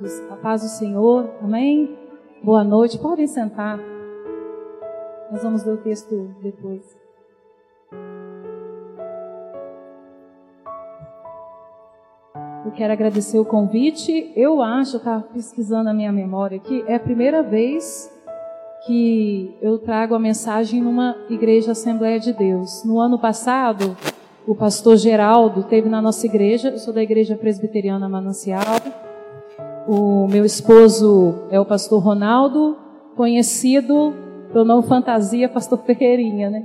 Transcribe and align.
amados, 0.00 0.22
a 0.30 0.36
paz 0.36 0.62
do 0.62 0.68
Senhor, 0.68 1.30
amém? 1.42 1.96
Boa 2.42 2.64
noite, 2.64 2.98
podem 2.98 3.26
sentar. 3.26 3.78
Nós 5.30 5.42
vamos 5.42 5.62
ler 5.64 5.74
o 5.74 5.76
texto 5.76 6.34
depois. 6.42 6.98
Eu 12.64 12.72
quero 12.72 12.92
agradecer 12.92 13.38
o 13.38 13.44
convite. 13.44 14.32
Eu 14.34 14.62
acho, 14.62 14.96
estava 14.96 15.22
pesquisando 15.22 15.90
a 15.90 15.94
minha 15.94 16.12
memória 16.12 16.56
aqui, 16.56 16.82
é 16.86 16.94
a 16.94 17.00
primeira 17.00 17.42
vez 17.42 18.10
que 18.86 19.54
eu 19.60 19.78
trago 19.78 20.14
a 20.14 20.18
mensagem 20.18 20.80
numa 20.80 21.14
igreja 21.28 21.72
Assembleia 21.72 22.18
de 22.18 22.32
Deus. 22.32 22.82
No 22.84 22.98
ano 22.98 23.18
passado, 23.18 23.94
o 24.46 24.54
pastor 24.54 24.96
Geraldo 24.96 25.64
teve 25.64 25.88
na 25.88 26.00
nossa 26.00 26.24
igreja, 26.24 26.70
eu 26.70 26.78
sou 26.78 26.94
da 26.94 27.02
igreja 27.02 27.36
presbiteriana 27.36 28.08
Manancial. 28.08 29.09
O 29.92 30.28
meu 30.28 30.44
esposo 30.44 31.48
é 31.50 31.58
o 31.58 31.66
pastor 31.66 32.00
Ronaldo, 32.00 32.78
conhecido 33.16 34.14
pelo 34.52 34.64
nome 34.64 34.86
fantasia 34.86 35.48
pastor 35.48 35.78
Ferreirinha, 35.78 36.48
né? 36.48 36.64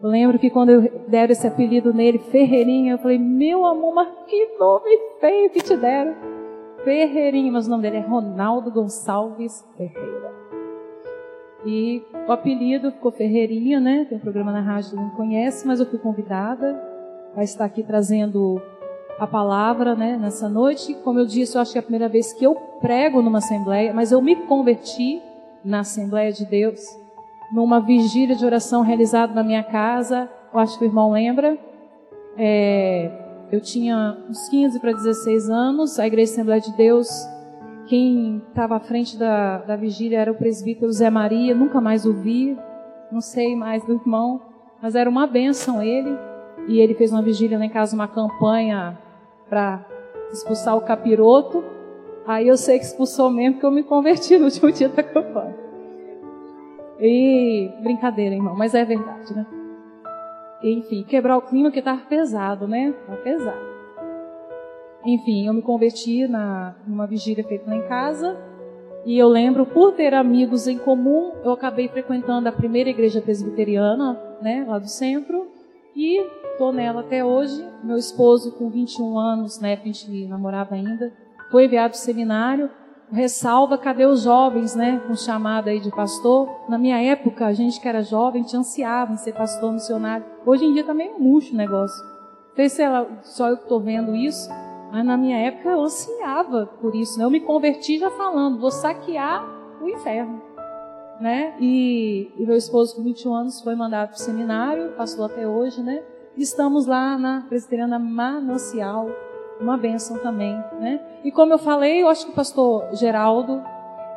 Eu 0.00 0.08
lembro 0.08 0.38
que 0.38 0.48
quando 0.48 0.70
eu 0.70 1.02
deram 1.08 1.32
esse 1.32 1.44
apelido 1.48 1.92
nele, 1.92 2.18
Ferreirinha, 2.18 2.92
eu 2.92 2.98
falei, 2.98 3.18
meu 3.18 3.66
amor, 3.66 3.92
mas 3.92 4.08
que 4.28 4.56
nome 4.56 4.88
feio 5.18 5.50
que 5.50 5.60
te 5.60 5.76
deram. 5.76 6.14
Ferreirinha, 6.84 7.50
mas 7.50 7.66
o 7.66 7.70
nome 7.70 7.82
dele 7.82 7.96
é 7.96 8.06
Ronaldo 8.06 8.70
Gonçalves 8.70 9.64
Ferreira. 9.76 10.32
E 11.66 12.04
o 12.28 12.30
apelido 12.30 12.92
ficou 12.92 13.10
Ferreirinha, 13.10 13.80
né? 13.80 14.06
Tem 14.08 14.16
um 14.16 14.20
programa 14.20 14.52
na 14.52 14.60
rádio 14.60 14.90
que 14.90 14.96
não 14.96 15.10
conhece, 15.10 15.66
mas 15.66 15.80
eu 15.80 15.86
fui 15.86 15.98
convidada 15.98 16.80
a 17.34 17.42
estar 17.42 17.64
aqui 17.64 17.82
trazendo 17.82 18.62
a 19.20 19.26
palavra, 19.26 19.94
né? 19.94 20.16
Nessa 20.20 20.48
noite. 20.48 20.94
Como 21.04 21.18
eu 21.18 21.26
disse, 21.26 21.56
eu 21.56 21.60
acho 21.60 21.72
que 21.72 21.78
é 21.78 21.80
a 21.80 21.82
primeira 21.82 22.08
vez 22.08 22.32
que 22.32 22.44
eu 22.44 22.54
prego 22.80 23.22
numa 23.22 23.38
assembleia, 23.38 23.92
mas 23.92 24.10
eu 24.10 24.20
me 24.20 24.34
converti 24.34 25.22
na 25.64 25.80
Assembleia 25.80 26.32
de 26.32 26.46
Deus, 26.46 26.80
numa 27.52 27.80
vigília 27.80 28.34
de 28.34 28.44
oração 28.44 28.82
realizada 28.82 29.34
na 29.34 29.42
minha 29.42 29.62
casa. 29.62 30.28
Eu 30.52 30.58
acho 30.58 30.78
que 30.78 30.84
o 30.84 30.88
irmão 30.88 31.12
lembra. 31.12 31.58
É, 32.36 33.10
eu 33.52 33.60
tinha 33.60 34.16
uns 34.28 34.48
15 34.48 34.80
para 34.80 34.92
16 34.92 35.50
anos, 35.50 35.98
a 35.98 36.06
Igreja 36.06 36.32
Assembleia 36.32 36.60
de 36.60 36.74
Deus 36.76 37.08
quem 37.90 38.40
estava 38.48 38.76
à 38.76 38.80
frente 38.80 39.18
da, 39.18 39.58
da 39.58 39.74
vigília 39.74 40.20
era 40.20 40.30
o 40.30 40.36
presbítero 40.36 40.92
Zé 40.92 41.10
Maria, 41.10 41.56
nunca 41.56 41.80
mais 41.80 42.06
o 42.06 42.12
vi, 42.12 42.56
não 43.10 43.20
sei 43.20 43.56
mais 43.56 43.84
do 43.84 43.94
irmão, 43.94 44.40
mas 44.80 44.94
era 44.94 45.10
uma 45.10 45.26
bênção 45.26 45.82
ele. 45.82 46.16
E 46.68 46.78
ele 46.78 46.94
fez 46.94 47.10
uma 47.10 47.20
vigília 47.20 47.58
lá 47.58 47.64
em 47.64 47.68
casa, 47.68 47.96
uma 47.96 48.06
campanha 48.06 48.96
para 49.50 49.84
expulsar 50.32 50.76
o 50.76 50.80
capiroto. 50.80 51.62
Aí 52.26 52.46
eu 52.46 52.56
sei 52.56 52.78
que 52.78 52.84
expulsou 52.84 53.28
mesmo, 53.28 53.54
porque 53.54 53.66
eu 53.66 53.70
me 53.70 53.82
converti 53.82 54.38
no 54.38 54.44
último 54.44 54.70
dia 54.72 54.88
da 54.88 55.02
campanha. 55.02 55.56
E 57.00 57.70
brincadeira, 57.82 58.34
irmão, 58.34 58.54
mas 58.54 58.74
é 58.74 58.84
verdade, 58.84 59.34
né? 59.34 59.46
Enfim, 60.62 61.02
quebrar 61.02 61.38
o 61.38 61.42
clima 61.42 61.70
que 61.70 61.78
estava 61.78 62.00
pesado, 62.02 62.68
né? 62.68 62.94
Estava 63.00 63.18
pesado. 63.22 63.70
Enfim, 65.04 65.46
eu 65.46 65.54
me 65.54 65.62
converti 65.62 66.28
na, 66.28 66.76
numa 66.86 67.06
vigília 67.06 67.42
feita 67.42 67.70
lá 67.70 67.76
em 67.76 67.88
casa. 67.88 68.38
E 69.06 69.18
eu 69.18 69.28
lembro, 69.28 69.64
por 69.64 69.92
ter 69.92 70.12
amigos 70.12 70.68
em 70.68 70.76
comum, 70.76 71.32
eu 71.42 71.52
acabei 71.52 71.88
frequentando 71.88 72.46
a 72.48 72.52
primeira 72.52 72.90
igreja 72.90 73.22
presbiteriana, 73.22 74.20
né, 74.42 74.66
lá 74.68 74.78
do 74.78 74.88
centro. 74.88 75.48
E 75.96 76.22
estou 76.60 76.72
nela 76.74 77.00
até 77.00 77.24
hoje. 77.24 77.66
Meu 77.82 77.96
esposo, 77.96 78.52
com 78.52 78.68
21 78.68 79.18
anos, 79.18 79.58
né, 79.58 79.78
a 79.80 79.86
gente 79.86 80.26
namorava 80.26 80.74
ainda, 80.74 81.10
foi 81.50 81.64
enviado 81.64 81.92
para 81.92 81.98
seminário. 81.98 82.68
Ressalva, 83.10 83.78
cadê 83.78 84.04
os 84.04 84.22
jovens, 84.22 84.76
né, 84.76 85.00
com 85.06 85.16
chamada 85.16 85.70
aí 85.70 85.80
de 85.80 85.90
pastor? 85.90 86.48
Na 86.68 86.76
minha 86.76 87.02
época, 87.02 87.46
a 87.46 87.52
gente 87.54 87.80
que 87.80 87.88
era 87.88 88.02
jovem, 88.02 88.42
te 88.42 88.56
ansiava 88.56 89.14
em 89.14 89.16
ser 89.16 89.32
pastor 89.32 89.72
missionário. 89.72 90.24
Hoje 90.44 90.66
em 90.66 90.74
dia 90.74 90.84
tá 90.84 90.92
meio 90.92 91.18
murcho 91.18 91.54
o 91.54 91.56
negócio. 91.56 92.04
Não 92.04 92.56
sei 92.56 92.68
se 92.68 92.82
é 92.82 93.06
só 93.22 93.48
eu 93.48 93.56
que 93.56 93.62
estou 93.62 93.80
vendo 93.80 94.14
isso, 94.14 94.48
mas 94.92 95.04
na 95.04 95.16
minha 95.16 95.38
época 95.38 95.70
eu 95.70 95.80
ansiava 95.80 96.66
por 96.78 96.94
isso, 96.94 97.18
né? 97.18 97.24
Eu 97.24 97.30
me 97.30 97.40
converti 97.40 97.98
já 97.98 98.10
falando, 98.10 98.60
vou 98.60 98.70
saquear 98.70 99.44
o 99.80 99.88
inferno, 99.88 100.42
né? 101.20 101.56
E, 101.58 102.30
e 102.36 102.44
meu 102.44 102.56
esposo 102.56 102.94
com 102.94 103.02
21 103.02 103.34
anos 103.34 103.62
foi 103.62 103.74
mandado 103.74 104.08
para 104.08 104.16
o 104.16 104.20
seminário, 104.20 104.92
passou 104.92 105.24
até 105.24 105.48
hoje, 105.48 105.82
né? 105.82 106.02
Estamos 106.40 106.86
lá 106.86 107.18
na 107.18 107.44
Presbiteriana 107.50 107.98
Manancial, 107.98 109.10
uma 109.60 109.76
bênção 109.76 110.16
também, 110.20 110.54
né? 110.80 110.98
E 111.22 111.30
como 111.30 111.52
eu 111.52 111.58
falei, 111.58 112.02
eu 112.02 112.08
acho 112.08 112.24
que 112.24 112.32
o 112.32 112.34
pastor 112.34 112.94
Geraldo, 112.94 113.62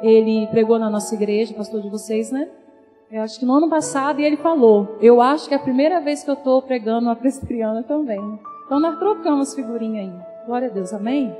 ele 0.01 0.47
pregou 0.47 0.79
na 0.79 0.89
nossa 0.89 1.13
igreja, 1.13 1.53
pastor 1.53 1.81
de 1.81 1.89
vocês, 1.89 2.31
né? 2.31 2.47
Eu 3.11 3.23
acho 3.23 3.37
que 3.37 3.45
no 3.45 3.53
ano 3.53 3.69
passado, 3.69 4.21
e 4.21 4.23
ele 4.23 4.37
falou, 4.37 4.95
eu 5.01 5.21
acho 5.21 5.49
que 5.49 5.53
é 5.53 5.57
a 5.57 5.59
primeira 5.59 5.99
vez 5.99 6.23
que 6.23 6.29
eu 6.29 6.35
estou 6.35 6.61
pregando 6.61 7.07
uma 7.07 7.15
presbiteriana 7.17 7.83
também. 7.83 8.39
Então 8.65 8.79
nós 8.79 8.97
trocamos 8.97 9.53
figurinha 9.53 10.03
aí. 10.03 10.13
Glória 10.45 10.69
a 10.69 10.71
Deus, 10.71 10.93
amém? 10.93 11.35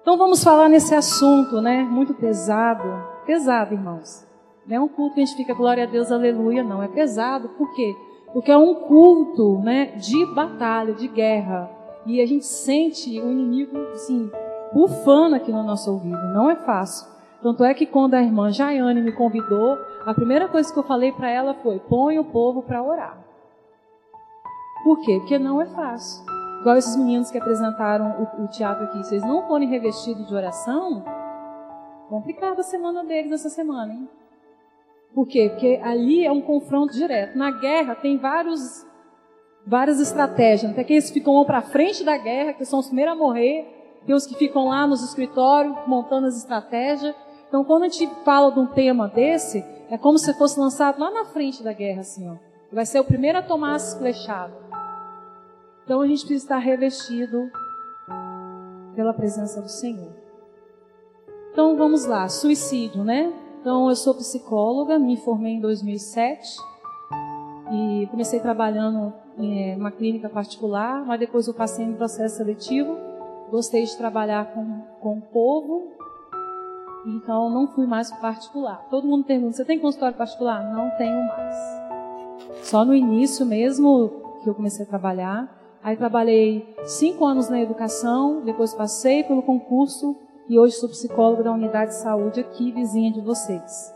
Então 0.00 0.16
vamos 0.16 0.42
falar 0.42 0.70
nesse 0.70 0.94
assunto, 0.94 1.60
né? 1.60 1.82
Muito 1.82 2.14
pesado. 2.14 2.88
Pesado, 3.26 3.74
irmãos. 3.74 4.26
Não 4.66 4.74
é 4.74 4.80
um 4.80 4.88
culto 4.88 5.16
que 5.16 5.20
a 5.20 5.26
gente 5.26 5.36
fica, 5.36 5.52
glória 5.52 5.84
a 5.84 5.86
Deus, 5.86 6.10
aleluia, 6.10 6.62
não. 6.62 6.82
É 6.82 6.88
pesado, 6.88 7.50
por 7.50 7.74
quê? 7.74 7.94
Porque 8.32 8.50
é 8.50 8.56
um 8.56 8.74
culto, 8.74 9.58
né? 9.60 9.86
De 9.96 10.26
batalha, 10.34 10.94
de 10.94 11.08
guerra. 11.08 11.70
E 12.06 12.20
a 12.20 12.26
gente 12.26 12.46
sente 12.46 13.20
o 13.20 13.30
inimigo, 13.30 13.76
assim, 13.92 14.30
bufando 14.72 15.36
aqui 15.36 15.52
no 15.52 15.62
nosso 15.62 15.92
ouvido. 15.92 16.18
Não 16.32 16.50
é 16.50 16.56
fácil. 16.56 17.08
Tanto 17.42 17.64
é 17.64 17.72
que 17.72 17.86
quando 17.86 18.14
a 18.14 18.22
irmã 18.22 18.50
Jaiane 18.50 19.00
me 19.00 19.12
convidou, 19.12 19.78
a 20.04 20.12
primeira 20.12 20.48
coisa 20.48 20.72
que 20.72 20.78
eu 20.78 20.82
falei 20.82 21.12
para 21.12 21.30
ela 21.30 21.54
foi: 21.54 21.78
põe 21.78 22.18
o 22.18 22.24
povo 22.24 22.62
para 22.62 22.82
orar. 22.82 23.18
Por 24.82 25.00
quê? 25.00 25.18
Porque 25.18 25.38
não 25.38 25.60
é 25.60 25.66
fácil. 25.66 26.24
Igual 26.60 26.76
esses 26.76 26.96
meninos 26.96 27.30
que 27.30 27.38
apresentaram 27.38 28.28
o, 28.38 28.44
o 28.44 28.48
teatro 28.48 28.84
aqui, 28.84 28.98
vocês 28.98 29.22
não 29.22 29.46
forem 29.46 29.68
revestidos 29.68 30.26
de 30.26 30.34
oração, 30.34 31.04
complicada 32.08 32.60
a 32.60 32.64
semana 32.64 33.04
deles 33.04 33.32
essa 33.32 33.48
semana, 33.48 33.92
hein? 33.92 34.08
Por 35.14 35.26
quê? 35.26 35.48
Porque 35.50 35.80
ali 35.82 36.24
é 36.24 36.32
um 36.32 36.40
confronto 36.40 36.92
direto. 36.92 37.36
Na 37.36 37.50
guerra 37.50 37.94
tem 37.94 38.16
vários, 38.18 38.86
várias 39.66 40.00
estratégias. 40.00 40.72
Tem 40.72 40.82
aqueles 40.82 41.08
que 41.08 41.18
ficam 41.18 41.44
para 41.44 41.62
frente 41.62 42.04
da 42.04 42.16
guerra, 42.16 42.52
que 42.52 42.64
são 42.64 42.78
os 42.78 42.86
primeiros 42.86 43.14
a 43.14 43.16
morrer. 43.16 44.00
Tem 44.06 44.14
os 44.14 44.26
que 44.26 44.34
ficam 44.36 44.68
lá 44.68 44.86
nos 44.86 45.02
escritórios 45.02 45.74
montando 45.86 46.26
as 46.26 46.36
estratégias. 46.36 47.14
Então, 47.48 47.64
quando 47.64 47.84
a 47.84 47.88
gente 47.88 48.06
fala 48.24 48.52
de 48.52 48.60
um 48.60 48.66
tema 48.66 49.08
desse, 49.08 49.64
é 49.90 49.96
como 49.96 50.18
se 50.18 50.32
fosse 50.34 50.60
lançado 50.60 51.00
lá 51.00 51.10
na 51.10 51.24
frente 51.24 51.62
da 51.62 51.72
guerra, 51.72 52.00
assim, 52.00 52.28
ó. 52.28 52.36
Vai 52.70 52.84
ser 52.84 53.00
o 53.00 53.04
primeiro 53.04 53.38
a 53.38 53.42
tomar 53.42 53.74
as 53.74 53.94
flechadas. 53.94 54.68
Então 55.88 56.02
a 56.02 56.06
gente 56.06 56.26
precisa 56.26 56.44
estar 56.44 56.58
revestido 56.58 57.50
pela 58.94 59.14
presença 59.14 59.62
do 59.62 59.70
Senhor. 59.70 60.12
Então 61.50 61.78
vamos 61.78 62.04
lá, 62.04 62.28
suicídio, 62.28 63.02
né? 63.02 63.32
Então 63.60 63.88
eu 63.88 63.96
sou 63.96 64.14
psicóloga, 64.14 64.98
me 64.98 65.16
formei 65.16 65.54
em 65.54 65.60
2007 65.60 66.56
e 67.72 68.06
comecei 68.10 68.38
trabalhando 68.38 69.12
em 69.36 69.76
uma 69.76 69.90
clínica 69.90 70.28
particular, 70.28 71.04
mas 71.04 71.18
depois 71.18 71.48
eu 71.48 71.54
passei 71.54 71.84
no 71.84 71.96
processo 71.96 72.36
seletivo. 72.36 72.96
Gostei 73.50 73.84
de 73.84 73.96
trabalhar 73.96 74.52
com, 74.52 74.80
com 75.00 75.18
o 75.18 75.20
povo, 75.20 75.88
então 77.04 77.50
não 77.50 77.66
fui 77.66 77.86
mais 77.86 78.12
particular. 78.12 78.86
Todo 78.90 79.08
mundo 79.08 79.24
pergunta: 79.24 79.56
você 79.56 79.64
tem 79.64 79.78
consultório 79.78 80.16
particular? 80.16 80.62
Não 80.72 80.90
tenho 80.96 81.26
mais. 81.26 81.56
Só 82.62 82.84
no 82.84 82.94
início 82.94 83.44
mesmo 83.44 84.22
que 84.42 84.48
eu 84.48 84.54
comecei 84.54 84.84
a 84.84 84.88
trabalhar. 84.88 85.56
Aí 85.82 85.96
trabalhei 85.96 86.76
cinco 86.84 87.24
anos 87.24 87.48
na 87.48 87.60
educação, 87.60 88.40
depois 88.44 88.74
passei 88.74 89.24
pelo 89.24 89.42
concurso 89.42 90.16
e 90.48 90.58
hoje 90.58 90.76
sou 90.76 90.88
psicóloga 90.88 91.42
da 91.42 91.52
unidade 91.52 91.90
de 91.90 91.98
saúde 91.98 92.40
aqui, 92.40 92.72
vizinha 92.72 93.12
de 93.12 93.20
vocês. 93.20 93.94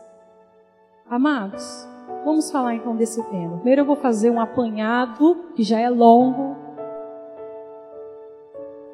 Amados, 1.09 1.89
vamos 2.25 2.51
falar 2.51 2.75
então 2.75 2.95
desse 2.95 3.23
tema. 3.31 3.57
Primeiro 3.57 3.81
eu 3.81 3.87
vou 3.87 3.97
fazer 3.97 4.31
um 4.31 4.39
apanhado, 4.39 5.47
que 5.57 5.63
já 5.63 5.81
é 5.81 5.89
longo. 5.89 6.57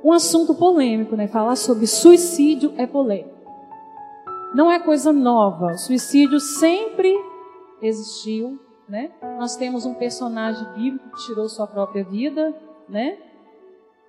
Um 0.04 0.12
assunto 0.12 0.54
polêmico, 0.54 1.16
né? 1.16 1.26
Falar 1.26 1.56
sobre 1.56 1.86
suicídio 1.86 2.72
é 2.76 2.86
polêmico. 2.86 3.36
Não 4.54 4.70
é 4.70 4.78
coisa 4.78 5.12
nova. 5.12 5.72
O 5.72 5.78
suicídio 5.78 6.38
sempre 6.38 7.12
existiu, 7.82 8.58
né? 8.88 9.10
Nós 9.36 9.56
temos 9.56 9.84
um 9.84 9.94
personagem 9.94 10.64
bíblico 10.74 11.10
que 11.10 11.26
tirou 11.26 11.48
sua 11.48 11.66
própria 11.66 12.04
vida, 12.04 12.54
né? 12.88 13.18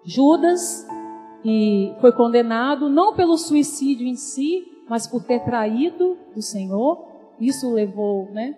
Judas 0.04 0.88
e 1.44 1.94
foi 2.02 2.12
condenado 2.12 2.90
não 2.90 3.14
pelo 3.14 3.38
suicídio 3.38 4.06
em 4.06 4.16
si, 4.16 4.66
mas 4.90 5.08
por 5.08 5.24
ter 5.24 5.40
traído 5.44 6.18
o 6.36 6.42
Senhor. 6.42 7.06
Isso 7.40 7.72
levou, 7.72 8.30
né, 8.32 8.58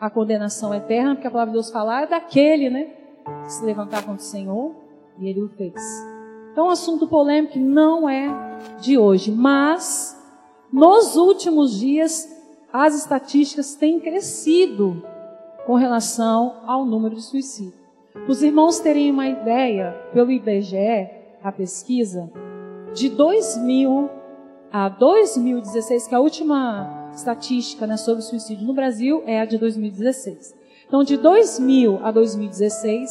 à 0.00 0.08
condenação 0.08 0.74
eterna, 0.74 1.14
porque 1.14 1.26
a 1.26 1.30
palavra 1.30 1.52
de 1.52 1.58
Deus 1.58 1.70
fala 1.70 2.02
é 2.02 2.06
daquele, 2.06 2.70
né, 2.70 2.90
que 3.44 3.52
se 3.52 3.64
levantar 3.64 4.02
contra 4.04 4.22
o 4.22 4.26
Senhor, 4.26 4.74
e 5.18 5.28
ele 5.28 5.42
o 5.42 5.48
fez. 5.50 5.74
Então, 6.52 6.70
assunto 6.70 7.06
polêmico 7.06 7.58
não 7.58 8.08
é 8.08 8.28
de 8.80 8.96
hoje, 8.96 9.30
mas 9.30 10.16
Nos 10.72 11.16
últimos 11.16 11.78
dias, 11.78 12.28
as 12.72 12.94
estatísticas 12.94 13.76
têm 13.76 14.00
crescido 14.00 15.02
com 15.64 15.74
relação 15.74 16.56
ao 16.66 16.84
número 16.84 17.14
de 17.14 17.22
suicídios. 17.22 17.74
Os 18.28 18.42
irmãos 18.42 18.80
terem 18.80 19.10
uma 19.10 19.26
ideia, 19.28 19.92
pelo 20.12 20.30
IBGE, 20.30 21.08
a 21.46 21.52
pesquisa, 21.52 22.28
de 22.92 23.08
2000 23.08 24.10
a 24.72 24.88
2016, 24.88 26.08
que 26.08 26.14
é 26.14 26.18
a 26.18 26.20
última 26.20 27.08
estatística 27.14 27.86
né, 27.86 27.96
sobre 27.96 28.20
suicídio 28.20 28.66
no 28.66 28.74
Brasil 28.74 29.22
é 29.24 29.40
a 29.40 29.44
de 29.44 29.56
2016. 29.56 30.56
Então, 30.88 31.04
de 31.04 31.16
2000 31.16 32.00
a 32.04 32.10
2016, 32.10 33.10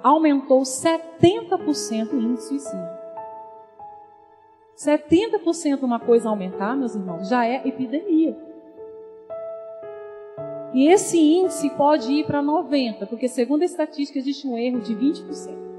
aumentou 0.00 0.60
70% 0.60 2.12
o 2.12 2.20
índice 2.20 2.54
de 2.54 2.60
suicídio. 2.60 3.02
70% 4.76 5.82
uma 5.82 5.98
coisa 5.98 6.28
aumentar, 6.28 6.76
meus 6.76 6.94
irmãos, 6.94 7.28
já 7.28 7.44
é 7.44 7.66
epidemia. 7.66 8.38
E 10.72 10.86
esse 10.86 11.18
índice 11.18 11.68
pode 11.70 12.12
ir 12.12 12.26
para 12.26 12.40
90%, 12.40 13.08
porque 13.08 13.26
segundo 13.26 13.62
a 13.62 13.64
estatística 13.64 14.20
existe 14.20 14.46
um 14.46 14.56
erro 14.56 14.78
de 14.78 14.94
20%. 14.94 15.71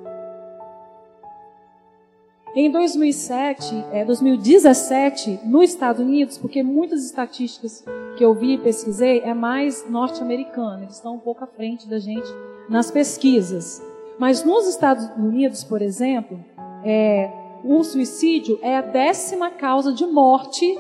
Em 2.56 2.70
2007, 2.70 3.84
é, 3.92 4.06
2017, 4.06 5.40
nos 5.44 5.72
Estados 5.72 6.00
Unidos, 6.00 6.38
porque 6.38 6.62
muitas 6.62 7.04
estatísticas 7.04 7.84
que 8.16 8.24
eu 8.24 8.36
vi 8.36 8.54
e 8.54 8.58
pesquisei 8.60 9.22
é 9.22 9.34
mais 9.34 9.90
norte-americana, 9.90 10.84
eles 10.84 10.94
estão 10.94 11.16
um 11.16 11.20
pouco 11.20 11.44
à 11.44 11.48
frente 11.48 11.90
da 11.90 11.98
gente 11.98 12.28
nas 12.70 12.92
pesquisas. 12.92 13.82
Mas 14.20 14.44
nos 14.44 14.68
Estados 14.68 15.10
Unidos, 15.18 15.64
por 15.64 15.82
exemplo, 15.82 16.40
é, 16.86 17.32
o 17.64 17.84
suicídio 17.84 18.60
é 18.62 18.78
a 18.78 18.82
décima 18.82 19.50
causa 19.50 19.92
de 19.92 20.06
morte 20.06 20.78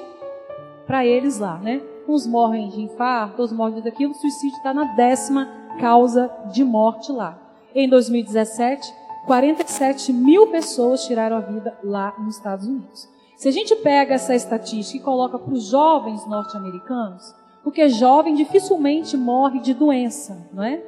para 0.85 1.03
eles 1.03 1.39
lá, 1.39 1.57
né? 1.57 1.81
Uns 2.07 2.27
morrem 2.27 2.69
de 2.69 2.81
infarto, 2.81 3.41
outros 3.41 3.57
morrem 3.57 3.81
daquilo, 3.81 4.11
o 4.11 4.15
suicídio 4.15 4.57
está 4.57 4.75
na 4.75 4.93
décima 4.93 5.49
causa 5.79 6.31
de 6.51 6.63
morte 6.63 7.11
lá. 7.11 7.39
Em 7.73 7.89
2017, 7.89 8.93
47 9.25 10.11
mil 10.11 10.47
pessoas 10.47 11.05
tiraram 11.05 11.37
a 11.37 11.41
vida 11.41 11.77
lá 11.83 12.13
nos 12.19 12.35
Estados 12.35 12.67
Unidos. 12.67 13.07
Se 13.37 13.47
a 13.47 13.51
gente 13.51 13.75
pega 13.77 14.15
essa 14.15 14.35
estatística 14.35 14.97
e 14.97 15.01
coloca 15.01 15.39
para 15.39 15.53
os 15.53 15.63
jovens 15.65 16.25
norte-americanos, 16.27 17.33
porque 17.63 17.87
jovem 17.89 18.35
dificilmente 18.35 19.15
morre 19.15 19.59
de 19.59 19.73
doença, 19.73 20.47
não 20.53 20.63
é? 20.63 20.83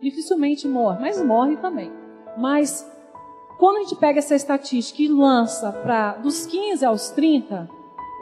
Dificilmente 0.00 0.66
morre, 0.66 0.98
mas 1.00 1.22
morre 1.22 1.56
também. 1.56 1.92
Mas 2.36 2.86
quando 3.58 3.76
a 3.76 3.80
gente 3.80 3.96
pega 3.96 4.18
essa 4.18 4.34
estatística 4.34 5.02
e 5.02 5.08
lança 5.08 5.70
para 5.70 6.14
dos 6.14 6.46
15 6.46 6.84
aos 6.84 7.10
30, 7.10 7.68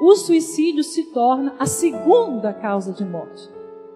o 0.02 0.16
suicídio 0.16 0.82
se 0.82 1.04
torna 1.12 1.54
a 1.58 1.66
segunda 1.66 2.52
causa 2.52 2.92
de 2.92 3.04
morte. 3.04 3.48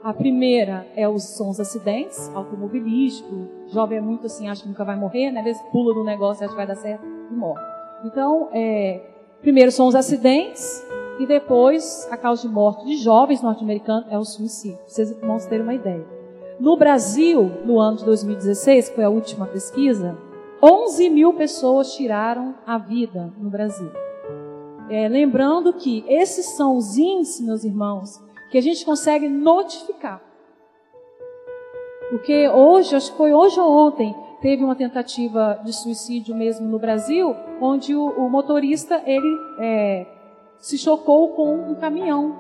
A 0.04 0.12
primeira 0.12 0.86
é 0.94 1.08
os, 1.08 1.22
são 1.22 1.48
os 1.48 1.58
acidentes 1.58 2.30
automobilísticos. 2.34 3.48
Jovem 3.72 3.96
é 3.96 4.00
muito 4.02 4.26
assim, 4.26 4.46
acha 4.50 4.60
que 4.60 4.68
nunca 4.68 4.84
vai 4.84 4.96
morrer, 4.96 5.30
né? 5.30 5.40
Às 5.40 5.44
vezes 5.46 5.62
pula 5.72 5.94
no 5.94 6.04
negócio, 6.04 6.44
acha 6.44 6.52
que 6.52 6.56
vai 6.58 6.66
dar 6.66 6.74
certo 6.74 7.02
e 7.06 7.34
morre. 7.34 7.62
Então, 8.04 8.50
é, 8.52 9.00
primeiro 9.40 9.72
são 9.72 9.86
os 9.86 9.94
acidentes 9.94 10.86
e 11.18 11.24
depois 11.24 12.06
a 12.10 12.18
causa 12.18 12.42
de 12.42 12.52
morte 12.52 12.84
de 12.84 12.98
jovens 12.98 13.40
norte-americanos 13.40 14.04
é 14.10 14.18
o 14.18 14.24
suicídio. 14.24 14.78
Vocês 14.86 15.10
vão 15.22 15.38
ter 15.38 15.62
uma 15.62 15.72
ideia. 15.72 16.04
No 16.60 16.76
Brasil, 16.76 17.50
no 17.64 17.80
ano 17.80 17.96
de 17.96 18.04
2016, 18.04 18.90
que 18.90 18.94
foi 18.96 19.04
a 19.04 19.08
última 19.08 19.46
pesquisa, 19.46 20.18
11 20.62 21.08
mil 21.08 21.32
pessoas 21.32 21.94
tiraram 21.94 22.54
a 22.66 22.76
vida 22.76 23.32
no 23.38 23.48
Brasil. 23.48 23.90
É, 24.90 25.08
lembrando 25.08 25.72
que 25.72 26.04
esses 26.06 26.44
são 26.56 26.76
os 26.76 26.98
índices, 26.98 27.40
meus 27.40 27.64
irmãos, 27.64 28.22
que 28.54 28.58
a 28.58 28.62
gente 28.62 28.84
consegue 28.84 29.28
notificar. 29.28 30.22
Porque 32.08 32.48
hoje, 32.48 32.94
acho 32.94 33.10
que 33.10 33.18
foi 33.18 33.32
hoje 33.32 33.58
ou 33.58 33.68
ontem, 33.68 34.14
teve 34.40 34.62
uma 34.62 34.76
tentativa 34.76 35.60
de 35.64 35.72
suicídio 35.72 36.36
mesmo 36.36 36.64
no 36.68 36.78
Brasil, 36.78 37.34
onde 37.60 37.96
o, 37.96 38.06
o 38.10 38.30
motorista 38.30 39.02
ele 39.04 39.26
é, 39.58 40.06
se 40.60 40.78
chocou 40.78 41.30
com 41.30 41.52
um 41.52 41.74
caminhão. 41.74 42.32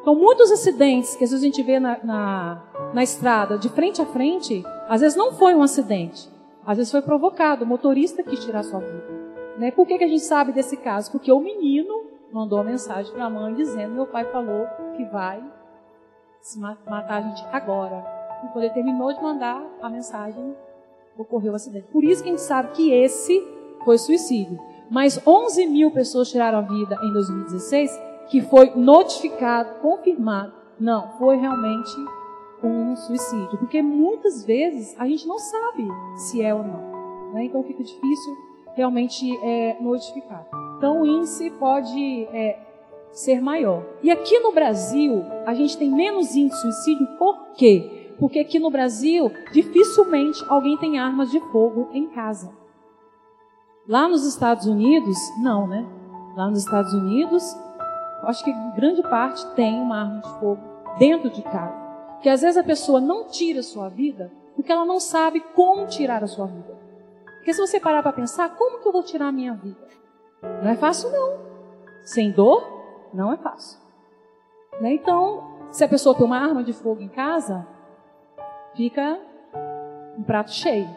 Então, 0.00 0.14
muitos 0.14 0.52
acidentes 0.52 1.16
que 1.16 1.24
às 1.24 1.30
vezes 1.32 1.42
a 1.42 1.46
gente 1.46 1.60
vê 1.60 1.80
na, 1.80 1.98
na, 2.04 2.62
na 2.94 3.02
estrada, 3.02 3.58
de 3.58 3.68
frente 3.68 4.00
a 4.00 4.06
frente, 4.06 4.62
às 4.88 5.00
vezes 5.00 5.18
não 5.18 5.32
foi 5.32 5.56
um 5.56 5.62
acidente, 5.62 6.28
às 6.64 6.76
vezes 6.76 6.92
foi 6.92 7.02
provocado, 7.02 7.64
o 7.64 7.66
motorista 7.66 8.22
quis 8.22 8.44
tirar 8.44 8.62
sua 8.62 8.78
vida. 8.78 9.10
Né? 9.58 9.72
Por 9.72 9.88
que, 9.88 9.98
que 9.98 10.04
a 10.04 10.08
gente 10.08 10.22
sabe 10.22 10.52
desse 10.52 10.76
caso? 10.76 11.10
Porque 11.10 11.32
o 11.32 11.40
menino 11.40 12.09
mandou 12.32 12.58
uma 12.58 12.64
mensagem 12.64 13.12
para 13.12 13.24
a 13.24 13.30
mãe 13.30 13.54
dizendo: 13.54 13.94
Meu 13.94 14.06
pai 14.06 14.24
falou 14.24 14.66
que 14.96 15.04
vai 15.06 15.42
se 16.40 16.58
matar 16.58 17.18
a 17.18 17.20
gente 17.20 17.44
agora. 17.52 18.04
E 18.44 18.48
quando 18.48 18.64
ele 18.64 18.74
terminou 18.74 19.12
de 19.12 19.22
mandar 19.22 19.62
a 19.82 19.88
mensagem, 19.88 20.56
ocorreu 21.16 21.52
o 21.52 21.56
acidente. 21.56 21.86
Por 21.88 22.02
isso 22.02 22.22
que 22.22 22.28
a 22.28 22.32
gente 22.32 22.42
sabe 22.42 22.72
que 22.72 22.90
esse 22.90 23.46
foi 23.84 23.98
suicídio. 23.98 24.58
Mas 24.90 25.20
11 25.26 25.66
mil 25.66 25.90
pessoas 25.90 26.30
tiraram 26.30 26.58
a 26.58 26.62
vida 26.62 26.98
em 27.02 27.12
2016, 27.12 27.90
que 28.28 28.40
foi 28.40 28.72
notificado, 28.74 29.80
confirmado. 29.80 30.52
Não, 30.78 31.10
foi 31.18 31.36
realmente 31.36 31.94
um 32.62 32.96
suicídio. 32.96 33.58
Porque 33.58 33.82
muitas 33.82 34.44
vezes 34.44 34.98
a 34.98 35.06
gente 35.06 35.26
não 35.26 35.38
sabe 35.38 35.86
se 36.16 36.42
é 36.42 36.54
ou 36.54 36.62
não. 36.62 37.32
Né? 37.32 37.44
Então 37.44 37.62
fica 37.62 37.82
difícil 37.82 38.36
realmente 38.74 39.38
é, 39.44 39.76
notificar. 39.80 40.46
Então 40.80 41.02
o 41.02 41.06
índice 41.06 41.50
pode 41.50 42.24
é, 42.32 42.58
ser 43.12 43.38
maior. 43.42 43.84
E 44.02 44.10
aqui 44.10 44.38
no 44.38 44.50
Brasil, 44.50 45.22
a 45.44 45.52
gente 45.52 45.76
tem 45.76 45.90
menos 45.90 46.34
índice 46.34 46.56
de 46.56 46.72
suicídio, 46.72 47.06
por 47.18 47.48
quê? 47.52 48.14
Porque 48.18 48.38
aqui 48.38 48.58
no 48.58 48.70
Brasil, 48.70 49.30
dificilmente 49.52 50.42
alguém 50.48 50.78
tem 50.78 50.98
armas 50.98 51.30
de 51.30 51.38
fogo 51.52 51.90
em 51.92 52.06
casa. 52.08 52.50
Lá 53.86 54.08
nos 54.08 54.24
Estados 54.24 54.64
Unidos, 54.64 55.18
não, 55.42 55.66
né? 55.66 55.86
Lá 56.34 56.48
nos 56.48 56.60
Estados 56.60 56.94
Unidos, 56.94 57.44
acho 58.22 58.42
que 58.42 58.52
grande 58.74 59.02
parte 59.02 59.46
tem 59.48 59.78
uma 59.82 60.00
arma 60.00 60.20
de 60.22 60.40
fogo 60.40 60.62
dentro 60.98 61.28
de 61.28 61.42
casa. 61.42 61.74
Que 62.22 62.28
às 62.30 62.40
vezes 62.40 62.56
a 62.56 62.64
pessoa 62.64 63.02
não 63.02 63.28
tira 63.28 63.60
a 63.60 63.62
sua 63.62 63.90
vida 63.90 64.32
porque 64.56 64.72
ela 64.72 64.86
não 64.86 64.98
sabe 64.98 65.40
como 65.54 65.86
tirar 65.88 66.24
a 66.24 66.26
sua 66.26 66.46
vida. 66.46 66.74
Porque 67.36 67.52
se 67.52 67.60
você 67.60 67.78
parar 67.78 68.02
para 68.02 68.14
pensar, 68.14 68.56
como 68.56 68.80
que 68.80 68.88
eu 68.88 68.92
vou 68.92 69.02
tirar 69.02 69.28
a 69.28 69.32
minha 69.32 69.52
vida? 69.52 69.99
Não 70.42 70.70
é 70.70 70.76
fácil, 70.76 71.10
não. 71.10 71.38
Sem 72.02 72.30
dor, 72.30 73.08
não 73.12 73.32
é 73.32 73.36
fácil. 73.36 73.78
Né? 74.80 74.94
Então, 74.94 75.44
se 75.70 75.84
a 75.84 75.88
pessoa 75.88 76.14
tem 76.14 76.24
uma 76.24 76.38
arma 76.38 76.64
de 76.64 76.72
fogo 76.72 77.00
em 77.02 77.08
casa, 77.08 77.66
fica 78.74 79.18
um 80.18 80.22
prato 80.22 80.50
cheio. 80.50 80.88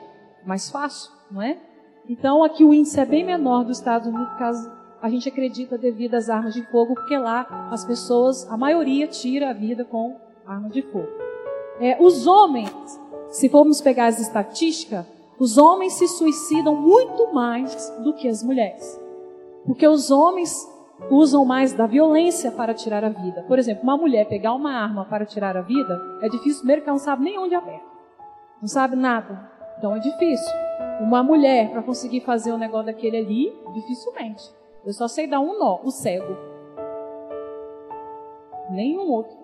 Mais 0.45 0.69
fácil, 0.69 1.11
não 1.31 1.41
é? 1.41 1.57
Então, 2.09 2.43
aqui 2.43 2.65
o 2.65 2.73
índice 2.73 2.99
é 2.99 3.05
bem 3.05 3.23
menor 3.23 3.63
dos 3.63 3.77
Estados 3.77 4.07
Unidos, 4.07 4.37
caso 4.37 4.71
a 5.01 5.09
gente 5.09 5.27
acredita 5.27 5.77
devido 5.77 6.15
às 6.15 6.29
armas 6.29 6.53
de 6.53 6.63
fogo, 6.63 6.95
porque 6.95 7.17
lá 7.17 7.69
as 7.71 7.83
pessoas, 7.85 8.49
a 8.49 8.57
maioria, 8.57 9.07
tira 9.07 9.49
a 9.49 9.53
vida 9.53 9.83
com 9.83 10.17
arma 10.45 10.69
de 10.69 10.81
fogo. 10.81 11.09
É, 11.79 11.97
os 12.01 12.25
homens, 12.27 12.71
se 13.29 13.49
formos 13.49 13.81
pegar 13.81 14.07
as 14.07 14.19
estatísticas, 14.19 15.05
os 15.37 15.57
homens 15.57 15.93
se 15.93 16.07
suicidam 16.07 16.75
muito 16.75 17.33
mais 17.33 17.89
do 18.03 18.13
que 18.13 18.27
as 18.27 18.43
mulheres. 18.43 19.02
Porque 19.65 19.87
os 19.87 20.11
homens 20.11 20.53
usam 21.09 21.45
mais 21.45 21.73
da 21.73 21.85
violência 21.85 22.51
para 22.51 22.73
tirar 22.73 23.03
a 23.03 23.09
vida. 23.09 23.43
Por 23.43 23.57
exemplo, 23.57 23.83
uma 23.83 23.97
mulher 23.97 24.27
pegar 24.27 24.53
uma 24.53 24.71
arma 24.71 25.05
para 25.05 25.25
tirar 25.25 25.55
a 25.57 25.61
vida 25.61 25.99
é 26.21 26.29
difícil, 26.29 26.59
primeiro 26.59 26.81
que 26.81 26.89
ela 26.89 26.97
não 26.97 27.03
sabe 27.03 27.23
nem 27.23 27.37
onde 27.39 27.55
aperta. 27.55 27.85
Não 28.61 28.67
sabe 28.67 28.95
nada. 28.95 29.51
Então 29.77 29.95
é 29.95 29.99
difícil. 29.99 30.53
Uma 31.01 31.23
mulher, 31.23 31.71
para 31.71 31.81
conseguir 31.81 32.21
fazer 32.21 32.51
o 32.51 32.55
um 32.55 32.57
negócio 32.57 32.85
daquele 32.85 33.17
ali, 33.17 33.53
dificilmente. 33.73 34.43
Eu 34.85 34.93
só 34.93 35.07
sei 35.07 35.27
dar 35.27 35.39
um 35.39 35.57
nó, 35.57 35.79
o 35.83 35.91
cego. 35.91 36.35
Nenhum 38.69 39.09
outro. 39.11 39.35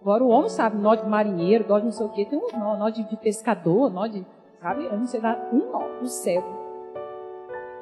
Agora 0.00 0.24
o 0.24 0.28
homem 0.28 0.48
sabe, 0.48 0.76
nó 0.78 0.94
de 0.96 1.06
marinheiro, 1.06 1.64
nó 1.68 1.78
de 1.78 1.84
não 1.84 1.92
sei 1.92 2.06
o 2.06 2.08
quê, 2.08 2.24
tem 2.24 2.38
uns 2.38 2.52
nó, 2.52 2.76
nó 2.76 2.90
de 2.90 3.04
pescador, 3.16 3.90
nó 3.90 4.06
de. 4.06 4.26
Sabe? 4.60 4.84
Eu 4.84 4.98
não 4.98 5.06
sei 5.06 5.20
dar 5.20 5.48
um 5.52 5.70
nó, 5.70 6.00
o 6.00 6.06
cego. 6.06 6.61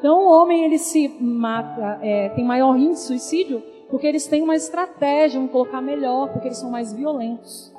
Então, 0.00 0.18
o 0.24 0.30
homem 0.30 0.64
ele 0.64 0.78
se 0.78 1.08
mata, 1.20 1.98
é, 2.00 2.30
tem 2.30 2.42
maior 2.42 2.74
índice 2.74 3.02
de 3.02 3.20
suicídio 3.20 3.62
porque 3.90 4.06
eles 4.06 4.26
têm 4.26 4.42
uma 4.42 4.56
estratégia, 4.56 5.38
vamos 5.38 5.52
colocar 5.52 5.82
melhor, 5.82 6.32
porque 6.32 6.48
eles 6.48 6.56
são 6.56 6.70
mais 6.70 6.90
violentos. 6.90 7.70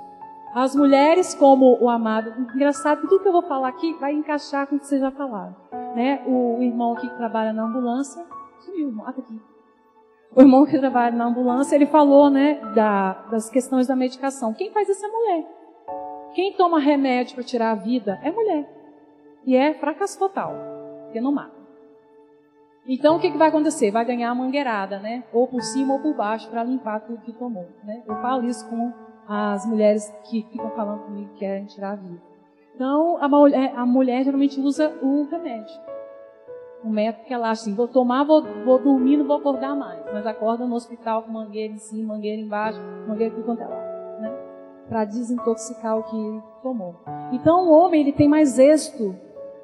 As 0.54 0.76
mulheres, 0.76 1.34
como 1.34 1.78
o 1.82 1.90
amado, 1.90 2.32
engraçado 2.54 3.08
tudo 3.08 3.24
que 3.24 3.28
eu 3.28 3.32
vou 3.32 3.42
falar 3.42 3.70
aqui 3.70 3.94
vai 3.94 4.14
encaixar 4.14 4.68
com 4.68 4.76
o 4.76 4.80
que 4.80 4.86
vocês 4.86 5.02
já 5.02 5.10
falaram. 5.10 5.56
Né? 5.96 6.22
O 6.28 6.62
irmão 6.62 6.94
aqui 6.94 7.10
que 7.10 7.16
trabalha 7.16 7.52
na 7.54 7.64
ambulância, 7.64 8.24
sumiu, 8.60 8.90
irmão, 8.90 9.08
aqui. 9.08 9.42
O 10.36 10.42
irmão 10.42 10.66
que 10.66 10.78
trabalha 10.78 11.16
na 11.16 11.26
ambulância, 11.26 11.76
ele 11.76 11.88
falou, 11.88 12.30
né, 12.30 12.60
da, 12.76 13.14
das 13.32 13.50
questões 13.50 13.88
da 13.88 13.96
medicação. 13.96 14.54
Quem 14.54 14.72
faz 14.72 14.88
isso 14.88 15.04
é 15.04 15.10
mulher. 15.10 15.46
Quem 16.36 16.54
toma 16.54 16.80
remédio 16.80 17.34
para 17.34 17.44
tirar 17.44 17.72
a 17.72 17.76
vida 17.76 18.20
é 18.22 18.32
mulher. 18.32 18.70
E 19.46 19.56
é 19.56 19.74
fracasso 19.74 20.20
total, 20.20 20.54
porque 21.06 21.20
não 21.20 21.32
mata. 21.32 21.61
Então, 22.88 23.16
o 23.16 23.20
que, 23.20 23.30
que 23.30 23.38
vai 23.38 23.50
acontecer? 23.50 23.92
Vai 23.92 24.04
ganhar 24.04 24.32
a 24.32 24.36
mangueirada, 24.36 25.00
né? 25.00 25.24
Ou 25.32 25.48
por 25.48 25.62
cima 25.62 25.94
ou 25.94 26.00
por 26.00 26.16
baixo, 26.16 26.50
para 26.50 26.64
limpar 26.64 27.02
tudo 27.02 27.22
que 27.22 27.32
tomou. 27.34 27.68
Né? 27.84 28.02
Eu 28.08 28.16
falo 28.16 28.44
isso 28.46 28.68
com 28.68 28.92
as 29.28 29.66
mulheres 29.66 30.12
que 30.30 30.44
ficam 30.52 30.70
falando 30.72 31.04
comigo 31.04 31.30
que 31.34 31.40
querem 31.40 31.66
tirar 31.66 31.92
a 31.92 31.96
vida. 31.96 32.22
Então, 32.76 33.18
a 33.22 33.30
mulher, 33.30 33.74
a 33.76 33.86
mulher 33.86 34.24
geralmente 34.24 34.60
usa 34.60 34.92
o 35.02 35.28
remédio. 35.30 35.74
Um 36.84 36.90
método 36.90 37.26
que 37.26 37.34
ela 37.34 37.52
acha 37.52 37.62
assim, 37.62 37.76
vou 37.76 37.88
tomar, 37.88 38.24
vou, 38.24 38.42
vou 38.66 38.80
dormir, 38.80 39.18
não 39.18 39.28
vou 39.28 39.38
acordar 39.38 39.76
mais. 39.76 40.04
Mas 40.12 40.26
acorda 40.26 40.66
no 40.66 40.74
hospital 40.74 41.22
com 41.22 41.32
mangueira 41.32 41.74
em 41.74 41.78
cima, 41.78 42.16
mangueira 42.16 42.42
embaixo, 42.42 42.80
mangueira 43.08 43.36
tudo 43.36 43.46
quanto 43.46 43.62
é 43.62 43.68
lá. 43.68 43.78
Né? 44.20 44.34
Para 44.90 45.06
desintoxicar 45.06 46.00
o 46.00 46.04
que 46.04 46.42
tomou. 46.64 46.96
Então, 47.32 47.68
o 47.68 47.72
homem, 47.72 48.02
ele 48.02 48.12
tem 48.12 48.28
mais 48.28 48.58
êxito, 48.58 49.16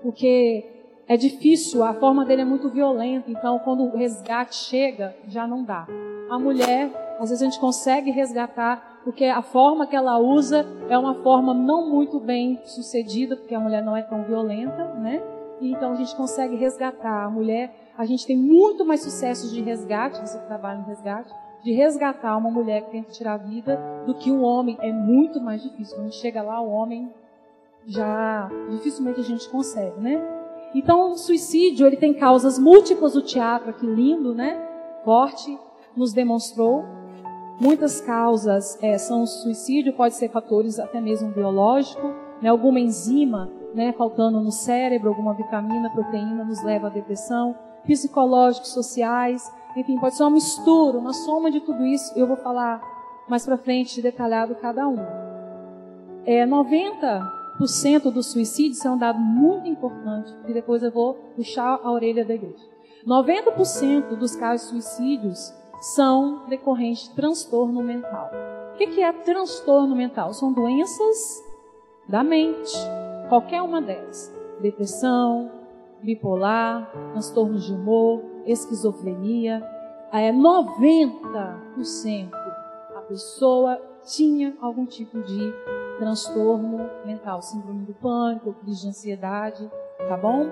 porque 0.04 0.77
é 1.08 1.16
difícil, 1.16 1.84
a 1.84 1.94
forma 1.94 2.26
dele 2.26 2.42
é 2.42 2.46
muito 2.46 2.70
violenta, 2.70 3.32
então 3.32 3.60
quando 3.60 3.84
o 3.84 3.96
resgate 3.96 4.56
chega, 4.56 5.16
já 5.28 5.48
não 5.48 5.64
dá. 5.64 5.88
A 6.30 6.38
mulher, 6.38 6.92
às 7.18 7.30
vezes 7.30 7.42
a 7.42 7.46
gente 7.46 7.60
consegue 7.60 8.12
resgatar, 8.12 9.00
porque 9.06 9.24
a 9.24 9.42
forma 9.42 9.88
que 9.88 9.96
ela 9.96 10.18
usa 10.20 10.66
é 10.90 10.98
uma 10.98 11.16
forma 11.24 11.54
não 11.54 11.90
muito 11.90 12.20
bem 12.20 12.60
sucedida, 12.66 13.38
porque 13.38 13.56
a 13.56 13.60
mulher 13.60 13.82
não 13.82 13.96
é 13.96 14.02
tão 14.02 14.24
violenta, 14.24 14.94
né? 14.96 15.24
E 15.62 15.72
então 15.72 15.94
a 15.94 15.96
gente 15.96 16.14
consegue 16.14 16.58
resgatar. 16.58 17.24
A 17.24 17.30
mulher, 17.30 17.74
a 17.98 18.06
gente 18.06 18.28
tem 18.28 18.36
muito 18.36 18.84
mais 18.84 19.02
sucessos 19.02 19.52
de 19.52 19.62
resgate, 19.62 20.20
você 20.20 20.38
trabalha 20.40 20.80
no 20.80 20.86
resgate, 20.86 21.34
de 21.64 21.72
resgatar 21.72 22.36
uma 22.36 22.52
mulher 22.52 22.82
que 22.82 22.92
tenta 22.92 23.12
tirar 23.12 23.36
a 23.36 23.38
vida 23.38 23.80
do 24.06 24.14
que 24.14 24.30
um 24.30 24.44
homem. 24.44 24.78
É 24.82 24.92
muito 24.92 25.40
mais 25.40 25.64
difícil. 25.64 25.96
Quando 25.96 26.14
chega 26.14 26.42
lá, 26.42 26.60
o 26.60 26.70
homem 26.70 27.10
já 27.86 28.50
dificilmente 28.72 29.22
a 29.22 29.24
gente 29.24 29.50
consegue, 29.50 29.98
né? 30.02 30.37
Então, 30.76 31.12
o 31.12 31.16
suicídio 31.16 31.88
ele 31.88 31.98
tem 31.98 32.14
causas 32.14 32.60
múltiplas. 32.60 33.16
O 33.16 33.22
teatro, 33.22 33.74
que 33.74 33.86
lindo, 33.86 34.34
né? 34.34 34.62
Forte, 35.04 35.58
nos 35.96 36.14
demonstrou. 36.14 36.84
Muitas 37.60 38.00
causas 38.02 38.78
é, 38.84 38.98
são 38.98 39.24
o 39.24 39.28
suicídio, 39.28 39.94
pode 39.94 40.14
ser 40.14 40.30
fatores 40.30 40.78
até 40.80 41.02
mesmo 41.02 41.32
biológicos, 41.32 42.12
né? 42.40 42.50
alguma 42.50 42.80
enzima 42.80 43.50
né, 43.74 43.92
faltando 43.94 44.40
no 44.40 44.52
cérebro, 44.52 45.10
alguma 45.10 45.34
vitamina, 45.34 45.90
proteína 45.90 46.44
nos 46.44 46.64
leva 46.64 46.88
à 46.88 46.90
depressão, 46.90 47.56
psicológicos, 47.86 48.70
sociais, 48.70 49.52
enfim, 49.76 50.00
pode 50.00 50.16
ser 50.16 50.24
uma 50.24 50.32
mistura, 50.32 50.98
uma 50.98 51.14
soma 51.14 51.52
de 51.52 51.60
tudo 51.62 51.86
isso. 51.86 52.12
Eu 52.18 52.28
vou 52.28 52.38
falar 52.38 52.82
mais 53.28 53.46
para 53.46 53.58
frente 53.58 54.02
detalhado 54.02 54.56
cada 54.56 54.88
um. 54.88 54.98
É, 56.26 56.46
90 56.46 57.37
90% 57.60 58.12
dos 58.12 58.28
suicídios 58.28 58.86
é 58.86 58.90
um 58.90 58.98
dado 58.98 59.20
muito 59.20 59.68
importante, 59.68 60.34
e 60.48 60.54
depois 60.54 60.84
eu 60.84 60.92
vou 60.92 61.16
puxar 61.36 61.80
a 61.84 61.92
orelha 61.92 62.24
da 62.24 62.36
igreja. 62.36 62.64
90% 63.06 64.16
dos 64.16 64.36
casos 64.36 64.68
de 64.68 64.72
suicídios 64.84 65.54
são 65.96 66.46
decorrentes 66.48 67.10
de 67.10 67.16
transtorno 67.16 67.82
mental. 67.84 68.30
O 68.74 68.78
que 68.78 69.02
é 69.02 69.12
transtorno 69.12 69.96
mental? 69.96 70.34
São 70.34 70.54
doenças 70.54 71.44
da 72.08 72.24
mente, 72.24 72.74
qualquer 73.30 73.62
uma 73.62 73.82
delas. 73.82 74.32
Depressão, 74.62 75.52
bipolar, 76.02 76.92
transtornos 77.12 77.66
de 77.66 77.74
humor, 77.74 78.22
esquizofrenia. 78.46 79.64
É 80.12 80.32
90% 80.32 82.30
a 82.96 83.02
pessoa 83.02 83.82
tinha 84.06 84.56
algum 84.62 84.86
tipo 84.86 85.22
de 85.22 85.54
transtorno 85.98 86.90
mental, 87.06 87.42
síndrome 87.42 87.86
do 87.86 87.94
pânico, 87.94 88.54
crise 88.54 88.82
de 88.82 88.90
ansiedade, 88.90 89.70
tá 90.08 90.18
bom? 90.18 90.48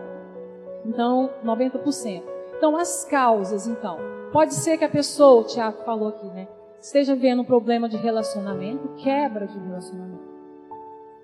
Então, 0.85 1.29
90%. 1.43 2.23
Então, 2.57 2.77
as 2.77 3.05
causas, 3.05 3.67
então. 3.67 3.97
Pode 4.31 4.53
ser 4.53 4.77
que 4.77 4.85
a 4.85 4.89
pessoa, 4.89 5.41
o 5.41 5.43
Tiago 5.45 5.83
falou 5.83 6.09
aqui, 6.09 6.27
né? 6.27 6.47
Esteja 6.79 7.15
vendo 7.15 7.41
um 7.41 7.45
problema 7.45 7.89
de 7.89 7.97
relacionamento, 7.97 8.87
quebra 8.95 9.47
de 9.47 9.57
relacionamento. 9.57 10.23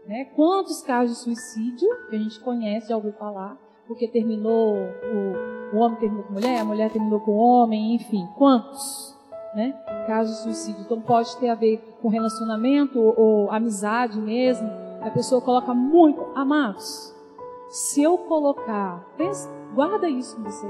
Né? 0.07 0.25
Quantos 0.35 0.81
casos 0.81 1.17
de 1.17 1.23
suicídio 1.23 1.87
que 2.09 2.15
a 2.15 2.19
gente 2.19 2.39
conhece, 2.39 2.89
já 2.89 2.95
ouviu 2.95 3.13
falar, 3.13 3.57
porque 3.87 4.07
terminou, 4.07 4.75
o, 4.75 5.75
o 5.75 5.79
homem 5.79 5.99
terminou 5.99 6.23
com 6.23 6.31
a 6.31 6.33
mulher, 6.33 6.59
a 6.59 6.65
mulher 6.65 6.91
terminou 6.91 7.19
com 7.19 7.31
o 7.31 7.37
homem, 7.37 7.95
enfim, 7.95 8.27
quantos? 8.37 9.15
Né? 9.55 9.73
Caso 10.07 10.31
de 10.31 10.39
suicídio. 10.39 10.81
Então 10.81 11.01
pode 11.01 11.35
ter 11.37 11.49
a 11.49 11.55
ver 11.55 11.77
com 12.01 12.07
relacionamento 12.07 12.99
ou, 12.99 13.13
ou 13.17 13.51
amizade 13.51 14.19
mesmo. 14.19 14.69
A 15.01 15.09
pessoa 15.09 15.41
coloca 15.41 15.73
muito, 15.73 16.25
amados. 16.35 17.15
Se 17.69 18.03
eu 18.03 18.17
colocar, 18.17 19.05
pensa, 19.17 19.49
guarda 19.73 20.09
isso 20.09 20.39
em 20.39 20.43
você. 20.43 20.67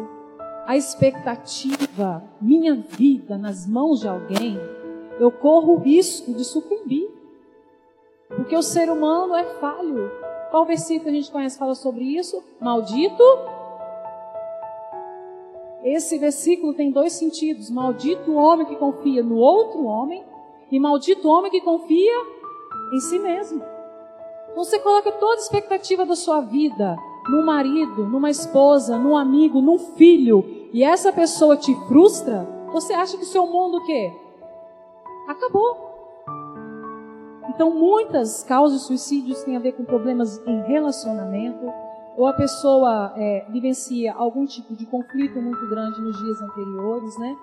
A 0.65 0.77
expectativa, 0.77 2.23
minha 2.39 2.75
vida 2.75 3.37
nas 3.37 3.67
mãos 3.67 3.99
de 3.99 4.07
alguém, 4.07 4.59
eu 5.19 5.31
corro 5.31 5.73
o 5.73 5.79
risco 5.79 6.33
de 6.33 6.43
sucumbir. 6.45 7.09
Porque 8.27 8.55
o 8.55 8.61
ser 8.61 8.89
humano 8.89 9.35
é 9.35 9.43
falho. 9.59 10.09
Qual 10.49 10.65
versículo 10.65 11.09
a 11.09 11.13
gente 11.13 11.31
conhece 11.31 11.57
fala 11.57 11.75
sobre 11.75 12.03
isso? 12.03 12.41
Maldito 12.59 13.23
esse 15.83 16.17
versículo 16.17 16.73
tem 16.73 16.91
dois 16.91 17.13
sentidos: 17.13 17.69
maldito 17.69 18.31
o 18.31 18.35
homem 18.35 18.65
que 18.65 18.75
confia 18.75 19.23
no 19.23 19.37
outro 19.37 19.83
homem 19.85 20.23
e 20.71 20.79
maldito 20.79 21.27
o 21.27 21.31
homem 21.31 21.51
que 21.51 21.61
confia 21.61 22.13
em 22.93 22.99
si 22.99 23.19
mesmo. 23.19 23.63
Então 24.51 24.63
você 24.63 24.79
coloca 24.79 25.11
toda 25.11 25.35
a 25.35 25.43
expectativa 25.43 26.05
da 26.05 26.15
sua 26.15 26.41
vida 26.41 26.97
no 27.29 27.45
marido, 27.45 28.05
numa 28.05 28.29
esposa, 28.29 28.97
num 28.97 29.15
amigo, 29.15 29.61
num 29.61 29.77
filho, 29.77 30.43
e 30.73 30.83
essa 30.83 31.11
pessoa 31.13 31.55
te 31.55 31.73
frustra, 31.87 32.47
você 32.71 32.93
acha 32.93 33.17
que 33.17 33.23
o 33.23 33.27
seu 33.27 33.45
mundo 33.45 33.77
o 33.77 33.85
quê? 33.85 34.11
Acabou. 35.27 35.91
Então 37.49 37.71
muitas 37.71 38.43
causas 38.43 38.81
de 38.81 38.87
suicídios 38.87 39.43
têm 39.43 39.55
a 39.55 39.59
ver 39.59 39.73
com 39.73 39.83
problemas 39.83 40.41
em 40.47 40.61
relacionamento, 40.63 41.71
ou 42.17 42.27
a 42.27 42.33
pessoa 42.33 43.13
é, 43.15 43.45
vivencia 43.49 44.13
algum 44.13 44.45
tipo 44.45 44.75
de 44.75 44.85
conflito 44.85 45.41
muito 45.41 45.69
grande 45.69 46.01
nos 46.01 46.17
dias 46.17 46.41
anteriores, 46.41 47.17
né? 47.17 47.37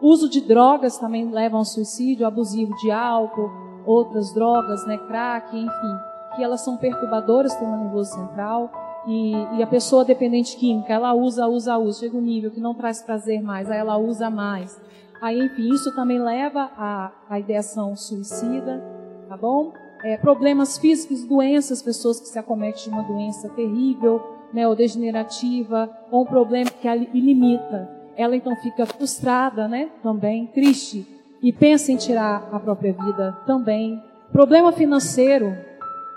Uso 0.00 0.28
de 0.28 0.40
drogas 0.40 0.98
também 0.98 1.30
leva 1.30 1.56
ao 1.56 1.64
suicídio, 1.64 2.26
abusivo 2.26 2.74
de 2.76 2.90
álcool, 2.90 3.50
outras 3.86 4.32
drogas, 4.34 4.84
né, 4.86 4.98
crack, 4.98 5.56
enfim, 5.56 5.96
que 6.34 6.42
elas 6.42 6.62
são 6.62 6.76
perturbadoras 6.76 7.54
do 7.56 7.66
nervoso 7.66 8.14
central 8.14 8.70
e, 9.06 9.32
e, 9.56 9.62
a 9.62 9.66
pessoa 9.66 10.04
dependente 10.04 10.56
química, 10.56 10.92
ela 10.92 11.12
usa, 11.12 11.46
usa, 11.46 11.76
usa, 11.76 12.00
chega 12.00 12.16
um 12.16 12.22
nível 12.22 12.50
que 12.50 12.60
não 12.60 12.74
traz 12.74 13.02
prazer 13.02 13.42
mais, 13.42 13.70
aí 13.70 13.78
ela 13.78 13.98
usa 13.98 14.30
mais. 14.30 14.80
Aí, 15.20 15.38
enfim, 15.38 15.72
isso 15.72 15.94
também 15.94 16.18
leva 16.18 16.70
à, 16.76 17.12
à 17.28 17.38
ideação 17.38 17.94
suicida, 17.94 18.82
tá 19.28 19.36
bom? 19.36 19.72
É, 20.04 20.18
problemas 20.18 20.76
físicos, 20.76 21.24
doenças, 21.24 21.80
pessoas 21.80 22.20
que 22.20 22.28
se 22.28 22.38
acometem 22.38 22.84
de 22.84 22.90
uma 22.90 23.02
doença 23.02 23.48
terrível, 23.48 24.22
né, 24.52 24.68
ou 24.68 24.76
degenerativa, 24.76 25.90
ou 26.10 26.22
um 26.22 26.26
problema 26.26 26.70
que 26.70 26.86
a 26.86 26.94
limita. 26.94 27.90
Ela 28.14 28.36
então 28.36 28.54
fica 28.56 28.84
frustrada, 28.84 29.66
né, 29.66 29.88
também, 30.02 30.46
triste, 30.48 31.06
e 31.42 31.50
pensa 31.50 31.90
em 31.90 31.96
tirar 31.96 32.48
a 32.52 32.60
própria 32.60 32.92
vida 32.92 33.32
também. 33.46 34.00
Problema 34.30 34.72
financeiro, 34.72 35.56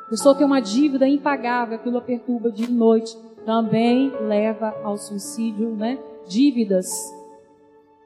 a 0.06 0.10
pessoa 0.10 0.36
tem 0.36 0.46
uma 0.46 0.60
dívida 0.60 1.08
impagável, 1.08 1.77
aquilo 1.77 1.98
a 1.98 2.01
perturba 2.01 2.51
de 2.51 2.70
noite, 2.70 3.17
também 3.46 4.12
leva 4.20 4.75
ao 4.84 4.98
suicídio, 4.98 5.70
né? 5.70 5.98
Dívidas 6.27 6.89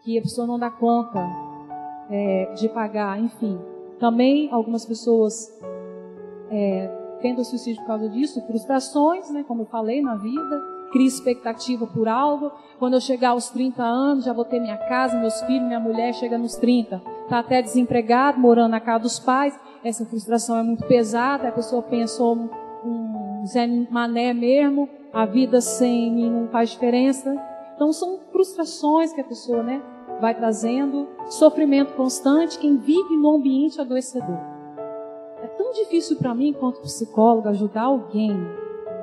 que 0.03 0.17
a 0.17 0.21
pessoa 0.21 0.45
não 0.45 0.59
dá 0.59 0.69
conta 0.69 1.19
é, 2.09 2.53
de 2.55 2.69
pagar, 2.69 3.19
enfim. 3.19 3.59
Também 4.01 4.49
algumas 4.51 4.83
pessoas 4.83 5.47
é, 6.49 6.87
tenta 7.21 7.43
suicídio 7.43 7.83
por 7.83 7.87
causa 7.87 8.09
disso, 8.09 8.41
frustrações, 8.47 9.29
né, 9.29 9.45
como 9.47 9.61
eu 9.61 9.67
falei, 9.67 10.01
na 10.01 10.15
vida, 10.15 10.59
cria 10.91 11.05
expectativa 11.05 11.85
por 11.85 12.07
algo. 12.07 12.51
Quando 12.79 12.95
eu 12.95 12.99
chegar 12.99 13.29
aos 13.29 13.51
30 13.51 13.83
anos, 13.83 14.25
já 14.25 14.33
vou 14.33 14.43
ter 14.43 14.59
minha 14.59 14.75
casa, 14.75 15.19
meus 15.19 15.39
filhos, 15.41 15.67
minha 15.67 15.79
mulher 15.79 16.15
chega 16.15 16.35
nos 16.35 16.55
30, 16.55 16.99
está 17.23 17.37
até 17.37 17.61
desempregado, 17.61 18.39
morando 18.39 18.71
na 18.71 18.79
casa 18.79 19.03
dos 19.03 19.19
pais. 19.19 19.57
Essa 19.83 20.03
frustração 20.03 20.57
é 20.57 20.63
muito 20.63 20.83
pesada, 20.87 21.49
a 21.49 21.51
pessoa 21.51 21.83
pensa 21.83 22.23
um, 22.23 22.49
um 22.83 23.45
Zé 23.45 23.67
Mané 23.91 24.33
mesmo, 24.33 24.89
a 25.13 25.27
vida 25.27 25.61
sem 25.61 26.11
mim 26.11 26.27
não 26.27 26.47
faz 26.47 26.71
diferença. 26.71 27.31
Então 27.75 27.93
são 27.93 28.19
frustrações 28.31 29.13
que 29.13 29.21
a 29.21 29.23
pessoa 29.23 29.61
né, 29.61 29.79
vai 30.21 30.35
trazendo, 30.35 31.09
sofrimento 31.25 31.95
constante, 31.95 32.59
quem 32.59 32.77
vive 32.77 33.17
no 33.17 33.35
ambiente 33.35 33.81
adoecedor. 33.81 34.37
É 35.41 35.47
tão 35.47 35.73
difícil 35.73 36.17
para 36.17 36.35
mim, 36.35 36.49
enquanto 36.49 36.81
psicóloga, 36.81 37.49
ajudar 37.49 37.83
alguém 37.83 38.37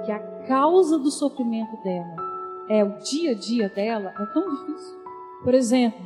que 0.06 0.12
a 0.12 0.20
causa 0.46 0.96
do 0.98 1.10
sofrimento 1.10 1.76
dela 1.82 2.28
é 2.68 2.84
o 2.84 2.98
dia 2.98 3.32
a 3.32 3.34
dia 3.34 3.68
dela. 3.68 4.14
É 4.18 4.26
tão 4.26 4.48
difícil. 4.48 4.96
Por 5.42 5.54
exemplo, 5.54 6.00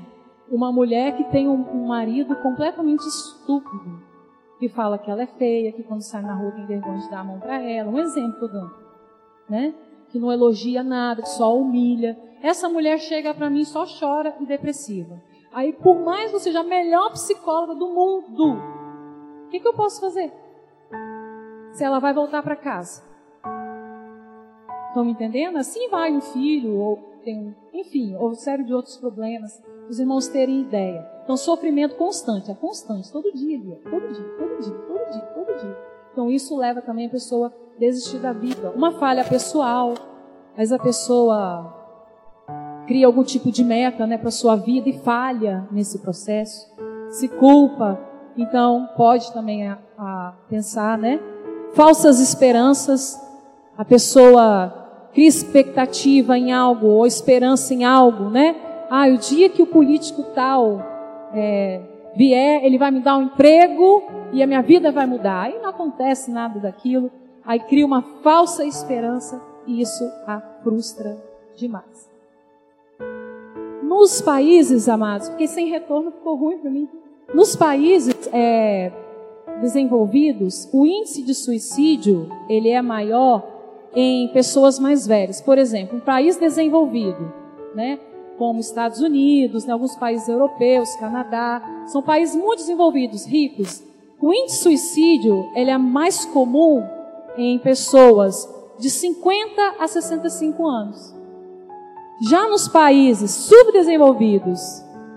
uma 0.50 0.73
mulher 0.73 1.16
que 1.16 1.25
tem 1.25 1.49
um, 1.49 1.61
um 1.73 1.87
marido 1.87 2.35
completamente 2.37 3.07
estúpido, 3.07 4.00
que 4.59 4.69
fala 4.69 4.97
que 4.97 5.11
ela 5.11 5.23
é 5.23 5.26
feia, 5.26 5.73
que 5.73 5.83
quando 5.83 6.02
sai 6.02 6.23
na 6.23 6.35
rua 6.35 6.52
tem 6.52 6.66
vergonha 6.66 6.99
de 6.99 7.11
dar 7.11 7.21
a 7.21 7.25
mão 7.25 7.38
para 7.38 7.61
ela. 7.61 7.90
Um 7.90 7.99
exemplo 7.99 8.38
que 8.38 8.45
eu 8.45 8.49
dando. 8.49 8.75
Né? 9.49 9.75
Que 10.12 10.19
não 10.19 10.31
elogia 10.31 10.83
nada, 10.83 11.23
que 11.23 11.28
só 11.31 11.57
humilha. 11.57 12.16
Essa 12.42 12.69
mulher 12.69 12.99
chega 12.99 13.33
para 13.33 13.49
mim 13.49 13.64
só 13.64 13.87
chora 13.87 14.37
e 14.38 14.45
depressiva. 14.45 15.19
Aí, 15.50 15.73
por 15.73 15.99
mais 15.99 16.31
que 16.31 16.38
seja 16.38 16.61
a 16.61 16.64
melhor 16.64 17.11
psicóloga 17.12 17.75
do 17.75 17.88
mundo, 17.88 18.57
o 19.47 19.49
que, 19.49 19.59
que 19.59 19.66
eu 19.66 19.73
posso 19.73 20.00
fazer? 20.00 20.31
Se 21.73 21.83
ela 21.83 21.99
vai 21.99 22.12
voltar 22.12 22.42
para 22.42 22.54
casa. 22.54 23.02
Estão 24.88 25.04
me 25.04 25.12
entendendo? 25.12 25.57
Assim 25.57 25.88
vai 25.88 26.12
um 26.12 26.21
filho, 26.21 26.76
ou 26.76 26.97
tem, 27.25 27.57
enfim, 27.73 28.14
ou 28.16 28.35
série 28.35 28.64
de 28.64 28.75
outros 28.75 28.99
problemas, 28.99 29.62
os 29.88 29.99
irmãos 29.99 30.28
terem 30.28 30.61
ideia. 30.61 31.11
Então, 31.25 31.37
sofrimento 31.37 31.97
constante, 31.97 32.50
é 32.50 32.54
constante, 32.54 33.11
todo 33.11 33.33
dia, 33.33 33.59
todo 33.59 34.12
dia, 34.12 34.37
todo 34.38 34.61
dia, 34.61 34.75
todo 34.75 35.11
dia, 35.11 35.23
todo 35.35 35.59
dia. 35.59 35.91
Então, 36.12 36.31
isso 36.31 36.57
leva 36.57 36.81
também 36.81 37.07
a 37.07 37.11
pessoa 37.11 37.49
a 37.49 37.81
desistir 37.81 38.19
da 38.19 38.33
vida. 38.33 38.71
Uma 38.71 38.92
falha 38.92 39.25
pessoal, 39.25 39.95
mas 40.57 40.71
a 40.71 40.78
pessoa 40.78 41.83
cria 42.87 43.07
algum 43.07 43.23
tipo 43.23 43.50
de 43.50 43.64
meta 43.64 44.07
né, 44.07 44.19
para 44.19 44.31
sua 44.31 44.57
vida 44.57 44.88
e 44.88 44.99
falha 44.99 45.66
nesse 45.71 45.99
processo, 46.00 46.71
se 47.11 47.28
culpa, 47.28 47.99
então 48.37 48.88
pode 48.97 49.33
também 49.33 49.69
a, 49.69 49.78
a 49.99 50.35
pensar, 50.49 50.99
né? 50.99 51.21
Falsas 51.75 52.21
esperanças, 52.21 53.21
a 53.76 53.85
pessoa 53.85 55.09
cria 55.12 55.28
expectativa 55.28 56.37
em 56.37 56.52
algo 56.52 56.87
ou 56.87 57.07
esperança 57.07 57.73
em 57.75 57.85
algo, 57.85 58.25
né? 58.31 58.57
Ah, 58.90 59.09
o 59.09 59.16
dia 59.16 59.49
que 59.49 59.62
o 59.62 59.66
político 59.66 60.23
tal 60.35 60.83
é, 61.33 61.81
vier, 62.14 62.64
ele 62.64 62.78
vai 62.78 62.90
me 62.90 63.00
dar 63.00 63.16
um 63.16 63.23
emprego 63.23 64.02
e 64.33 64.42
a 64.42 64.47
minha 64.47 64.62
vida 64.62 64.90
vai 64.90 65.07
mudar. 65.07 65.42
Aí 65.42 65.59
não 65.61 65.71
acontece 65.71 66.31
nada 66.31 66.61
daquilo. 66.61 67.11
Aí 67.45 67.59
cria 67.61 67.85
uma 67.85 68.02
falsa 68.23 68.64
esperança 68.64 69.40
e 69.66 69.81
isso 69.81 70.04
a 70.26 70.40
frustra 70.62 71.16
demais. 71.57 72.11
Nos 73.83 74.23
países, 74.23 74.88
amados, 74.88 75.28
porque 75.28 75.47
sem 75.47 75.69
retorno 75.69 76.11
ficou 76.12 76.37
ruim 76.37 76.59
para 76.59 76.71
mim. 76.71 76.88
Nos 77.35 77.57
países 77.57 78.28
é, 78.33 78.92
desenvolvidos, 79.61 80.69
o 80.73 80.87
índice 80.87 81.23
de 81.23 81.35
suicídio 81.35 82.28
ele 82.49 82.69
é 82.69 82.81
maior 82.81 83.47
em 83.95 84.28
pessoas 84.28 84.78
mais 84.78 85.07
velhas. 85.07 85.40
Por 85.40 85.59
exemplo, 85.59 85.99
um 85.99 86.00
país 86.00 86.37
desenvolvido, 86.37 87.33
né, 87.75 87.99
como 88.42 88.58
Estados 88.58 89.00
Unidos, 89.00 89.64
né, 89.64 89.72
alguns 89.72 89.94
países 89.94 90.26
europeus, 90.26 90.96
Canadá, 90.96 91.62
são 91.87 92.02
países 92.02 92.34
muito 92.34 92.58
desenvolvidos, 92.58 93.25
ricos. 93.25 93.84
O 94.20 94.34
índice 94.34 94.56
de 94.56 94.62
suicídio 94.64 95.49
ele 95.54 95.70
é 95.70 95.78
mais 95.78 96.25
comum 96.25 96.82
em 97.38 97.56
pessoas 97.61 98.52
de 98.80 98.90
50 98.90 99.76
a 99.78 99.87
65 99.87 100.66
anos. 100.66 101.14
Já 102.28 102.49
nos 102.49 102.66
países 102.66 103.30
subdesenvolvidos 103.30 104.61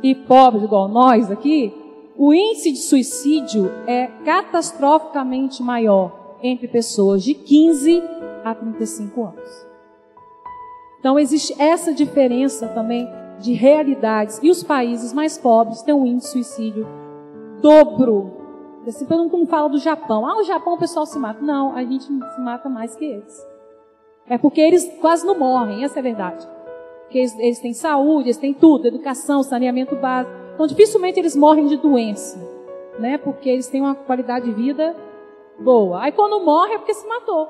e 0.03 0.13
pobres 0.13 0.63
igual 0.63 0.87
nós 0.87 1.31
aqui, 1.31 1.73
o 2.15 2.31
índice 2.31 2.73
de 2.73 2.77
suicídio 2.77 3.71
é 3.87 4.05
catastroficamente 4.23 5.63
maior 5.63 6.37
entre 6.43 6.67
pessoas 6.67 7.23
de 7.23 7.33
15 7.33 8.03
a 8.43 8.53
35 8.53 9.23
anos. 9.23 9.64
Então 11.05 11.19
existe 11.19 11.53
essa 11.61 11.93
diferença 11.93 12.67
também 12.69 13.07
de 13.37 13.53
realidades. 13.53 14.39
E 14.41 14.49
os 14.49 14.63
países 14.63 15.13
mais 15.13 15.37
pobres 15.37 15.83
têm 15.83 15.93
um 15.93 16.03
índice 16.03 16.39
de 16.39 16.43
suicídio 16.43 16.87
dobro. 17.61 18.33
Assim, 18.87 19.05
todo 19.05 19.29
mundo 19.29 19.45
fala 19.45 19.69
do 19.69 19.77
Japão. 19.77 20.25
Ah, 20.25 20.39
o 20.39 20.43
Japão 20.43 20.73
o 20.73 20.79
pessoal 20.79 21.05
se 21.05 21.19
mata. 21.19 21.39
Não, 21.43 21.75
a 21.75 21.83
gente 21.83 22.05
se 22.05 22.41
mata 22.41 22.67
mais 22.67 22.95
que 22.95 23.05
eles. 23.05 23.47
É 24.27 24.39
porque 24.39 24.59
eles 24.59 24.91
quase 24.99 25.27
não 25.27 25.37
morrem, 25.37 25.83
essa 25.83 25.99
é 25.99 26.01
a 26.01 26.03
verdade. 26.03 26.43
Porque 27.03 27.19
eles, 27.19 27.37
eles 27.37 27.59
têm 27.59 27.75
saúde, 27.75 28.29
eles 28.29 28.37
têm 28.37 28.55
tudo, 28.55 28.87
educação, 28.87 29.43
saneamento 29.43 29.95
básico. 29.95 30.35
Então 30.55 30.65
dificilmente 30.65 31.19
eles 31.19 31.35
morrem 31.35 31.67
de 31.67 31.77
doença, 31.77 32.35
né? 32.97 33.19
Porque 33.19 33.47
eles 33.47 33.67
têm 33.67 33.79
uma 33.79 33.93
qualidade 33.93 34.45
de 34.45 34.53
vida 34.53 34.95
boa. 35.59 36.01
Aí 36.01 36.11
quando 36.11 36.43
morre 36.43 36.73
é 36.73 36.77
porque 36.79 36.95
se 36.95 37.07
matou. 37.07 37.47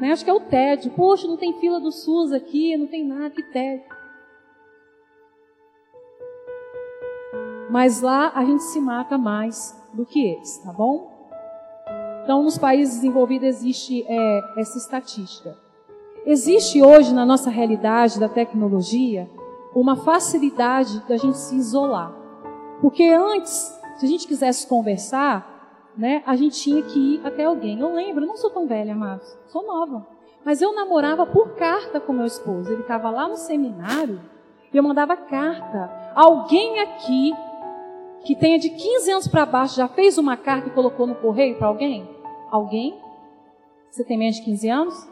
Né? 0.00 0.12
Acho 0.12 0.24
que 0.24 0.30
é 0.30 0.34
o 0.34 0.40
tédio. 0.40 0.90
Poxa, 0.92 1.28
não 1.28 1.36
tem 1.36 1.52
fila 1.60 1.78
do 1.78 1.92
SUS 1.92 2.32
aqui, 2.32 2.76
não 2.76 2.86
tem 2.86 3.06
nada, 3.06 3.30
que 3.30 3.42
tédio. 3.42 3.84
Mas 7.70 8.00
lá 8.00 8.32
a 8.34 8.44
gente 8.44 8.62
se 8.64 8.80
mata 8.80 9.16
mais 9.16 9.78
do 9.92 10.04
que 10.04 10.26
eles, 10.26 10.58
tá 10.58 10.72
bom? 10.72 11.12
Então, 12.24 12.42
nos 12.42 12.58
países 12.58 12.96
desenvolvidos 12.96 13.48
existe 13.48 14.04
é, 14.08 14.40
essa 14.56 14.78
estatística. 14.78 15.56
Existe 16.26 16.82
hoje 16.82 17.14
na 17.14 17.24
nossa 17.24 17.48
realidade 17.48 18.18
da 18.18 18.28
tecnologia 18.28 19.28
uma 19.74 19.96
facilidade 19.96 21.00
da 21.08 21.16
gente 21.16 21.38
se 21.38 21.56
isolar. 21.56 22.12
Porque 22.80 23.04
antes, 23.04 23.78
se 23.96 24.06
a 24.06 24.08
gente 24.08 24.26
quisesse 24.26 24.66
conversar, 24.66 25.49
né, 25.96 26.22
a 26.26 26.36
gente 26.36 26.60
tinha 26.60 26.82
que 26.82 26.98
ir 26.98 27.26
até 27.26 27.44
alguém. 27.44 27.78
Eu 27.80 27.92
lembro, 27.92 28.24
eu 28.24 28.28
não 28.28 28.36
sou 28.36 28.50
tão 28.50 28.66
velha, 28.66 28.92
amados, 28.92 29.36
sou 29.48 29.66
nova. 29.66 30.06
Mas 30.44 30.62
eu 30.62 30.74
namorava 30.74 31.26
por 31.26 31.50
carta 31.54 32.00
com 32.00 32.12
meu 32.12 32.24
esposo. 32.24 32.72
Ele 32.72 32.82
estava 32.82 33.10
lá 33.10 33.28
no 33.28 33.36
seminário 33.36 34.20
e 34.72 34.76
eu 34.76 34.82
mandava 34.82 35.16
carta. 35.16 35.90
Alguém 36.14 36.80
aqui 36.80 37.32
que 38.24 38.34
tenha 38.34 38.58
de 38.58 38.70
15 38.70 39.10
anos 39.10 39.28
para 39.28 39.46
baixo 39.46 39.76
já 39.76 39.88
fez 39.88 40.18
uma 40.18 40.36
carta 40.36 40.68
e 40.68 40.72
colocou 40.72 41.06
no 41.06 41.14
correio 41.14 41.56
para 41.58 41.68
alguém? 41.68 42.08
Alguém? 42.50 42.98
Você 43.90 44.04
tem 44.04 44.16
menos 44.16 44.36
de 44.36 44.42
15 44.42 44.68
anos? 44.68 45.08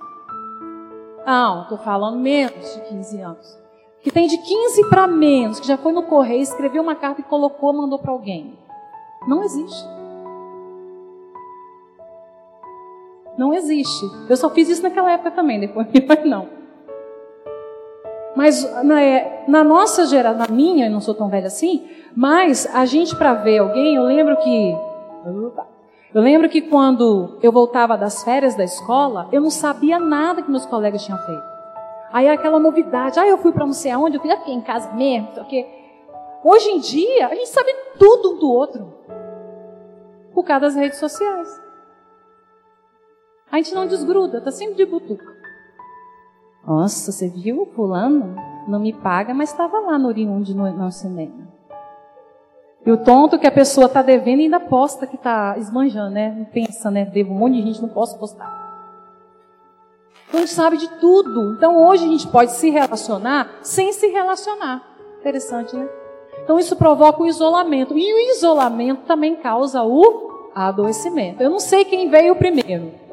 Não, 1.26 1.62
estou 1.62 1.78
falando 1.78 2.18
menos 2.18 2.74
de 2.74 2.80
15 2.88 3.20
anos. 3.20 3.58
Que 4.00 4.10
tem 4.10 4.28
de 4.28 4.38
15 4.38 4.88
para 4.88 5.06
menos, 5.06 5.58
que 5.60 5.66
já 5.66 5.76
foi 5.76 5.92
no 5.92 6.04
correio, 6.04 6.40
escreveu 6.40 6.82
uma 6.82 6.94
carta 6.94 7.20
e 7.20 7.24
colocou, 7.24 7.72
mandou 7.72 7.98
para 7.98 8.12
alguém. 8.12 8.56
Não 9.26 9.42
existe. 9.42 9.97
Não 13.38 13.54
existe. 13.54 14.04
Eu 14.28 14.36
só 14.36 14.50
fiz 14.50 14.68
isso 14.68 14.82
naquela 14.82 15.12
época 15.12 15.30
também, 15.30 15.60
depois 15.60 15.86
não. 16.26 16.48
Mas 18.34 18.84
na, 18.84 19.00
é, 19.00 19.44
na 19.46 19.64
nossa 19.64 20.06
geração, 20.06 20.38
na 20.38 20.48
minha, 20.48 20.86
eu 20.86 20.90
não 20.90 21.00
sou 21.00 21.14
tão 21.14 21.28
velha 21.28 21.46
assim, 21.46 21.88
mas 22.14 22.68
a 22.74 22.84
gente 22.84 23.16
para 23.16 23.34
ver 23.34 23.58
alguém, 23.58 23.94
eu 23.94 24.02
lembro 24.02 24.36
que 24.36 24.76
eu 26.14 26.22
lembro 26.22 26.48
que 26.48 26.62
quando 26.62 27.38
eu 27.42 27.52
voltava 27.52 27.96
das 27.96 28.24
férias 28.24 28.54
da 28.54 28.64
escola, 28.64 29.28
eu 29.30 29.40
não 29.40 29.50
sabia 29.50 29.98
nada 29.98 30.42
que 30.42 30.50
meus 30.50 30.64
colegas 30.64 31.04
tinham 31.04 31.18
feito. 31.18 31.42
Aí 32.12 32.28
aquela 32.28 32.58
novidade, 32.58 33.20
ah, 33.20 33.26
eu 33.26 33.38
fui 33.38 33.52
para 33.52 33.66
não 33.66 33.72
sei 33.72 33.90
aonde, 33.90 34.16
eu 34.16 34.20
fui 34.20 34.30
aqui 34.30 34.50
em 34.50 34.60
casa 34.60 34.92
mesmo, 34.92 35.28
porque 35.34 35.66
hoje 36.42 36.70
em 36.70 36.80
dia 36.80 37.26
a 37.26 37.34
gente 37.34 37.48
sabe 37.48 37.70
tudo 37.98 38.34
um 38.34 38.38
do 38.38 38.50
outro 38.50 38.94
por 40.32 40.44
causa 40.44 40.66
das 40.66 40.76
redes 40.76 40.98
sociais. 40.98 41.67
A 43.50 43.56
gente 43.56 43.74
não 43.74 43.86
desgruda, 43.86 44.40
tá 44.40 44.50
sempre 44.50 44.76
de 44.76 44.84
butuca. 44.84 45.24
Nossa, 46.66 47.10
você 47.10 47.28
viu 47.28 47.66
fulano? 47.74 48.36
Não 48.66 48.78
me 48.78 48.92
paga, 48.92 49.32
mas 49.32 49.50
estava 49.50 49.80
lá 49.80 49.98
no 49.98 50.08
Oriundi 50.08 50.54
no, 50.54 50.70
no 50.70 50.92
cinema. 50.92 51.48
E 52.84 52.92
o 52.92 52.98
tonto 52.98 53.38
que 53.38 53.46
a 53.46 53.50
pessoa 53.50 53.86
está 53.86 54.02
devendo 54.02 54.40
ainda 54.40 54.60
posta 54.60 55.06
que 55.06 55.16
está 55.16 55.56
esbanjando, 55.56 56.10
né? 56.10 56.34
Não 56.36 56.44
pensa, 56.44 56.90
né? 56.90 57.06
Devo 57.06 57.32
um 57.32 57.38
monte 57.38 57.54
de 57.54 57.62
gente, 57.62 57.80
não 57.80 57.88
posso 57.88 58.18
postar. 58.18 58.66
Então 60.28 60.40
a 60.40 60.44
gente 60.44 60.54
sabe 60.54 60.76
de 60.76 60.88
tudo. 61.00 61.54
Então 61.54 61.86
hoje 61.86 62.04
a 62.04 62.08
gente 62.08 62.28
pode 62.28 62.52
se 62.52 62.68
relacionar 62.68 63.60
sem 63.62 63.90
se 63.94 64.08
relacionar. 64.08 64.82
Interessante, 65.20 65.74
né? 65.74 65.88
Então 66.44 66.58
isso 66.58 66.76
provoca 66.76 67.22
o 67.22 67.26
isolamento. 67.26 67.96
E 67.96 68.12
o 68.12 68.32
isolamento 68.32 69.06
também 69.06 69.36
causa 69.36 69.82
o 69.82 70.50
adoecimento. 70.54 71.42
Eu 71.42 71.48
não 71.48 71.58
sei 71.58 71.86
quem 71.86 72.10
veio 72.10 72.36
primeiro 72.36 73.07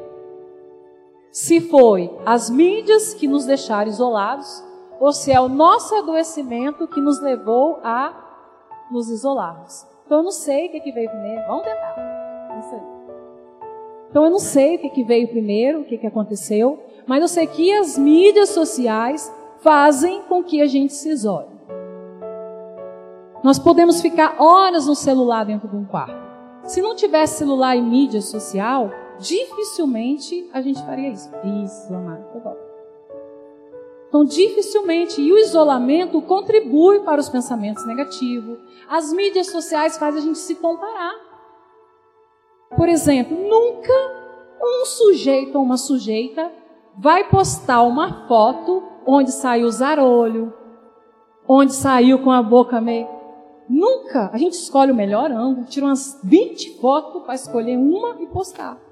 se 1.36 1.60
foi 1.60 2.10
as 2.24 2.48
mídias 2.48 3.12
que 3.12 3.28
nos 3.28 3.44
deixaram 3.44 3.90
isolados 3.90 4.64
ou 4.98 5.12
se 5.12 5.30
é 5.30 5.38
o 5.38 5.50
nosso 5.50 5.94
adoecimento 5.94 6.88
que 6.88 6.98
nos 6.98 7.20
levou 7.20 7.78
a 7.84 8.10
nos 8.90 9.10
isolarmos. 9.10 9.86
Então 10.06 10.20
eu 10.20 10.24
não 10.24 10.30
sei 10.30 10.68
o 10.68 10.70
que, 10.70 10.80
que 10.80 10.92
veio 10.92 11.10
primeiro. 11.10 11.46
Vamos 11.46 11.64
tentar. 11.64 11.94
Então 14.08 14.24
eu 14.24 14.30
não 14.30 14.38
sei 14.38 14.76
o 14.76 14.78
que, 14.78 14.88
que 14.88 15.04
veio 15.04 15.28
primeiro, 15.28 15.82
o 15.82 15.84
que, 15.84 15.98
que 15.98 16.06
aconteceu, 16.06 16.82
mas 17.06 17.20
eu 17.20 17.28
sei 17.28 17.46
que 17.46 17.70
as 17.70 17.98
mídias 17.98 18.48
sociais 18.48 19.30
fazem 19.58 20.22
com 20.22 20.42
que 20.42 20.62
a 20.62 20.66
gente 20.66 20.94
se 20.94 21.10
isole. 21.10 21.54
Nós 23.44 23.58
podemos 23.58 24.00
ficar 24.00 24.36
horas 24.38 24.86
no 24.86 24.94
celular 24.94 25.44
dentro 25.44 25.68
de 25.68 25.76
um 25.76 25.84
quarto. 25.84 26.16
Se 26.64 26.80
não 26.80 26.96
tivesse 26.96 27.36
celular 27.36 27.76
e 27.76 27.82
mídia 27.82 28.22
social, 28.22 28.90
dificilmente 29.18 30.48
a 30.52 30.60
gente 30.60 30.82
faria 30.84 31.08
isso. 31.08 31.30
Isso, 31.64 31.94
amado, 31.94 32.24
tá 32.32 32.38
bom. 32.38 32.56
Então, 34.08 34.24
dificilmente, 34.24 35.20
e 35.20 35.32
o 35.32 35.38
isolamento 35.38 36.22
contribui 36.22 37.00
para 37.00 37.20
os 37.20 37.28
pensamentos 37.28 37.86
negativos. 37.86 38.58
As 38.88 39.12
mídias 39.12 39.48
sociais 39.48 39.98
fazem 39.98 40.20
a 40.20 40.24
gente 40.24 40.38
se 40.38 40.54
comparar. 40.54 41.14
Por 42.76 42.88
exemplo, 42.88 43.36
nunca 43.36 43.92
um 44.62 44.86
sujeito 44.86 45.56
ou 45.56 45.64
uma 45.64 45.76
sujeita 45.76 46.50
vai 46.96 47.28
postar 47.28 47.82
uma 47.82 48.26
foto 48.26 48.82
onde 49.06 49.30
saiu 49.32 49.70
zarolho, 49.70 50.52
onde 51.46 51.74
saiu 51.74 52.20
com 52.20 52.32
a 52.32 52.42
boca 52.42 52.80
meio. 52.80 53.08
Nunca! 53.68 54.30
A 54.32 54.38
gente 54.38 54.54
escolhe 54.54 54.92
o 54.92 54.94
melhor 54.94 55.30
ângulo, 55.30 55.66
tira 55.66 55.86
umas 55.86 56.18
20 56.22 56.80
fotos 56.80 57.22
para 57.24 57.34
escolher 57.34 57.76
uma 57.76 58.16
e 58.22 58.26
postar. 58.26 58.85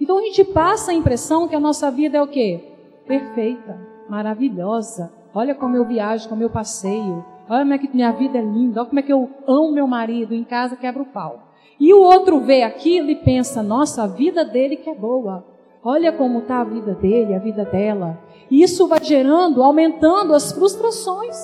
Então 0.00 0.18
a 0.18 0.22
gente 0.22 0.44
passa 0.44 0.90
a 0.90 0.94
impressão 0.94 1.48
que 1.48 1.56
a 1.56 1.60
nossa 1.60 1.90
vida 1.90 2.18
é 2.18 2.22
o 2.22 2.26
quê? 2.26 2.60
Perfeita, 3.06 3.78
maravilhosa. 4.08 5.12
Olha 5.34 5.54
como 5.54 5.76
eu 5.76 5.84
viajo, 5.84 6.28
como 6.28 6.42
eu 6.42 6.50
passeio. 6.50 7.24
Olha 7.48 7.60
como 7.60 7.74
é 7.74 7.78
que 7.78 7.94
minha 7.94 8.12
vida 8.12 8.38
é 8.38 8.42
linda. 8.42 8.80
Olha 8.80 8.88
como 8.88 9.00
é 9.00 9.02
que 9.02 9.12
eu 9.12 9.28
amo 9.46 9.72
meu 9.72 9.86
marido. 9.86 10.34
Em 10.34 10.44
casa 10.44 10.76
quebra 10.76 11.02
o 11.02 11.06
pau. 11.06 11.48
E 11.80 11.92
o 11.92 12.00
outro 12.00 12.40
vê 12.40 12.62
aquilo 12.62 13.10
e 13.10 13.16
pensa: 13.16 13.62
nossa, 13.62 14.04
a 14.04 14.06
vida 14.06 14.44
dele 14.44 14.76
que 14.76 14.90
é 14.90 14.94
boa. 14.94 15.44
Olha 15.82 16.12
como 16.12 16.40
está 16.40 16.60
a 16.60 16.64
vida 16.64 16.94
dele, 16.94 17.34
a 17.34 17.38
vida 17.38 17.64
dela. 17.64 18.18
E 18.50 18.62
isso 18.62 18.86
vai 18.88 19.02
gerando, 19.02 19.62
aumentando 19.62 20.34
as 20.34 20.52
frustrações. 20.52 21.36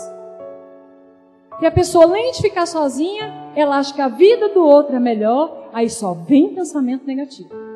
E 1.61 1.67
a 1.67 1.71
pessoa, 1.71 2.05
além 2.05 2.33
de 2.33 2.43
ficar 2.43 2.67
sozinha, 2.67 3.53
ela 3.55 3.79
acha 3.79 3.95
que 3.95 4.01
a 4.01 4.09
vida 4.09 4.49
do 4.49 4.65
outro 4.65 4.97
é 4.97 5.01
melhor, 5.01 5.69
aí 5.73 5.89
só 5.89 6.13
vem 6.13 6.55
pensamento 6.55 7.07
negativo. 7.07 7.74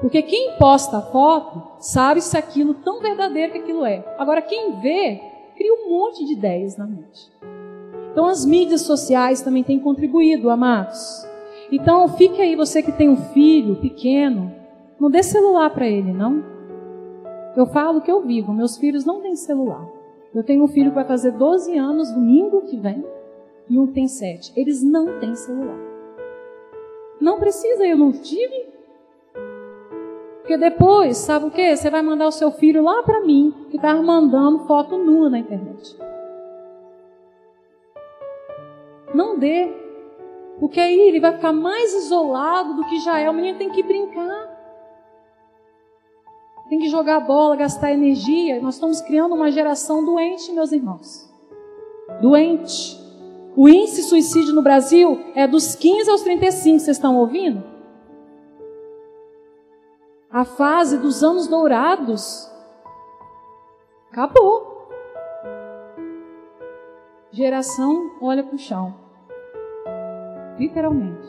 Porque 0.00 0.22
quem 0.22 0.52
posta 0.58 0.98
a 0.98 1.02
foto 1.02 1.62
sabe 1.80 2.20
se 2.20 2.36
aquilo 2.36 2.74
tão 2.74 3.00
verdadeiro 3.00 3.52
que 3.52 3.58
aquilo 3.58 3.84
é. 3.84 4.04
Agora, 4.18 4.40
quem 4.40 4.80
vê, 4.80 5.20
cria 5.56 5.74
um 5.74 5.90
monte 5.90 6.24
de 6.24 6.34
ideias 6.34 6.76
na 6.76 6.86
mente. 6.86 7.30
Então, 8.12 8.26
as 8.26 8.44
mídias 8.44 8.82
sociais 8.82 9.42
também 9.42 9.64
têm 9.64 9.78
contribuído, 9.78 10.50
amados. 10.50 11.26
Então, 11.70 12.08
fique 12.08 12.40
aí, 12.40 12.54
você 12.54 12.82
que 12.82 12.92
tem 12.92 13.08
um 13.08 13.16
filho 13.16 13.76
pequeno, 13.76 14.52
não 14.98 15.10
dê 15.10 15.22
celular 15.22 15.70
para 15.70 15.86
ele, 15.86 16.12
não. 16.12 16.42
Eu 17.56 17.66
falo 17.66 18.00
que 18.00 18.10
eu 18.10 18.22
vivo, 18.22 18.52
meus 18.52 18.76
filhos 18.76 19.04
não 19.04 19.20
têm 19.20 19.34
celular. 19.34 19.86
Eu 20.34 20.44
tenho 20.44 20.62
um 20.62 20.68
filho 20.68 20.90
que 20.90 20.94
vai 20.94 21.04
fazer 21.04 21.32
12 21.32 21.76
anos 21.76 22.12
domingo 22.12 22.62
que 22.62 22.76
vem 22.76 23.04
e 23.68 23.78
um 23.78 23.86
tem 23.86 24.06
7. 24.06 24.52
Eles 24.56 24.82
não 24.82 25.18
têm 25.18 25.34
celular. 25.34 25.78
Não 27.20 27.38
precisa, 27.38 27.84
eu 27.86 27.96
não 27.96 28.12
tive. 28.12 28.67
Porque 30.48 30.56
depois, 30.56 31.18
sabe 31.18 31.44
o 31.44 31.50
que? 31.50 31.76
Você 31.76 31.90
vai 31.90 32.00
mandar 32.00 32.26
o 32.26 32.32
seu 32.32 32.50
filho 32.50 32.82
lá 32.82 33.02
para 33.02 33.20
mim, 33.20 33.52
que 33.68 33.76
está 33.76 33.94
mandando 33.94 34.60
foto 34.60 34.96
nua 34.96 35.28
na 35.28 35.38
internet. 35.38 35.94
Não 39.14 39.38
dê. 39.38 39.70
Porque 40.58 40.80
aí 40.80 40.98
ele 41.00 41.20
vai 41.20 41.34
ficar 41.34 41.52
mais 41.52 41.92
isolado 41.92 42.72
do 42.76 42.86
que 42.86 42.98
já 43.00 43.18
é. 43.18 43.28
O 43.28 43.34
menino 43.34 43.58
tem 43.58 43.68
que 43.68 43.82
brincar 43.82 44.56
tem 46.70 46.78
que 46.78 46.88
jogar 46.88 47.20
bola, 47.20 47.56
gastar 47.56 47.92
energia. 47.92 48.60
Nós 48.60 48.74
estamos 48.74 49.02
criando 49.02 49.34
uma 49.34 49.50
geração 49.50 50.02
doente, 50.02 50.52
meus 50.52 50.72
irmãos. 50.72 51.30
Doente. 52.22 52.98
O 53.54 53.68
índice 53.68 53.96
de 53.96 54.08
suicídio 54.08 54.54
no 54.54 54.62
Brasil 54.62 55.18
é 55.34 55.46
dos 55.46 55.74
15 55.74 56.10
aos 56.10 56.22
35, 56.22 56.78
vocês 56.78 56.96
estão 56.96 57.16
ouvindo? 57.16 57.77
A 60.38 60.44
fase 60.44 60.98
dos 60.98 61.24
anos 61.24 61.48
dourados 61.48 62.48
acabou. 64.08 64.88
Geração 67.32 68.12
olha 68.22 68.44
para 68.44 68.54
o 68.54 68.58
chão. 68.58 68.94
Literalmente. 70.56 71.26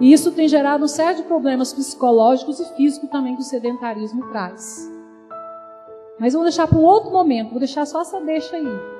E 0.00 0.14
isso 0.14 0.32
tem 0.32 0.48
gerado 0.48 0.84
um 0.84 0.88
sério 0.88 1.16
de 1.16 1.24
problemas 1.24 1.74
psicológicos 1.74 2.58
e 2.58 2.74
físicos 2.74 3.10
também 3.10 3.34
que 3.34 3.42
o 3.42 3.44
sedentarismo 3.44 4.26
traz. 4.30 4.90
Mas 6.18 6.32
eu 6.32 6.40
vou 6.40 6.48
deixar 6.48 6.66
para 6.66 6.78
um 6.78 6.84
outro 6.84 7.10
momento, 7.10 7.50
vou 7.50 7.58
deixar 7.58 7.84
só 7.84 8.00
essa 8.00 8.18
deixa 8.22 8.56
aí. 8.56 8.93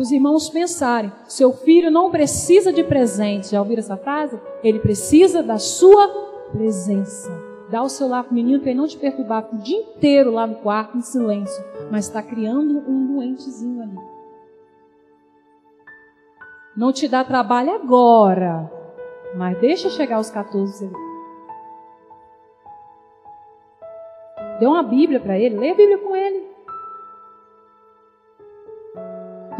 Os 0.00 0.10
irmãos 0.10 0.48
pensarem: 0.48 1.12
seu 1.28 1.52
filho 1.52 1.90
não 1.90 2.10
precisa 2.10 2.72
de 2.72 2.82
presente. 2.82 3.50
Já 3.50 3.60
ouviram 3.60 3.80
essa 3.80 3.98
frase? 3.98 4.40
Ele 4.64 4.78
precisa 4.78 5.42
da 5.42 5.58
sua 5.58 6.08
presença. 6.50 7.30
Dá 7.68 7.82
o 7.82 7.88
celular 7.90 8.24
para 8.24 8.32
o 8.32 8.34
menino 8.34 8.60
para 8.60 8.70
ele 8.70 8.78
não 8.78 8.88
te 8.88 8.96
perturbar 8.96 9.46
o 9.52 9.58
dia 9.58 9.78
inteiro 9.78 10.32
lá 10.32 10.46
no 10.46 10.54
quarto, 10.56 10.96
em 10.96 11.02
silêncio. 11.02 11.62
Mas 11.90 12.06
está 12.06 12.22
criando 12.22 12.78
um 12.88 13.14
doentezinho 13.14 13.82
ali. 13.82 13.98
Não 16.74 16.94
te 16.94 17.06
dá 17.06 17.22
trabalho 17.22 17.72
agora, 17.72 18.72
mas 19.36 19.60
deixa 19.60 19.90
chegar 19.90 20.16
aos 20.16 20.30
14 20.30 20.78
segundos. 20.78 21.10
Dê 24.58 24.66
uma 24.66 24.82
Bíblia 24.82 25.20
para 25.20 25.38
ele, 25.38 25.58
lê 25.58 25.72
a 25.72 25.74
Bíblia 25.74 25.98
com 25.98 26.16
ele. 26.16 26.49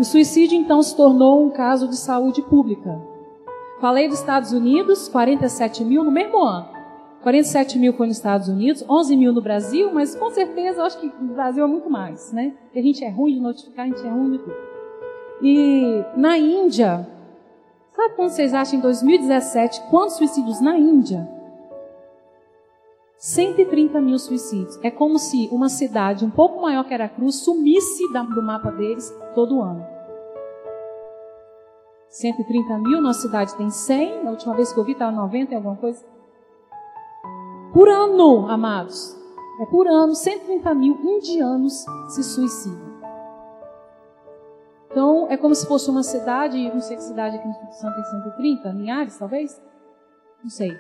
O 0.01 0.05
suicídio 0.05 0.59
então 0.59 0.83
se 0.83 0.97
tornou 0.97 1.45
um 1.45 1.51
caso 1.51 1.87
de 1.87 1.97
saúde 1.97 2.41
pública. 2.41 3.01
Falei 3.81 4.09
dos 4.09 4.19
Estados 4.19 4.51
Unidos, 4.51 5.09
47 5.09 5.85
mil 5.85 6.03
no 6.03 6.11
mesmo 6.11 6.43
ano. 6.43 6.69
47 7.23 7.79
mil 7.79 7.93
foi 7.93 8.07
nos 8.07 8.17
Estados 8.17 8.49
Unidos, 8.49 8.83
11 8.89 9.15
mil 9.15 9.31
no 9.31 9.43
Brasil, 9.43 9.93
mas 9.93 10.15
com 10.15 10.31
certeza 10.31 10.83
acho 10.83 10.99
que 10.99 11.13
no 11.21 11.35
Brasil 11.35 11.63
é 11.63 11.67
muito 11.67 11.91
mais, 11.91 12.33
né? 12.33 12.55
Porque 12.63 12.79
a 12.79 12.83
gente 12.83 13.05
é 13.05 13.11
ruim 13.11 13.35
de 13.35 13.41
notificar, 13.41 13.85
a 13.85 13.89
gente 13.89 14.07
é 14.07 14.11
ruim 14.11 14.33
de 14.33 14.39
tudo. 14.39 14.57
E 15.43 16.03
na 16.17 16.39
Índia, 16.39 17.07
Sabe 18.01 18.15
quando 18.15 18.31
vocês 18.31 18.55
acham 18.55 18.79
em 18.79 18.83
2017 18.83 19.83
quantos 19.91 20.17
suicídios 20.17 20.59
na 20.63 20.79
Índia? 20.79 21.29
130 23.21 24.01
mil 24.01 24.19
suicídios. 24.19 24.79
É 24.83 24.91
como 24.91 25.19
se 25.19 25.47
uma 25.53 25.69
cidade 25.69 26.25
um 26.25 26.31
pouco 26.31 26.63
maior 26.63 26.85
que 26.85 27.09
Cruz 27.11 27.37
sumisse 27.37 28.03
do 28.35 28.43
mapa 28.43 28.71
deles 28.71 29.15
todo 29.35 29.61
ano. 29.61 29.87
130 32.09 32.79
mil, 32.79 33.03
nossa 33.03 33.21
cidade 33.21 33.55
tem 33.57 33.69
100. 33.69 34.25
Na 34.25 34.31
última 34.31 34.55
vez 34.55 34.73
que 34.73 34.81
eu 34.81 34.85
vi 34.85 34.93
estava 34.93 35.13
90 35.13 35.53
e 35.53 35.55
alguma 35.55 35.77
coisa. 35.77 36.03
Por 37.75 37.91
ano, 37.91 38.49
amados. 38.49 39.15
É 39.61 39.67
por 39.67 39.87
ano, 39.87 40.15
130 40.15 40.75
mil 40.75 40.99
indianos 41.05 41.85
se 42.09 42.25
suicidam. 42.25 42.91
Então, 44.91 45.27
é 45.29 45.37
como 45.37 45.55
se 45.55 45.67
fosse 45.69 45.91
uma 45.91 46.03
cidade, 46.03 46.73
não 46.73 46.81
sei 46.81 46.97
que 46.97 47.03
cidade 47.03 47.37
aqui 47.37 47.45
no 47.45 47.53
Espírito 47.53 47.77
Santo 47.77 47.95
tem 47.97 48.05
130, 48.05 48.69
Linhares, 48.71 49.19
talvez? 49.19 49.70
Não 50.43 50.49
sei. 50.49 50.71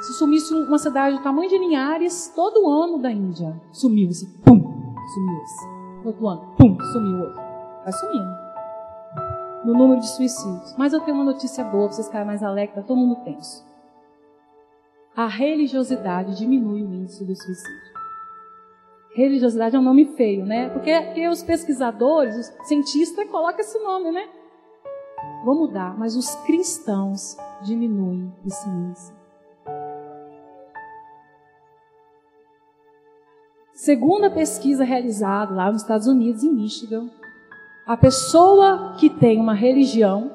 Se 0.00 0.12
sumisse 0.12 0.54
uma 0.54 0.78
cidade 0.78 1.16
do 1.16 1.22
tamanho 1.22 1.48
de 1.48 1.58
Linhares, 1.58 2.32
todo 2.34 2.68
ano 2.68 2.98
da 2.98 3.10
Índia, 3.10 3.60
sumiu 3.72 4.08
esse, 4.10 4.26
pum, 4.44 4.60
sumiu 5.12 5.42
esse. 5.42 5.66
Outro 6.04 6.28
ano, 6.28 6.54
pum, 6.56 6.78
sumiu 6.92 7.18
outro. 7.24 7.42
Vai 7.82 7.92
sumindo. 7.92 8.48
No 9.64 9.74
número 9.74 10.00
de 10.00 10.08
suicídios. 10.08 10.74
Mas 10.78 10.92
eu 10.92 11.00
tenho 11.00 11.16
uma 11.16 11.24
notícia 11.24 11.64
boa 11.64 11.86
para 11.86 11.96
vocês 11.96 12.06
ficarem 12.06 12.26
mais 12.28 12.44
alegres, 12.44 12.76
tá 12.76 12.82
todo 12.82 12.96
mundo 12.96 13.16
tenso. 13.24 13.66
A 15.16 15.26
religiosidade 15.26 16.36
diminui 16.36 16.84
o 16.84 16.94
índice 16.94 17.24
do 17.24 17.34
suicídio. 17.34 17.88
Religiosidade 19.16 19.74
é 19.74 19.78
um 19.80 19.82
nome 19.82 20.14
feio, 20.14 20.46
né? 20.46 20.68
Porque, 20.68 20.92
porque 21.00 21.26
os 21.26 21.42
pesquisadores, 21.42 22.36
os 22.36 22.68
cientistas 22.68 23.28
colocam 23.28 23.58
esse 23.58 23.76
nome, 23.80 24.12
né? 24.12 24.28
Vou 25.44 25.56
mudar, 25.56 25.98
mas 25.98 26.14
os 26.14 26.36
cristãos 26.46 27.36
diminuem 27.62 28.32
esse 28.46 28.68
índice. 28.68 29.12
Segundo 33.72 34.24
a 34.24 34.30
pesquisa 34.30 34.82
realizada 34.84 35.54
lá 35.54 35.70
nos 35.70 35.82
Estados 35.82 36.06
Unidos, 36.06 36.42
em 36.42 36.52
Michigan, 36.52 37.08
a 37.86 37.96
pessoa 37.96 38.94
que 38.98 39.08
tem 39.08 39.40
uma 39.40 39.54
religião, 39.54 40.32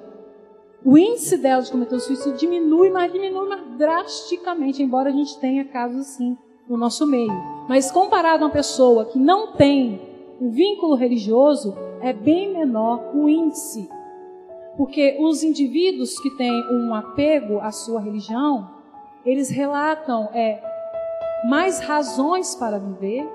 o 0.84 0.98
índice 0.98 1.38
dela 1.38 1.62
de 1.62 1.72
cometer 1.72 2.00
suicídio 2.00 2.38
diminui, 2.38 2.90
mas 2.90 3.12
diminui 3.12 3.48
mas 3.48 3.78
drasticamente, 3.78 4.82
embora 4.82 5.10
a 5.10 5.14
gente 5.14 5.40
tenha 5.40 5.66
casos 5.66 6.00
assim 6.02 6.38
no 6.68 6.78
nosso 6.78 7.06
meio. 7.06 7.34
Mas 7.68 7.92
comparado 7.92 8.44
a 8.44 8.48
uma 8.48 8.54
pessoa 8.54 9.06
que 9.06 9.20
não 9.20 9.54
tem 9.54 10.02
um 10.42 10.50
vínculo 10.50 10.96
religioso, 10.96 11.76
é 12.02 12.12
bem 12.12 12.52
menor 12.52 13.12
o 13.14 13.30
índice. 13.30 13.90
Porque 14.78 15.18
os 15.20 15.44
indivíduos 15.44 16.20
que 16.20 16.30
têm 16.32 16.52
um 16.72 16.94
apego 16.94 17.60
à 17.60 17.72
sua 17.72 18.02
religião, 18.02 18.70
eles 19.26 19.50
relatam 19.50 20.30
é, 20.34 20.62
mais 21.48 21.80
razões 21.80 22.56
para 22.56 22.80
viver 22.80 23.30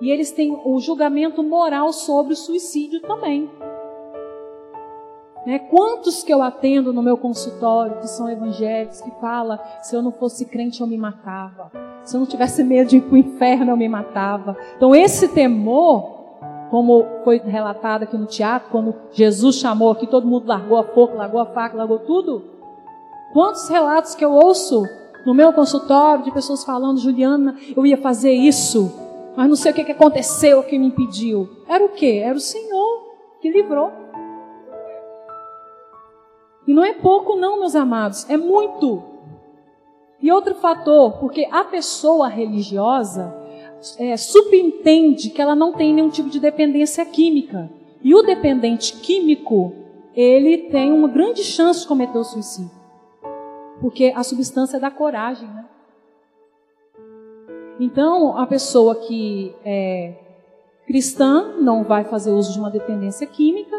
e 0.00 0.10
eles 0.10 0.32
têm 0.32 0.60
o 0.64 0.80
julgamento 0.80 1.42
moral 1.42 1.92
sobre 1.92 2.32
o 2.32 2.36
suicídio 2.36 3.00
também. 3.02 3.48
Né? 5.46 5.58
Quantos 5.58 6.22
que 6.22 6.32
eu 6.32 6.42
atendo 6.42 6.92
no 6.92 7.02
meu 7.02 7.16
consultório 7.16 7.98
que 7.98 8.08
são 8.08 8.28
evangélicos, 8.30 9.00
que 9.00 9.10
fala 9.20 9.60
se 9.82 9.94
eu 9.94 10.02
não 10.02 10.12
fosse 10.12 10.44
crente 10.44 10.80
eu 10.80 10.86
me 10.86 10.96
matava, 10.96 11.70
se 12.04 12.16
eu 12.16 12.20
não 12.20 12.26
tivesse 12.26 12.62
medo 12.62 12.90
de 12.90 12.96
ir 12.98 13.02
para 13.02 13.14
o 13.14 13.18
inferno 13.18 13.70
eu 13.70 13.76
me 13.76 13.88
matava. 13.88 14.56
Então 14.76 14.94
esse 14.94 15.28
temor, 15.28 16.21
como 16.72 17.04
foi 17.22 17.36
relatado 17.36 18.04
aqui 18.04 18.16
no 18.16 18.24
teatro, 18.24 18.70
quando 18.70 18.94
Jesus 19.12 19.56
chamou 19.56 19.90
aqui, 19.90 20.06
todo 20.06 20.26
mundo 20.26 20.46
largou 20.46 20.78
a 20.78 20.82
forca, 20.82 21.14
largou 21.14 21.38
a 21.38 21.44
faca, 21.44 21.76
largou 21.76 21.98
tudo. 21.98 22.44
Quantos 23.34 23.68
relatos 23.68 24.14
que 24.14 24.24
eu 24.24 24.32
ouço 24.32 24.82
no 25.26 25.34
meu 25.34 25.52
consultório 25.52 26.24
de 26.24 26.32
pessoas 26.32 26.64
falando, 26.64 26.98
Juliana, 26.98 27.54
eu 27.76 27.84
ia 27.84 27.98
fazer 27.98 28.32
isso, 28.32 28.90
mas 29.36 29.50
não 29.50 29.54
sei 29.54 29.70
o 29.70 29.74
que, 29.74 29.84
que 29.84 29.92
aconteceu, 29.92 30.60
o 30.60 30.62
que 30.62 30.78
me 30.78 30.86
impediu. 30.86 31.46
Era 31.68 31.84
o 31.84 31.90
quê? 31.90 32.22
Era 32.24 32.38
o 32.38 32.40
Senhor 32.40 33.02
que 33.42 33.50
livrou. 33.50 33.92
E 36.66 36.72
não 36.72 36.82
é 36.82 36.94
pouco, 36.94 37.36
não, 37.36 37.60
meus 37.60 37.76
amados, 37.76 38.24
é 38.30 38.38
muito. 38.38 39.02
E 40.22 40.32
outro 40.32 40.54
fator, 40.54 41.18
porque 41.18 41.46
a 41.52 41.64
pessoa 41.64 42.28
religiosa 42.28 43.41
é, 43.98 44.16
subentende 44.16 45.30
que 45.30 45.40
ela 45.40 45.54
não 45.54 45.72
tem 45.72 45.92
nenhum 45.92 46.08
tipo 46.08 46.28
de 46.28 46.40
dependência 46.40 47.04
química. 47.04 47.70
E 48.02 48.14
o 48.14 48.22
dependente 48.22 48.96
químico, 48.96 49.72
ele 50.14 50.68
tem 50.70 50.92
uma 50.92 51.08
grande 51.08 51.42
chance 51.42 51.82
de 51.82 51.88
cometer 51.88 52.18
o 52.18 52.24
suicídio. 52.24 52.70
Porque 53.80 54.12
a 54.14 54.22
substância 54.22 54.76
é 54.76 54.80
da 54.80 54.90
coragem, 54.90 55.48
né? 55.48 55.66
Então, 57.80 58.36
a 58.38 58.46
pessoa 58.46 58.94
que 58.94 59.54
é 59.64 60.14
cristã 60.86 61.56
não 61.58 61.82
vai 61.84 62.04
fazer 62.04 62.30
uso 62.30 62.52
de 62.52 62.58
uma 62.58 62.70
dependência 62.70 63.26
química, 63.26 63.76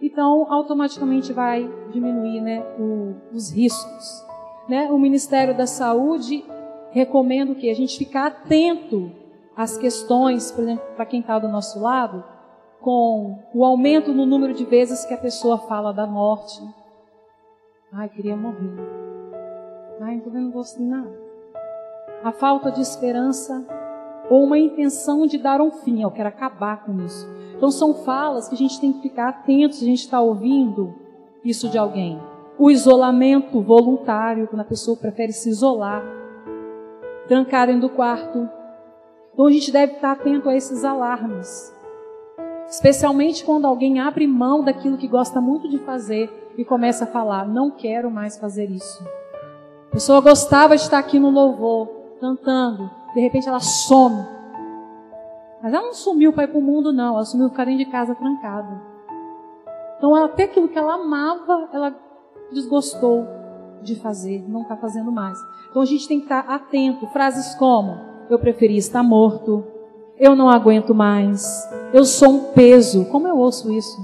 então 0.00 0.52
automaticamente 0.52 1.32
vai 1.32 1.68
diminuir 1.92 2.40
né, 2.40 2.60
o, 2.78 3.14
os 3.34 3.50
riscos. 3.50 4.24
Né? 4.68 4.90
O 4.90 4.98
Ministério 4.98 5.56
da 5.56 5.66
Saúde 5.66 6.44
recomenda 6.90 7.54
que 7.54 7.70
a 7.70 7.74
gente 7.74 7.96
ficar 7.96 8.26
atento 8.26 9.10
às 9.56 9.76
questões, 9.76 10.50
por 10.50 10.62
exemplo, 10.62 10.84
para 10.96 11.06
quem 11.06 11.20
está 11.20 11.38
do 11.38 11.48
nosso 11.48 11.80
lado, 11.80 12.24
com 12.80 13.38
o 13.54 13.64
aumento 13.64 14.12
no 14.12 14.26
número 14.26 14.54
de 14.54 14.64
vezes 14.64 15.04
que 15.04 15.14
a 15.14 15.18
pessoa 15.18 15.58
fala 15.58 15.92
da 15.92 16.06
morte. 16.06 16.60
Ai, 17.92 18.08
queria 18.08 18.36
morrer. 18.36 18.72
Ai, 20.00 20.12
não 20.12 20.18
estou 20.18 20.32
vendo 20.32 20.50
gosto 20.50 20.78
de 20.78 20.84
nada. 20.84 21.12
A 22.24 22.32
falta 22.32 22.70
de 22.70 22.80
esperança 22.80 23.66
ou 24.30 24.44
uma 24.44 24.58
intenção 24.58 25.26
de 25.26 25.38
dar 25.38 25.60
um 25.60 25.70
fim, 25.70 26.02
eu 26.02 26.10
quero 26.10 26.28
acabar 26.28 26.84
com 26.84 27.00
isso. 27.04 27.28
Então 27.54 27.70
são 27.70 27.94
falas 27.94 28.48
que 28.48 28.54
a 28.54 28.58
gente 28.58 28.80
tem 28.80 28.92
que 28.92 29.02
ficar 29.02 29.28
atento 29.28 29.74
se 29.74 29.84
a 29.84 29.86
gente 29.86 30.00
está 30.00 30.20
ouvindo 30.20 30.94
isso 31.44 31.68
de 31.68 31.78
alguém. 31.78 32.20
O 32.58 32.70
isolamento 32.70 33.60
voluntário, 33.60 34.48
quando 34.48 34.60
a 34.60 34.64
pessoa 34.64 34.96
prefere 34.96 35.32
se 35.32 35.48
isolar, 35.48 36.02
trancar 37.28 37.66
dentro 37.66 37.82
do 37.82 37.88
quarto. 37.90 38.48
Então 39.32 39.46
a 39.46 39.50
gente 39.50 39.70
deve 39.72 39.94
estar 39.94 40.12
atento 40.12 40.48
a 40.48 40.56
esses 40.56 40.84
alarmes. 40.84 41.72
Especialmente 42.68 43.44
quando 43.44 43.66
alguém 43.66 44.00
abre 44.00 44.26
mão 44.26 44.64
daquilo 44.64 44.96
que 44.96 45.08
gosta 45.08 45.40
muito 45.40 45.68
de 45.68 45.78
fazer 45.78 46.52
e 46.56 46.64
começa 46.64 47.04
a 47.04 47.06
falar: 47.06 47.46
não 47.46 47.70
quero 47.70 48.10
mais 48.10 48.38
fazer 48.38 48.70
isso. 48.70 49.04
A 49.88 49.92
pessoa 49.92 50.20
gostava 50.20 50.76
de 50.76 50.82
estar 50.82 50.98
aqui 50.98 51.18
no 51.18 51.30
louvor, 51.30 51.88
cantando, 52.20 52.90
de 53.14 53.20
repente 53.20 53.48
ela 53.48 53.60
some. 53.60 54.24
Mas 55.62 55.72
ela 55.72 55.86
não 55.86 55.94
sumiu 55.94 56.32
para 56.32 56.44
ir 56.44 56.48
para 56.48 56.58
o 56.58 56.62
mundo, 56.62 56.92
não. 56.92 57.14
Ela 57.14 57.24
sumiu 57.24 57.48
ficar 57.48 57.66
dentro 57.66 57.84
de 57.84 57.90
casa 57.90 58.14
trancada. 58.16 58.82
Então, 59.96 60.12
até 60.16 60.44
aquilo 60.44 60.68
que 60.68 60.76
ela 60.76 60.94
amava, 60.94 61.68
ela 61.72 61.94
desgostou 62.50 63.24
de 63.80 63.94
fazer, 63.94 64.44
não 64.48 64.62
está 64.62 64.76
fazendo 64.76 65.12
mais. 65.12 65.38
Então, 65.70 65.80
a 65.80 65.84
gente 65.84 66.08
tem 66.08 66.18
que 66.18 66.24
estar 66.24 66.40
atento. 66.40 67.06
Frases 67.08 67.54
como: 67.54 67.96
Eu 68.30 68.38
preferi 68.38 68.76
estar 68.76 69.02
morto. 69.02 69.64
Eu 70.18 70.36
não 70.36 70.48
aguento 70.48 70.94
mais. 70.94 71.68
Eu 71.92 72.04
sou 72.04 72.30
um 72.30 72.44
peso. 72.52 73.04
Como 73.06 73.26
eu 73.28 73.36
ouço 73.36 73.72
isso? 73.72 73.98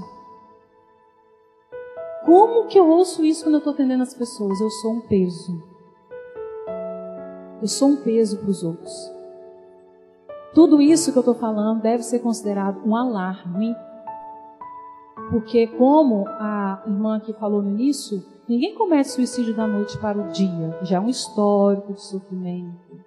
Como 2.25 2.67
que 2.67 2.77
eu 2.77 2.87
ouço 2.87 3.25
isso 3.25 3.43
quando 3.43 3.55
eu 3.55 3.59
estou 3.59 3.73
atendendo 3.73 4.03
as 4.03 4.13
pessoas? 4.13 4.59
Eu 4.59 4.69
sou 4.69 4.93
um 4.93 5.01
peso. 5.01 5.63
Eu 7.61 7.67
sou 7.67 7.89
um 7.89 7.95
peso 7.95 8.37
para 8.37 8.49
os 8.49 8.63
outros. 8.63 9.11
Tudo 10.53 10.81
isso 10.81 11.11
que 11.11 11.17
eu 11.17 11.21
estou 11.21 11.35
falando 11.35 11.81
deve 11.81 12.03
ser 12.03 12.19
considerado 12.19 12.81
um 12.85 12.95
alarme. 12.95 13.75
Porque, 15.31 15.67
como 15.67 16.25
a 16.27 16.83
irmã 16.85 17.17
aqui 17.17 17.33
falou 17.33 17.61
no 17.61 17.69
início, 17.69 18.23
ninguém 18.47 18.75
comete 18.75 19.09
suicídio 19.09 19.55
da 19.55 19.67
noite 19.67 19.97
para 19.97 20.17
o 20.17 20.29
dia. 20.29 20.77
Já 20.81 20.97
é 20.97 20.99
um 20.99 21.09
histórico 21.09 21.93
de 21.93 22.01
sofrimento. 22.01 22.99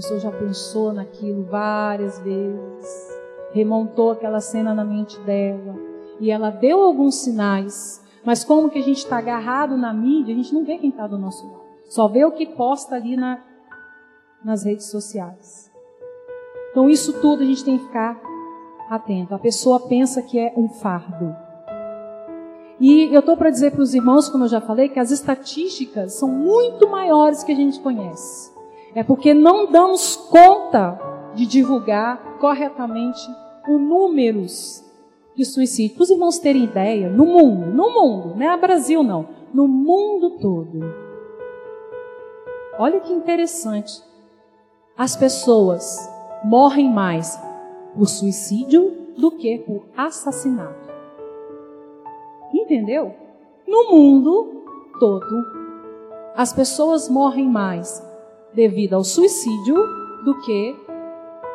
Pessoa 0.00 0.18
já 0.18 0.32
pensou 0.32 0.94
naquilo 0.94 1.44
várias 1.44 2.18
vezes, 2.20 3.20
remontou 3.52 4.12
aquela 4.12 4.40
cena 4.40 4.72
na 4.72 4.82
mente 4.82 5.20
dela, 5.20 5.76
e 6.18 6.30
ela 6.30 6.48
deu 6.48 6.80
alguns 6.80 7.16
sinais. 7.16 8.02
Mas 8.24 8.42
como 8.42 8.70
que 8.70 8.78
a 8.78 8.82
gente 8.82 8.96
está 8.96 9.18
agarrado 9.18 9.76
na 9.76 9.92
mídia, 9.92 10.32
a 10.32 10.36
gente 10.38 10.54
não 10.54 10.64
vê 10.64 10.78
quem 10.78 10.88
está 10.88 11.06
do 11.06 11.18
nosso 11.18 11.46
lado. 11.46 11.60
Só 11.84 12.08
vê 12.08 12.24
o 12.24 12.32
que 12.32 12.46
posta 12.46 12.94
ali 12.94 13.14
na, 13.14 13.44
nas 14.42 14.64
redes 14.64 14.90
sociais. 14.90 15.70
Então, 16.70 16.88
isso 16.88 17.20
tudo 17.20 17.42
a 17.42 17.46
gente 17.46 17.62
tem 17.62 17.76
que 17.76 17.84
ficar 17.84 18.18
atento. 18.88 19.34
A 19.34 19.38
pessoa 19.38 19.80
pensa 19.80 20.22
que 20.22 20.38
é 20.38 20.54
um 20.56 20.70
fardo. 20.70 21.36
E 22.80 23.14
eu 23.14 23.20
estou 23.20 23.36
para 23.36 23.50
dizer 23.50 23.72
para 23.72 23.82
os 23.82 23.92
irmãos, 23.92 24.30
como 24.30 24.44
eu 24.44 24.48
já 24.48 24.62
falei, 24.62 24.88
que 24.88 24.98
as 24.98 25.10
estatísticas 25.10 26.14
são 26.14 26.30
muito 26.30 26.88
maiores 26.88 27.44
que 27.44 27.52
a 27.52 27.56
gente 27.56 27.78
conhece. 27.80 28.59
É 28.94 29.02
porque 29.02 29.32
não 29.32 29.70
damos 29.70 30.16
conta 30.16 30.98
de 31.34 31.46
divulgar 31.46 32.38
corretamente 32.38 33.20
os 33.68 33.80
números 33.80 34.84
de 35.36 35.44
suicídio. 35.44 35.96
Para 35.96 36.02
os 36.02 36.10
irmãos 36.10 36.38
terem 36.38 36.64
ideia, 36.64 37.08
no 37.08 37.24
mundo, 37.24 37.66
no 37.66 37.90
mundo, 37.90 38.34
não 38.36 38.50
é 38.50 38.56
Brasil 38.56 39.02
não, 39.02 39.28
no 39.54 39.68
mundo 39.68 40.38
todo. 40.38 40.80
Olha 42.78 43.00
que 43.00 43.12
interessante 43.12 44.02
as 44.96 45.16
pessoas 45.16 45.98
morrem 46.44 46.90
mais 46.90 47.40
por 47.94 48.06
suicídio 48.06 48.96
do 49.16 49.30
que 49.30 49.58
por 49.58 49.86
assassinato. 49.96 50.90
Entendeu? 52.52 53.14
No 53.66 53.90
mundo 53.90 54.64
todo, 54.98 55.44
as 56.34 56.52
pessoas 56.52 57.08
morrem 57.08 57.48
mais 57.48 58.09
devido 58.54 58.94
ao 58.94 59.04
suicídio 59.04 59.76
do 60.24 60.38
que 60.40 60.76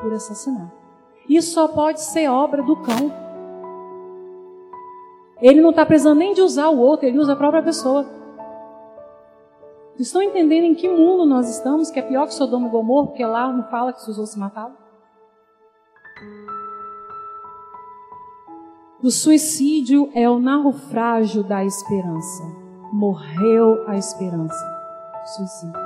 por 0.01 0.13
assassinato. 0.13 0.71
Isso 1.27 1.53
só 1.53 1.67
pode 1.67 2.01
ser 2.01 2.29
obra 2.29 2.61
do 2.61 2.75
cão. 2.77 3.11
Ele 5.41 5.61
não 5.61 5.71
está 5.71 5.85
precisando 5.85 6.19
nem 6.19 6.33
de 6.33 6.41
usar 6.41 6.69
o 6.69 6.79
outro, 6.79 7.07
ele 7.07 7.19
usa 7.19 7.33
a 7.33 7.35
própria 7.35 7.63
pessoa. 7.63 8.05
Estão 9.97 10.21
entendendo 10.21 10.65
em 10.65 10.75
que 10.75 10.89
mundo 10.89 11.25
nós 11.25 11.49
estamos, 11.49 11.89
que 11.89 11.99
é 11.99 12.01
pior 12.01 12.27
que 12.27 12.33
Sodoma 12.33 12.67
e 12.67 12.71
Gomorra, 12.71 13.07
porque 13.07 13.25
lá 13.25 13.51
não 13.51 13.63
fala 13.69 13.93
que 13.93 14.09
os 14.09 14.29
se 14.29 14.37
matavam? 14.37 14.77
O 19.01 19.11
suicídio 19.11 20.09
é 20.13 20.29
o 20.29 20.39
naufrágio 20.39 21.43
da 21.43 21.63
esperança. 21.63 22.43
Morreu 22.91 23.87
a 23.87 23.97
esperança. 23.97 24.55
Suicídio. 25.35 25.84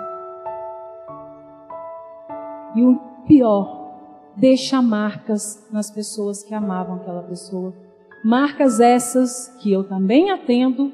E 2.75 2.83
o 2.83 2.97
pior, 3.27 3.97
deixa 4.35 4.81
marcas 4.81 5.67
nas 5.71 5.89
pessoas 5.89 6.43
que 6.43 6.53
amavam 6.53 6.95
aquela 6.95 7.23
pessoa. 7.23 7.73
Marcas 8.23 8.79
essas 8.79 9.47
que 9.59 9.71
eu 9.71 9.83
também 9.83 10.29
atendo 10.29 10.91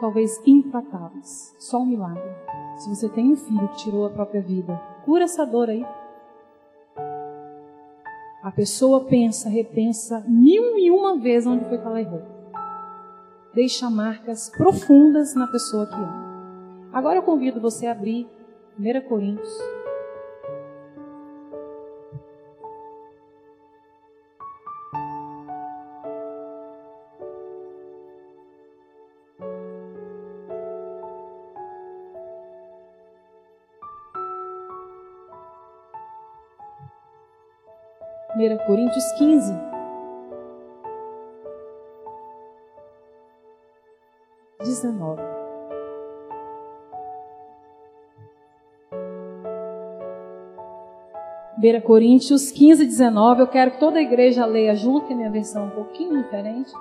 talvez 0.00 0.40
implacáveis. 0.46 1.54
Só 1.58 1.78
um 1.78 1.86
milagre. 1.86 2.22
Se 2.76 2.88
você 2.88 3.08
tem 3.08 3.32
um 3.32 3.36
filho 3.36 3.68
que 3.68 3.78
tirou 3.78 4.06
a 4.06 4.10
própria 4.10 4.40
vida, 4.40 4.80
cura 5.04 5.24
essa 5.24 5.44
dor 5.44 5.68
aí. 5.68 5.84
A 8.42 8.52
pessoa 8.52 9.04
pensa, 9.04 9.48
repensa 9.48 10.24
mil 10.28 10.78
e 10.78 10.90
uma 10.90 11.18
vezes 11.18 11.46
onde 11.46 11.64
foi 11.64 11.76
que 11.76 11.86
ela 11.86 12.00
errou. 12.00 12.22
Deixa 13.52 13.90
marcas 13.90 14.48
profundas 14.50 15.34
na 15.34 15.46
pessoa 15.48 15.86
que 15.86 15.94
ama. 15.94 16.28
Agora 16.92 17.16
eu 17.16 17.22
convido 17.22 17.60
você 17.60 17.86
a 17.86 17.92
abrir 17.92 18.28
1 18.78 19.02
Coríntios 19.08 19.58
1 38.36 38.58
Coríntios 38.66 39.12
15. 39.18 39.52
Dezenove. 44.60 45.37
Beira 51.58 51.80
Coríntios 51.80 52.52
15, 52.52 52.86
19. 52.86 53.40
Eu 53.40 53.48
quero 53.48 53.72
que 53.72 53.80
toda 53.80 53.98
a 53.98 54.02
igreja 54.02 54.46
leia 54.46 54.76
junto, 54.76 55.08
que 55.08 55.14
minha 55.14 55.30
versão 55.30 55.64
é 55.64 55.66
um 55.66 55.70
pouquinho 55.70 56.22
diferente. 56.22 56.72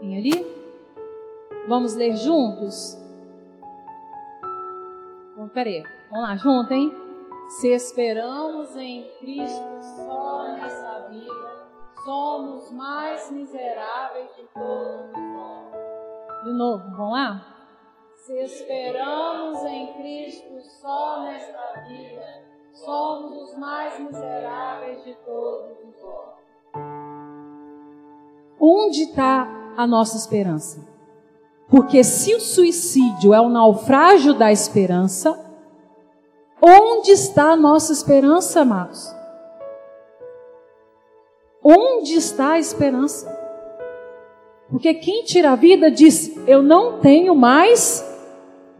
Tem 0.00 0.16
ali? 0.16 0.46
Vamos 1.66 1.96
ler 1.96 2.14
juntos? 2.16 2.96
Bom, 5.36 5.48
peraí, 5.48 5.82
vamos 6.08 6.28
lá, 6.28 6.36
junto, 6.36 6.72
hein? 6.72 6.94
Se 7.48 7.68
esperamos 7.72 8.76
em 8.76 9.04
Cristo 9.18 9.82
só 10.06 10.52
nessa 10.52 11.08
vida, 11.10 11.66
somos 12.04 12.70
mais 12.70 13.28
miseráveis 13.32 14.28
de 14.36 14.44
todos. 14.54 15.12
De 16.44 16.52
novo, 16.52 16.84
vamos 16.96 17.12
lá? 17.12 17.51
Se 18.24 18.38
esperamos 18.38 19.64
em 19.64 19.94
Cristo 19.94 20.60
só 20.80 21.24
nesta 21.24 21.80
vida, 21.88 22.44
somos 22.72 23.50
os 23.50 23.58
mais 23.58 23.98
miseráveis 23.98 25.02
de 25.02 25.12
todos 25.26 25.76
nós. 26.00 26.36
Onde 28.60 29.02
está 29.02 29.48
a 29.76 29.88
nossa 29.88 30.16
esperança? 30.16 30.86
Porque 31.68 32.04
se 32.04 32.32
o 32.36 32.40
suicídio 32.40 33.34
é 33.34 33.40
o 33.40 33.48
naufrágio 33.48 34.34
da 34.34 34.52
esperança, 34.52 35.36
onde 36.62 37.10
está 37.10 37.50
a 37.50 37.56
nossa 37.56 37.92
esperança, 37.92 38.60
amados? 38.60 39.12
Onde 41.60 42.14
está 42.14 42.52
a 42.52 42.58
esperança? 42.60 43.36
Porque 44.70 44.94
quem 44.94 45.24
tira 45.24 45.50
a 45.50 45.56
vida 45.56 45.90
diz: 45.90 46.36
Eu 46.46 46.62
não 46.62 47.00
tenho 47.00 47.34
mais 47.34 48.11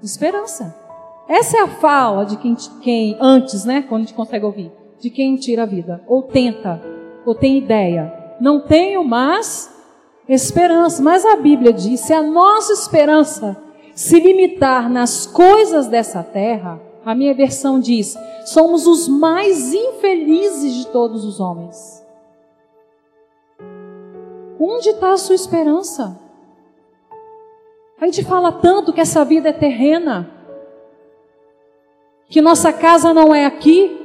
esperança. 0.07 0.75
Essa 1.29 1.59
é 1.59 1.61
a 1.61 1.69
fala 1.69 2.25
de 2.25 2.37
quem, 2.37 2.55
quem 2.81 3.17
antes, 3.21 3.65
né, 3.65 3.83
quando 3.83 4.03
a 4.03 4.05
gente 4.05 4.15
consegue 4.15 4.45
ouvir, 4.45 4.73
de 5.01 5.09
quem 5.11 5.37
tira 5.37 5.63
a 5.63 5.67
vida, 5.67 6.03
ou 6.07 6.23
tenta, 6.23 6.83
ou 7.25 7.35
tem 7.35 7.59
ideia. 7.59 8.13
Não 8.41 8.61
tenho 8.61 9.05
mais 9.05 9.73
esperança. 10.29 11.03
Mas 11.03 11.25
a 11.25 11.37
Bíblia 11.37 11.73
diz: 11.73 12.01
se 12.01 12.13
a 12.13 12.23
nossa 12.23 12.73
esperança 12.73 13.57
se 13.95 14.19
limitar 14.19 14.91
nas 14.91 15.27
coisas 15.27 15.87
dessa 15.87 16.23
terra, 16.23 16.81
a 17.05 17.15
minha 17.15 17.35
versão 17.35 17.79
diz: 17.79 18.17
somos 18.47 18.87
os 18.87 19.09
mais 19.09 19.73
infelizes 19.73 20.75
de 20.75 20.87
todos 20.89 21.25
os 21.25 21.41
homens. 21.41 22.03
Onde 24.59 24.91
está 24.91 25.13
a 25.13 25.17
sua 25.17 25.35
esperança? 25.35 26.22
A 28.03 28.07
gente 28.07 28.25
fala 28.25 28.51
tanto 28.51 28.93
que 28.93 29.01
essa 29.01 29.25
vida 29.25 29.51
é 29.51 29.53
terrena, 29.53 30.29
que 32.29 32.43
nossa 32.43 32.73
casa 32.73 33.15
não 33.15 33.33
é 33.33 33.45
aqui. 33.45 33.97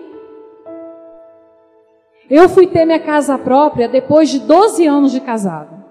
Eu 2.29 2.47
fui 2.47 2.67
ter 2.67 2.85
minha 2.85 2.99
casa 2.99 3.39
própria 3.39 3.89
depois 3.89 4.29
de 4.29 4.37
12 4.37 4.85
anos 4.85 5.11
de 5.11 5.19
casado. 5.19 5.83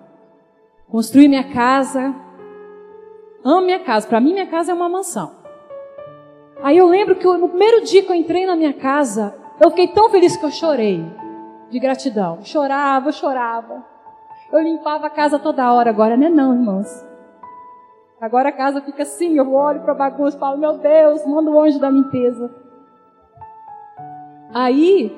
Construí 0.88 1.26
minha 1.26 1.52
casa. 1.52 2.14
Amo 3.44 3.62
minha 3.62 3.80
casa. 3.80 4.06
Para 4.06 4.20
mim, 4.20 4.34
minha 4.34 4.46
casa 4.46 4.70
é 4.70 4.74
uma 4.76 4.88
mansão. 4.88 5.32
Aí 6.62 6.76
eu 6.76 6.86
lembro 6.86 7.16
que 7.16 7.26
no 7.26 7.48
primeiro 7.48 7.82
dia 7.82 8.04
que 8.04 8.12
eu 8.12 8.14
entrei 8.14 8.46
na 8.46 8.54
minha 8.54 8.72
casa, 8.72 9.34
eu 9.60 9.68
fiquei 9.70 9.88
tão 9.88 10.08
feliz 10.10 10.36
que 10.36 10.44
eu 10.44 10.50
chorei 10.52 11.04
de 11.70 11.80
gratidão. 11.80 12.38
Chorava, 12.44 13.10
chorava. 13.10 13.84
Eu 14.52 14.60
limpava 14.60 15.08
a 15.08 15.10
casa 15.10 15.40
toda 15.40 15.72
hora. 15.72 15.90
Agora 15.90 16.16
não 16.16 16.26
é 16.28 16.30
não, 16.30 16.54
irmãos. 16.54 17.05
Agora 18.20 18.48
a 18.48 18.52
casa 18.52 18.80
fica 18.80 19.02
assim, 19.02 19.36
eu 19.36 19.52
olho 19.52 19.80
para 19.80 19.92
a 19.92 19.96
bagunça 19.96 20.36
e 20.36 20.40
falo, 20.40 20.56
meu 20.56 20.78
Deus, 20.78 21.26
manda 21.26 21.50
o 21.50 21.60
anjo 21.60 21.78
da 21.78 21.90
limpeza. 21.90 22.50
Aí, 24.54 25.14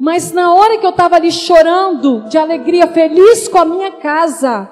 mas 0.00 0.32
na 0.32 0.54
hora 0.54 0.78
que 0.78 0.86
eu 0.86 0.90
estava 0.90 1.16
ali 1.16 1.30
chorando 1.30 2.22
de 2.22 2.38
alegria, 2.38 2.86
feliz 2.86 3.48
com 3.48 3.58
a 3.58 3.66
minha 3.66 3.92
casa, 3.92 4.68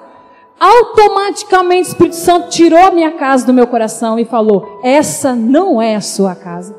automaticamente 0.59 1.89
o 1.89 1.91
Espírito 1.91 2.15
Santo 2.15 2.49
tirou 2.49 2.79
a 2.79 2.91
minha 2.91 3.11
casa 3.11 3.45
do 3.45 3.53
meu 3.53 3.67
coração 3.67 4.17
e 4.17 4.25
falou: 4.25 4.79
essa 4.83 5.35
não 5.35 5.79
é 5.79 5.95
a 5.95 6.01
sua 6.01 6.33
casa. 6.33 6.75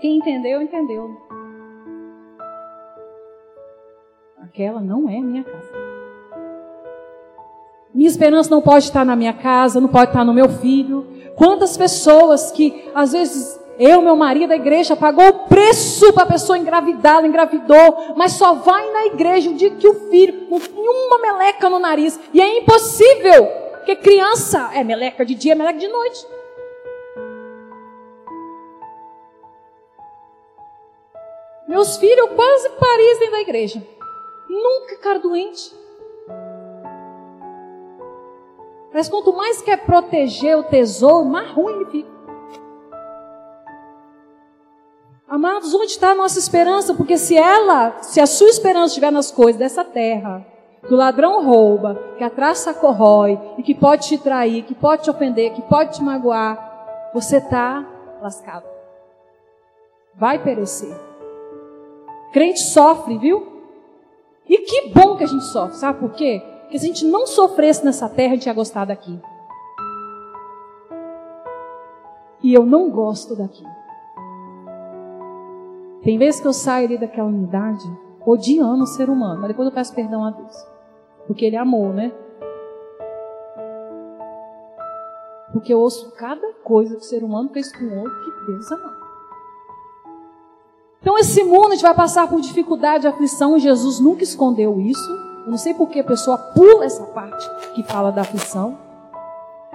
Quem 0.00 0.16
entendeu, 0.16 0.60
entendeu. 0.60 1.21
Aquela 4.52 4.80
não 4.80 5.08
é 5.08 5.18
minha 5.18 5.42
casa. 5.42 5.72
Minha 7.94 8.08
esperança 8.08 8.50
não 8.50 8.60
pode 8.60 8.84
estar 8.84 9.04
na 9.04 9.16
minha 9.16 9.32
casa, 9.32 9.80
não 9.80 9.88
pode 9.88 10.10
estar 10.10 10.24
no 10.24 10.34
meu 10.34 10.48
filho. 10.48 11.06
Quantas 11.36 11.76
pessoas 11.76 12.52
que, 12.52 12.90
às 12.94 13.12
vezes, 13.12 13.58
eu, 13.78 14.02
meu 14.02 14.14
marido, 14.14 14.52
a 14.52 14.56
igreja 14.56 14.94
pagou 14.94 15.26
o 15.26 15.38
preço 15.48 16.12
para 16.12 16.24
a 16.24 16.26
pessoa 16.26 16.58
engravidar, 16.58 17.24
engravidou, 17.24 18.14
mas 18.14 18.32
só 18.32 18.54
vai 18.54 18.90
na 18.92 19.06
igreja 19.06 19.50
o 19.50 19.54
dia 19.54 19.70
que 19.70 19.88
o 19.88 19.94
filho 20.10 20.46
tem 20.46 20.88
uma 20.88 21.18
meleca 21.18 21.70
no 21.70 21.78
nariz. 21.78 22.20
E 22.34 22.40
é 22.40 22.58
impossível, 22.58 23.46
porque 23.72 23.96
criança 23.96 24.70
é 24.74 24.84
meleca 24.84 25.24
de 25.24 25.34
dia, 25.34 25.52
é 25.52 25.54
meleca 25.54 25.78
de 25.78 25.88
noite. 25.88 26.26
Meus 31.66 31.96
filhos 31.96 32.28
quase 32.36 32.68
parecem 32.70 33.30
da 33.30 33.40
igreja. 33.40 33.82
Nunca 34.52 34.96
ficar 34.96 35.18
doente. 35.18 35.74
Mas 38.92 39.08
quanto 39.08 39.32
mais 39.32 39.62
quer 39.62 39.86
proteger 39.86 40.58
o 40.58 40.64
tesouro, 40.64 41.24
mais 41.24 41.50
ruim 41.50 41.76
ele 41.76 41.86
fica. 41.86 42.12
Amados, 45.26 45.72
onde 45.72 45.92
está 45.92 46.10
a 46.10 46.14
nossa 46.14 46.38
esperança? 46.38 46.92
Porque 46.92 47.16
se 47.16 47.34
ela, 47.34 48.02
se 48.02 48.20
a 48.20 48.26
sua 48.26 48.50
esperança 48.50 48.88
estiver 48.88 49.10
nas 49.10 49.30
coisas 49.30 49.58
dessa 49.58 49.82
terra, 49.82 50.46
que 50.86 50.92
o 50.92 50.96
ladrão 50.98 51.42
rouba, 51.42 51.98
que 52.18 52.24
a 52.24 52.28
traça 52.28 52.74
corrói, 52.74 53.40
e 53.56 53.62
que 53.62 53.74
pode 53.74 54.06
te 54.06 54.18
trair, 54.18 54.64
que 54.64 54.74
pode 54.74 55.04
te 55.04 55.10
ofender, 55.10 55.54
que 55.54 55.62
pode 55.62 55.94
te 55.94 56.02
magoar, 56.02 57.10
você 57.14 57.38
está 57.38 57.86
lascado. 58.20 58.66
Vai 60.14 60.38
perecer. 60.38 60.94
Crente 62.34 62.60
sofre, 62.60 63.16
viu? 63.16 63.51
E 64.52 64.58
que 64.58 64.90
bom 64.90 65.16
que 65.16 65.24
a 65.24 65.26
gente 65.26 65.44
sofre, 65.44 65.78
sabe 65.78 65.98
por 65.98 66.12
quê? 66.12 66.42
Porque 66.60 66.78
se 66.78 66.84
a 66.84 66.88
gente 66.88 67.06
não 67.06 67.26
sofresse 67.26 67.82
nessa 67.82 68.06
terra, 68.06 68.32
a 68.32 68.34
gente 68.34 68.44
ia 68.44 68.52
gostar 68.52 68.84
daqui. 68.84 69.18
E 72.42 72.52
eu 72.52 72.66
não 72.66 72.90
gosto 72.90 73.34
daqui. 73.34 73.64
Tem 76.02 76.18
vezes 76.18 76.38
que 76.38 76.46
eu 76.46 76.52
saio 76.52 76.84
ali 76.84 76.98
daquela 76.98 77.28
unidade 77.28 77.82
odiando 78.26 78.82
o 78.82 78.86
ser 78.86 79.08
humano, 79.08 79.40
mas 79.40 79.48
depois 79.48 79.66
eu 79.66 79.74
peço 79.74 79.94
perdão 79.94 80.22
a 80.22 80.30
Deus. 80.30 80.66
Porque 81.26 81.46
Ele 81.46 81.56
amou, 81.56 81.90
né? 81.94 82.12
Porque 85.50 85.72
eu 85.72 85.80
ouço 85.80 86.12
cada 86.12 86.52
coisa 86.62 86.94
que 86.94 87.00
o 87.00 87.04
ser 87.06 87.24
humano 87.24 87.48
fez 87.54 87.74
com 87.74 87.86
o 87.86 88.00
outro 88.00 88.20
que 88.22 88.52
Deus 88.52 88.70
amou. 88.70 89.01
Então, 91.02 91.18
esse 91.18 91.42
mundo 91.42 91.66
a 91.66 91.70
gente 91.72 91.82
vai 91.82 91.94
passar 91.94 92.28
por 92.28 92.40
dificuldade, 92.40 93.08
aflição, 93.08 93.56
e 93.56 93.60
Jesus 93.60 93.98
nunca 93.98 94.22
escondeu 94.22 94.80
isso. 94.80 95.10
Eu 95.44 95.50
não 95.50 95.58
sei 95.58 95.74
por 95.74 95.88
que 95.88 95.98
a 95.98 96.04
pessoa 96.04 96.38
pula 96.38 96.84
essa 96.84 97.02
parte 97.06 97.44
que 97.74 97.82
fala 97.82 98.12
da 98.12 98.22
aflição. 98.22 98.78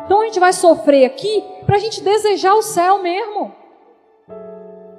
Então, 0.05 0.21
a 0.21 0.25
gente 0.25 0.39
vai 0.39 0.53
sofrer 0.53 1.03
aqui 1.05 1.43
para 1.65 1.75
a 1.75 1.79
gente 1.79 2.01
desejar 2.01 2.55
o 2.55 2.61
céu 2.61 3.03
mesmo. 3.03 3.51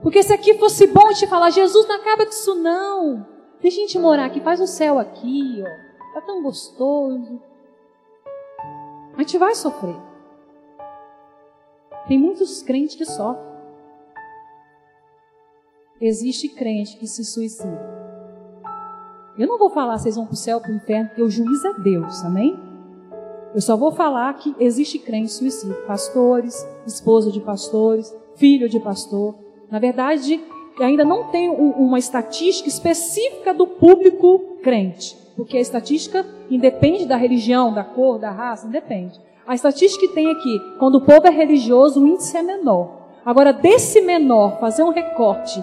Porque 0.03 0.23
se 0.23 0.33
aqui 0.33 0.53
fosse 0.59 0.87
bom 0.87 1.11
gente 1.13 1.27
falar, 1.27 1.49
Jesus, 1.49 1.89
não 1.89 1.97
acaba 1.97 2.27
disso 2.27 2.55
não. 2.57 3.27
Deixa 3.63 3.79
a 3.79 3.81
gente 3.81 3.99
morar 3.99 4.27
aqui, 4.27 4.41
faz 4.41 4.61
o 4.61 4.67
céu 4.67 4.99
aqui, 4.99 5.65
ó. 5.65 6.15
Tá 6.15 6.21
tão 6.21 6.43
gostoso. 6.43 7.41
A 9.17 9.21
gente 9.21 9.39
vai 9.39 9.55
sofrer. 9.55 9.97
Tem 12.07 12.19
muitos 12.19 12.63
crentes 12.63 12.97
que 12.97 13.07
sofrem. 13.07 13.48
Existe 16.01 16.49
crente 16.49 16.97
que 16.97 17.09
se 17.09 17.25
suicida. 17.25 17.99
Eu 19.37 19.49
não 19.49 19.59
vou 19.59 19.69
falar 19.69 19.99
vocês 19.99 20.15
vão 20.15 20.27
para 20.27 20.35
o 20.35 20.37
céu, 20.37 20.61
para 20.61 20.71
o 20.71 20.77
inferno, 20.77 21.09
porque 21.09 21.23
o 21.23 21.31
juiz 21.31 21.65
é 21.65 21.73
Deus, 21.75 22.25
amém? 22.25 22.57
Eu 23.53 23.61
só 23.61 23.77
vou 23.77 23.91
falar 23.91 24.33
que 24.35 24.55
existe 24.61 24.97
crente 25.01 25.33
suicida. 25.33 25.75
Pastores, 25.89 26.65
esposa 26.87 27.33
de 27.33 27.41
pastores, 27.41 28.15
filho 28.37 28.69
de 28.69 28.79
pastor. 28.79 29.35
Na 29.69 29.81
verdade, 29.81 30.41
ainda 30.79 31.05
não 31.05 31.33
tem 31.33 31.51
uma 31.51 31.99
estatística 31.99 32.69
específica 32.69 33.53
do 33.53 33.67
público 33.67 34.59
crente. 34.63 35.17
Porque 35.37 35.57
a 35.57 35.61
estatística 35.61 36.25
independe 36.49 37.07
da 37.07 37.17
religião, 37.17 37.75
da 37.75 37.83
cor, 37.83 38.21
da 38.21 38.31
raça, 38.31 38.69
independe. 38.69 39.19
A 39.45 39.55
estatística 39.55 40.07
que 40.07 40.15
tem 40.15 40.31
aqui, 40.31 40.61
quando 40.79 40.97
o 40.97 41.05
povo 41.05 41.27
é 41.27 41.31
religioso, 41.31 42.01
o 42.01 42.07
índice 42.07 42.37
é 42.37 42.43
menor. 42.43 42.99
Agora, 43.25 43.53
desse 43.53 44.01
menor, 44.01 44.61
fazer 44.61 44.85
um 44.85 44.91
recorte 44.91 45.61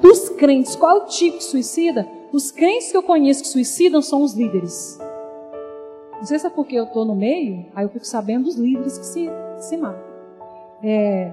dos 0.00 0.30
crentes, 0.30 0.74
qual 0.74 0.98
é 0.98 1.00
o 1.02 1.06
tipo 1.06 1.38
de 1.38 1.44
suicida? 1.44 2.08
Os 2.32 2.50
crentes 2.50 2.90
que 2.90 2.96
eu 2.96 3.02
conheço 3.02 3.42
que 3.42 3.48
suicidam 3.48 4.00
são 4.00 4.22
os 4.22 4.34
líderes. 4.34 4.98
Não 6.16 6.24
sei 6.24 6.38
se 6.38 6.46
é 6.46 6.50
porque 6.50 6.76
eu 6.76 6.84
estou 6.84 7.04
no 7.04 7.14
meio, 7.14 7.66
aí 7.74 7.84
eu 7.84 7.88
fico 7.88 8.06
sabendo 8.06 8.44
dos 8.44 8.56
líderes 8.56 8.98
que 8.98 9.06
se, 9.06 9.28
se 9.58 9.76
matam. 9.76 10.02
É, 10.82 11.32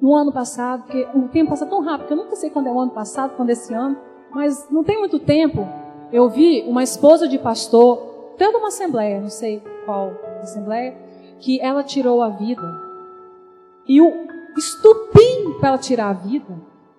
no 0.00 0.14
ano 0.14 0.32
passado, 0.32 0.84
porque 0.84 1.06
o 1.14 1.28
tempo 1.28 1.50
passa 1.50 1.66
tão 1.66 1.80
rápido, 1.80 2.06
que 2.06 2.12
eu 2.12 2.16
nunca 2.16 2.36
sei 2.36 2.50
quando 2.50 2.68
é 2.68 2.72
o 2.72 2.78
ano 2.78 2.92
passado, 2.92 3.34
quando 3.36 3.50
é 3.50 3.52
esse 3.52 3.72
ano, 3.72 3.96
Mas 4.30 4.68
não 4.70 4.84
tem 4.84 4.98
muito 4.98 5.18
tempo, 5.18 5.66
eu 6.12 6.28
vi 6.28 6.62
uma 6.66 6.82
esposa 6.82 7.26
de 7.26 7.38
pastor, 7.38 8.34
tendo 8.36 8.58
uma 8.58 8.68
assembleia, 8.68 9.20
não 9.20 9.30
sei 9.30 9.62
qual 9.84 10.12
assembleia, 10.42 10.94
que 11.38 11.60
ela 11.60 11.82
tirou 11.82 12.22
a 12.22 12.28
vida. 12.28 12.62
E 13.88 14.00
o 14.00 14.12
estupim 14.56 15.54
para 15.58 15.70
ela 15.70 15.78
tirar 15.78 16.10
a 16.10 16.12
vida, 16.12 16.54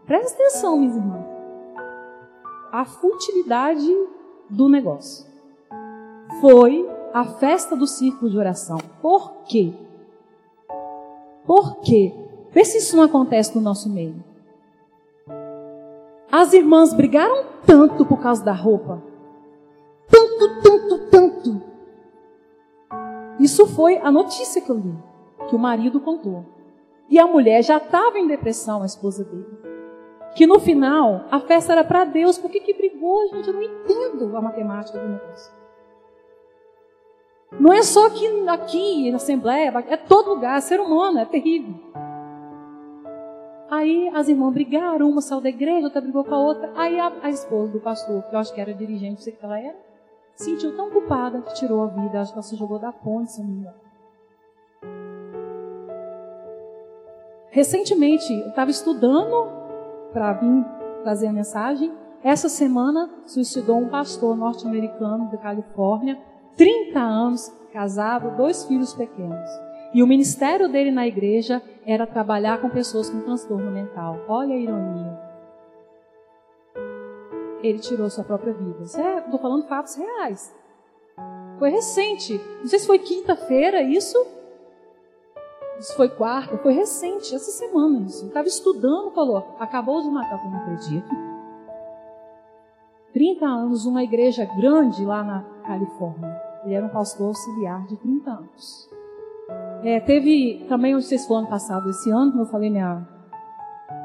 presta 0.07 0.41
atenção, 0.41 0.77
minhas 0.77 0.95
irmãs, 0.95 1.25
a 2.71 2.85
futilidade 2.85 3.87
do 4.49 4.69
negócio 4.69 5.27
foi 6.39 6.89
a 7.13 7.25
festa 7.25 7.75
do 7.75 7.85
círculo 7.85 8.31
de 8.31 8.37
oração. 8.37 8.77
Por 9.01 9.43
quê? 9.43 9.73
Por 11.45 11.77
quê? 11.81 12.13
Vê 12.51 12.63
se 12.63 12.77
isso 12.77 12.95
não 12.95 13.03
acontece 13.03 13.55
no 13.55 13.61
nosso 13.61 13.89
meio. 13.89 14.23
As 16.31 16.53
irmãs 16.53 16.93
brigaram 16.93 17.45
tanto 17.65 18.05
por 18.05 18.19
causa 18.19 18.43
da 18.43 18.53
roupa. 18.53 19.01
Tanto, 20.09 20.61
tanto, 20.61 21.09
tanto. 21.09 21.61
Isso 23.39 23.67
foi 23.67 23.97
a 23.97 24.11
notícia 24.11 24.61
que 24.61 24.69
eu 24.69 24.77
li, 24.77 24.95
que 25.49 25.55
o 25.55 25.59
marido 25.59 25.99
contou. 25.99 26.45
E 27.09 27.17
a 27.19 27.27
mulher 27.27 27.63
já 27.63 27.77
estava 27.77 28.19
em 28.19 28.27
depressão, 28.27 28.81
a 28.81 28.85
esposa 28.85 29.23
dele. 29.23 29.76
Que 30.37 30.45
no 30.45 30.59
final, 30.59 31.25
a 31.31 31.39
festa 31.39 31.73
era 31.73 31.83
para 31.83 32.05
Deus. 32.05 32.37
Por 32.37 32.51
que, 32.51 32.59
que 32.59 32.71
brigou, 32.71 33.27
gente? 33.29 33.47
Eu 33.47 33.55
não 33.55 33.63
entendo 33.63 34.37
a 34.37 34.39
matemática 34.39 34.99
do 34.99 35.07
negócio. 35.07 35.51
Não 37.59 37.73
é 37.73 37.81
só 37.81 38.05
aqui, 38.05 38.27
aqui 38.47 39.09
na 39.09 39.15
Assembleia, 39.15 39.73
é 39.89 39.97
todo 39.97 40.29
lugar, 40.29 40.61
ser 40.61 40.79
humano, 40.79 41.17
é 41.17 41.25
terrível. 41.25 41.73
Aí 43.67 44.09
as 44.13 44.29
irmãs 44.29 44.53
brigaram, 44.53 45.09
uma 45.09 45.21
saiu 45.21 45.41
da 45.41 45.49
igreja, 45.49 45.87
outra 45.87 46.01
brigou 46.01 46.23
com 46.23 46.35
a 46.35 46.39
outra. 46.39 46.71
Aí 46.75 46.99
a, 46.99 47.11
a 47.23 47.29
esposa 47.31 47.71
do 47.71 47.79
pastor, 47.79 48.21
que 48.21 48.35
eu 48.35 48.39
acho 48.39 48.53
que 48.53 48.61
era 48.61 48.75
dirigente, 48.75 49.13
não 49.13 49.17
sei 49.17 49.33
o 49.33 49.37
que 49.37 49.43
ela 49.43 49.59
era, 49.59 49.75
sentiu 50.35 50.75
tão 50.77 50.91
culpada 50.91 51.41
que 51.41 51.55
tirou 51.55 51.81
a 51.81 51.87
vida. 51.87 52.21
Acho 52.21 52.31
que 52.31 52.37
ela 52.37 52.43
se 52.43 52.55
jogou 52.55 52.77
da 52.77 52.91
ponte, 52.91 53.31
se 53.31 53.41
não 53.41 53.49
me. 53.49 53.67
Recentemente, 57.49 58.31
eu 58.31 58.49
estava 58.49 58.69
estudando 58.69 59.56
para 60.17 60.33
vir 60.33 60.65
trazer 61.03 61.27
a 61.27 61.31
mensagem. 61.31 61.93
Essa 62.23 62.49
semana, 62.49 63.07
suicidou 63.27 63.77
um 63.77 63.87
pastor 63.87 64.35
norte-americano 64.35 65.29
da 65.29 65.37
Califórnia, 65.37 66.17
30 66.57 66.99
anos, 66.99 67.53
casado, 67.71 68.35
dois 68.35 68.65
filhos 68.65 68.95
pequenos. 68.95 69.47
E 69.93 70.01
o 70.01 70.07
ministério 70.07 70.67
dele 70.67 70.89
na 70.89 71.05
igreja 71.05 71.61
era 71.85 72.07
trabalhar 72.07 72.59
com 72.59 72.69
pessoas 72.69 73.11
com 73.11 73.21
transtorno 73.21 73.71
mental. 73.71 74.17
Olha 74.27 74.55
a 74.55 74.57
ironia. 74.57 75.19
Ele 77.61 77.77
tirou 77.77 78.09
sua 78.09 78.23
própria 78.23 78.53
vida. 78.53 78.83
Estou 78.83 79.39
falando 79.39 79.67
fatos 79.67 79.95
reais. 79.95 80.53
Foi 81.59 81.69
recente. 81.69 82.41
Não 82.59 82.67
sei 82.67 82.79
se 82.79 82.87
foi 82.87 82.97
quinta-feira 82.97 83.83
isso. 83.83 84.17
Isso 85.79 85.95
foi 85.95 86.09
quarta. 86.09 86.57
Foi 86.57 86.73
recente, 86.73 87.35
essa 87.35 87.51
semana 87.51 87.99
isso. 88.05 88.25
Estava 88.25 88.47
estudando, 88.47 89.11
falou. 89.11 89.55
Acabou 89.59 90.01
de 90.01 90.09
matar, 90.09 90.43
eu 90.43 90.51
não 90.51 90.59
acredito. 90.59 91.09
30 93.13 93.45
anos, 93.45 93.85
uma 93.85 94.03
igreja 94.03 94.45
grande 94.45 95.03
lá 95.05 95.23
na 95.23 95.43
Califórnia. 95.65 96.41
Ele 96.63 96.73
era 96.73 96.85
um 96.85 96.89
pastor 96.89 97.27
auxiliar 97.27 97.85
de 97.87 97.97
30 97.97 98.29
anos. 98.29 98.89
É, 99.83 99.99
teve 99.99 100.65
também, 100.67 100.95
onde 100.95 101.05
vocês 101.05 101.25
foram 101.25 101.41
ano 101.41 101.49
passado, 101.49 101.89
esse 101.89 102.09
ano, 102.09 102.31
como 102.31 102.43
eu 102.43 102.47
falei, 102.47 102.69
minha 102.69 103.07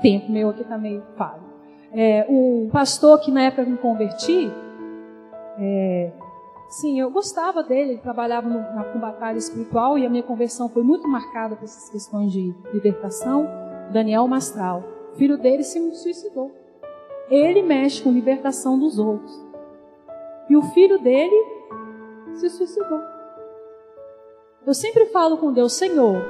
tempo 0.00 0.30
meu 0.30 0.50
aqui 0.50 0.62
está 0.62 0.76
meio 0.78 1.02
falho. 1.16 1.42
É, 1.92 2.26
o 2.28 2.68
pastor 2.72 3.20
que 3.20 3.30
na 3.30 3.42
época 3.42 3.62
eu 3.62 3.70
me 3.70 3.76
converti, 3.76 4.50
é, 5.58 6.10
sim, 6.72 6.98
eu 6.98 7.10
gostava 7.10 7.62
dele, 7.62 7.92
ele 7.92 8.00
trabalhava 8.00 8.48
no, 8.48 8.58
na, 8.74 8.84
com 8.84 8.98
batalha 8.98 9.38
espiritual 9.38 9.98
e 9.98 10.06
a 10.06 10.10
minha 10.10 10.22
conversão 10.22 10.68
foi 10.68 10.82
muito 10.82 11.06
marcada 11.06 11.54
por 11.54 11.64
essas 11.64 11.90
questões 11.90 12.32
de 12.32 12.54
libertação. 12.72 13.48
Daniel 13.92 14.26
Mastral, 14.26 14.82
filho 15.16 15.36
dele 15.36 15.62
se 15.62 15.78
suicidou. 15.94 16.50
Ele 17.30 17.62
mexe 17.62 18.02
com 18.02 18.10
libertação 18.10 18.78
dos 18.78 18.98
outros. 18.98 19.32
E 20.48 20.56
o 20.56 20.62
filho 20.62 20.98
dele 20.98 21.34
se 22.34 22.48
suicidou. 22.50 23.00
Eu 24.66 24.74
sempre 24.74 25.06
falo 25.06 25.38
com 25.38 25.52
Deus, 25.52 25.72
Senhor, 25.72 26.22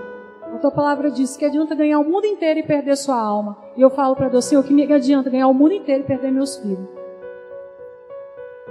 a 0.54 0.58
tua 0.58 0.70
palavra 0.70 1.10
diz 1.10 1.36
que 1.36 1.44
adianta 1.44 1.74
ganhar 1.74 1.98
o 1.98 2.04
mundo 2.04 2.26
inteiro 2.26 2.60
e 2.60 2.62
perder 2.62 2.96
sua 2.96 3.18
alma. 3.18 3.56
E 3.76 3.80
eu 3.80 3.90
falo 3.90 4.14
para 4.14 4.28
Deus, 4.28 4.44
Senhor, 4.44 4.62
que 4.64 4.72
me 4.72 4.90
adianta 4.92 5.30
ganhar 5.30 5.48
o 5.48 5.54
mundo 5.54 5.72
inteiro 5.72 6.02
e 6.02 6.06
perder 6.06 6.30
meus 6.30 6.56
filhos. 6.56 7.01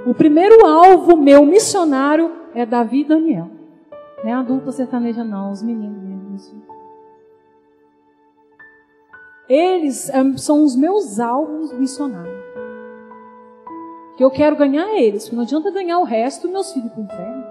O 0.06 0.14
primeiro 0.14 0.66
alvo 0.66 1.16
meu 1.18 1.46
missionário 1.46 2.32
é 2.54 2.66
Davi 2.66 3.02
e 3.02 3.06
Daniel. 3.06 3.50
Não 4.24 4.30
é 4.30 4.34
adulta 4.34 4.72
sertaneja, 4.72 5.24
não, 5.24 5.52
os 5.52 5.62
meninos 5.62 6.02
mesmo. 6.02 6.64
Eles 9.48 10.10
é, 10.10 10.38
são 10.38 10.64
os 10.64 10.76
meus 10.76 11.20
alvos 11.20 11.74
missionários 11.74 12.42
que 14.22 14.24
eu 14.24 14.30
quero 14.30 14.56
ganhar 14.56 14.88
eles, 15.00 15.24
porque 15.24 15.36
não 15.36 15.44
adianta 15.44 15.72
ganhar 15.72 15.98
o 15.98 16.04
resto 16.04 16.48
meus 16.48 16.72
filhos 16.72 16.92
para 16.92 17.02
o 17.02 17.04
inferno. 17.04 17.44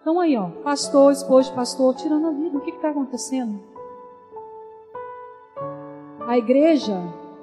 Então 0.00 0.18
aí, 0.18 0.36
ó, 0.38 0.48
pastor, 0.62 1.12
esposo 1.12 1.50
de 1.50 1.54
pastor, 1.54 1.94
tirando 1.96 2.28
a 2.28 2.30
vida, 2.30 2.56
o 2.56 2.60
que 2.62 2.70
está 2.70 2.88
acontecendo? 2.88 3.60
A 6.26 6.38
igreja 6.38 6.98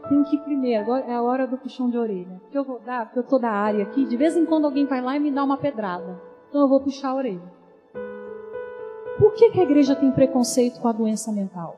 tem 0.07 0.23
que 0.23 0.35
ir 0.35 0.39
primeiro, 0.39 0.83
agora 0.83 1.05
é 1.05 1.13
a 1.13 1.21
hora 1.21 1.47
do 1.47 1.57
puxão 1.57 1.89
de 1.89 1.97
orelha. 1.97 2.41
Que 2.51 2.57
eu 2.57 2.63
vou 2.63 2.79
dar, 2.79 3.05
porque 3.05 3.19
eu 3.19 3.23
estou 3.23 3.39
da 3.39 3.51
área 3.51 3.83
aqui, 3.83 4.05
de 4.05 4.17
vez 4.17 4.35
em 4.35 4.45
quando 4.45 4.65
alguém 4.65 4.85
vai 4.85 5.01
lá 5.01 5.15
e 5.15 5.19
me 5.19 5.31
dá 5.31 5.43
uma 5.43 5.57
pedrada. 5.57 6.21
Então 6.49 6.61
eu 6.61 6.67
vou 6.67 6.79
puxar 6.79 7.09
a 7.09 7.15
orelha. 7.15 7.53
Por 9.17 9.33
que, 9.33 9.51
que 9.51 9.59
a 9.59 9.63
igreja 9.63 9.95
tem 9.95 10.11
preconceito 10.11 10.79
com 10.79 10.87
a 10.87 10.91
doença 10.91 11.31
mental? 11.31 11.77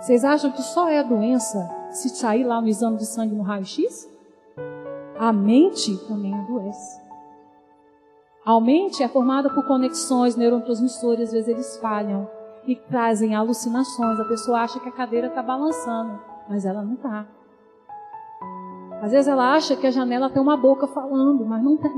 Vocês 0.00 0.24
acham 0.24 0.50
que 0.52 0.62
só 0.62 0.88
é 0.88 1.02
doença 1.02 1.68
se 1.90 2.08
sair 2.08 2.44
lá 2.44 2.60
no 2.60 2.68
exame 2.68 2.96
de 2.96 3.06
sangue 3.06 3.34
no 3.34 3.42
raio-x? 3.42 4.08
A 5.18 5.32
mente 5.32 5.96
também 6.06 6.34
adoece. 6.34 7.00
A 8.44 8.60
mente 8.60 9.02
é 9.02 9.08
formada 9.08 9.50
por 9.50 9.66
conexões, 9.66 10.36
neurotransmissores, 10.36 11.28
às 11.28 11.32
vezes 11.32 11.48
eles 11.48 11.76
falham 11.78 12.28
e 12.66 12.76
trazem 12.76 13.34
alucinações. 13.34 14.20
A 14.20 14.24
pessoa 14.24 14.60
acha 14.60 14.78
que 14.78 14.88
a 14.88 14.92
cadeira 14.92 15.28
está 15.28 15.42
balançando, 15.42 16.20
mas 16.48 16.64
ela 16.64 16.82
não 16.82 16.94
está. 16.94 17.26
Às 19.02 19.12
vezes 19.12 19.28
ela 19.28 19.54
acha 19.54 19.76
que 19.76 19.86
a 19.86 19.90
janela 19.90 20.30
tem 20.30 20.40
uma 20.40 20.56
boca 20.56 20.86
falando, 20.86 21.44
mas 21.44 21.62
não 21.62 21.76
tem. 21.76 21.92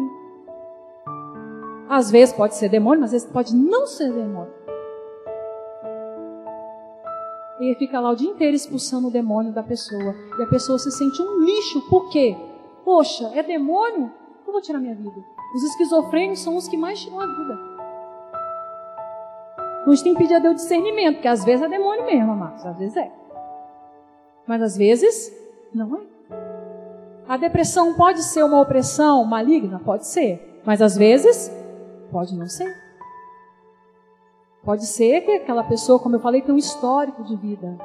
Às 1.89 2.11
vezes 2.11 2.35
pode 2.35 2.55
ser 2.55 2.69
demônio, 2.69 3.01
mas 3.01 3.15
às 3.15 3.23
vezes 3.23 3.33
pode 3.33 3.55
não 3.55 3.87
ser 3.87 4.13
demônio. 4.13 4.53
E 7.61 7.75
fica 7.77 7.99
lá 7.99 8.11
o 8.11 8.15
dia 8.15 8.31
inteiro 8.31 8.55
expulsando 8.55 9.09
o 9.09 9.11
demônio 9.11 9.53
da 9.53 9.63
pessoa. 9.63 10.15
E 10.39 10.43
a 10.43 10.47
pessoa 10.47 10.79
se 10.79 10.91
sente 10.93 11.21
um 11.21 11.41
lixo. 11.41 11.81
Por 11.89 12.09
quê? 12.09 12.37
Poxa, 12.85 13.31
é 13.35 13.43
demônio? 13.43 14.13
Eu 14.47 14.53
vou 14.53 14.63
tirar 14.63 14.79
minha 14.79 14.95
vida. 14.95 15.25
Os 15.55 15.63
esquizofrênicos 15.65 16.41
são 16.41 16.57
os 16.57 16.69
que 16.69 16.77
mais 16.77 17.01
tiram 17.01 17.21
a 17.21 17.27
vida. 17.27 17.59
A 19.85 19.91
gente 19.91 20.05
tem 20.05 20.13
que 20.15 20.19
pedir 20.19 20.35
a 20.35 20.39
Deus 20.39 20.57
discernimento, 20.57 21.15
porque 21.15 21.29
às 21.29 21.45
vezes 21.45 21.65
é 21.65 21.69
demônio 21.69 22.05
mesmo, 22.05 22.33
amados. 22.33 22.65
Às 22.65 22.79
vezes 22.79 22.97
é. 22.97 23.11
Mas 24.49 24.63
às 24.63 24.77
vezes 24.79 25.31
não 25.75 25.95
é. 25.95 26.01
A 27.29 27.37
depressão 27.37 27.93
pode 27.93 28.23
ser 28.23 28.43
uma 28.43 28.59
opressão 28.59 29.23
maligna? 29.25 29.79
Pode 29.79 30.07
ser. 30.07 30.63
Mas 30.65 30.81
às 30.81 30.97
vezes 30.97 31.53
pode 32.11 32.35
não 32.35 32.47
ser. 32.47 32.75
Pode 34.65 34.87
ser 34.87 35.21
que 35.21 35.33
aquela 35.33 35.63
pessoa, 35.63 35.99
como 35.99 36.17
eu 36.17 36.21
falei, 36.21 36.41
tem 36.41 36.55
um 36.55 36.59
histórico 36.59 37.23
de 37.23 37.37
vida 37.37 37.79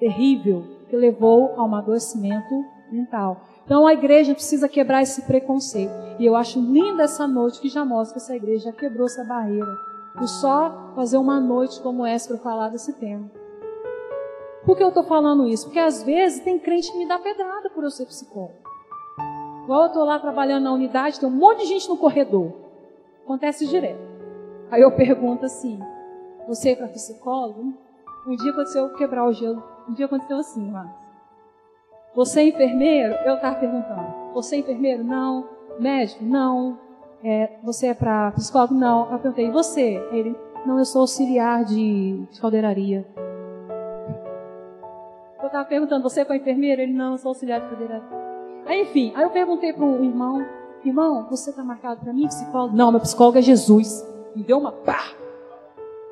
terrível 0.00 0.64
que 0.90 0.96
levou 0.96 1.54
a 1.56 1.64
um 1.64 1.74
adoecimento 1.76 2.64
mental. 2.90 3.40
Então 3.64 3.86
a 3.86 3.92
igreja 3.92 4.34
precisa 4.34 4.68
quebrar 4.68 5.02
esse 5.02 5.22
preconceito. 5.22 5.92
E 6.18 6.26
eu 6.26 6.34
acho 6.34 6.60
linda 6.60 7.04
essa 7.04 7.28
noite 7.28 7.60
que 7.60 7.68
já 7.68 7.84
mostra 7.84 8.14
que 8.14 8.22
essa 8.24 8.34
igreja 8.34 8.72
quebrou 8.72 9.06
essa 9.06 9.24
barreira. 9.24 9.72
Por 10.18 10.26
só 10.26 10.92
fazer 10.96 11.16
uma 11.16 11.38
noite 11.38 11.80
como 11.80 12.04
essa 12.04 12.28
para 12.28 12.38
falar 12.38 12.68
desse 12.68 12.92
tema. 12.94 13.41
Por 14.64 14.76
que 14.76 14.82
eu 14.82 14.88
estou 14.88 15.02
falando 15.02 15.48
isso? 15.48 15.66
Porque 15.66 15.78
às 15.78 16.02
vezes 16.02 16.40
tem 16.40 16.58
crente 16.58 16.90
que 16.92 16.98
me 16.98 17.06
dá 17.06 17.18
pedrada 17.18 17.68
por 17.70 17.82
eu 17.82 17.90
ser 17.90 18.06
psicólogo. 18.06 18.54
Igual 19.64 19.82
eu 19.82 19.86
estou 19.88 20.04
lá 20.04 20.18
trabalhando 20.18 20.64
na 20.64 20.72
unidade, 20.72 21.18
tem 21.18 21.28
um 21.28 21.32
monte 21.32 21.60
de 21.60 21.66
gente 21.66 21.88
no 21.88 21.96
corredor. 21.96 22.52
Acontece 23.24 23.66
direto. 23.66 24.00
Aí 24.70 24.82
eu 24.82 24.90
pergunto 24.92 25.44
assim: 25.46 25.80
você 26.46 26.70
é 26.70 26.76
para 26.76 26.88
psicólogo? 26.88 27.74
Um 28.26 28.36
dia 28.36 28.52
aconteceu 28.52 28.88
quebrar 28.94 29.26
o 29.26 29.32
gelo. 29.32 29.62
Um 29.88 29.94
dia 29.94 30.06
aconteceu 30.06 30.38
assim, 30.38 30.70
Márcio. 30.70 31.02
Você 32.14 32.40
é 32.40 32.48
enfermeiro? 32.48 33.14
Eu 33.24 33.34
estava 33.36 33.56
perguntando. 33.56 34.32
Você 34.34 34.56
é 34.56 34.58
enfermeiro? 34.58 35.02
Não. 35.02 35.48
Médico? 35.78 36.22
Não. 36.22 36.78
É, 37.24 37.58
você 37.62 37.88
é 37.88 37.94
para 37.94 38.32
psicólogo? 38.32 38.74
Não. 38.74 39.10
Eu 39.10 39.18
perguntei, 39.18 39.50
você? 39.50 39.94
Ele, 40.12 40.36
não, 40.66 40.78
eu 40.78 40.84
sou 40.84 41.00
auxiliar 41.00 41.64
de, 41.64 42.26
de 42.30 42.40
caldeiraria. 42.40 43.06
Estava 45.52 45.68
perguntando, 45.68 46.02
você 46.02 46.24
foi 46.24 46.38
enfermeira? 46.38 46.82
Ele, 46.82 46.94
não, 46.94 47.12
eu 47.12 47.18
sou 47.18 47.28
auxiliar 47.28 47.60
de 47.60 47.68
cadeira. 47.68 48.02
Aí, 48.64 48.80
enfim, 48.80 49.12
aí 49.14 49.22
eu 49.22 49.28
perguntei 49.28 49.70
para 49.70 49.84
o 49.84 50.02
irmão, 50.02 50.42
irmão, 50.82 51.26
você 51.28 51.50
está 51.50 51.62
marcado 51.62 52.00
para 52.00 52.10
mim, 52.10 52.26
psicólogo? 52.26 52.74
Não, 52.74 52.90
meu 52.90 53.00
psicólogo 53.00 53.36
é 53.36 53.42
Jesus. 53.42 54.02
Me 54.34 54.42
deu 54.42 54.56
uma 54.56 54.72
pá. 54.72 55.12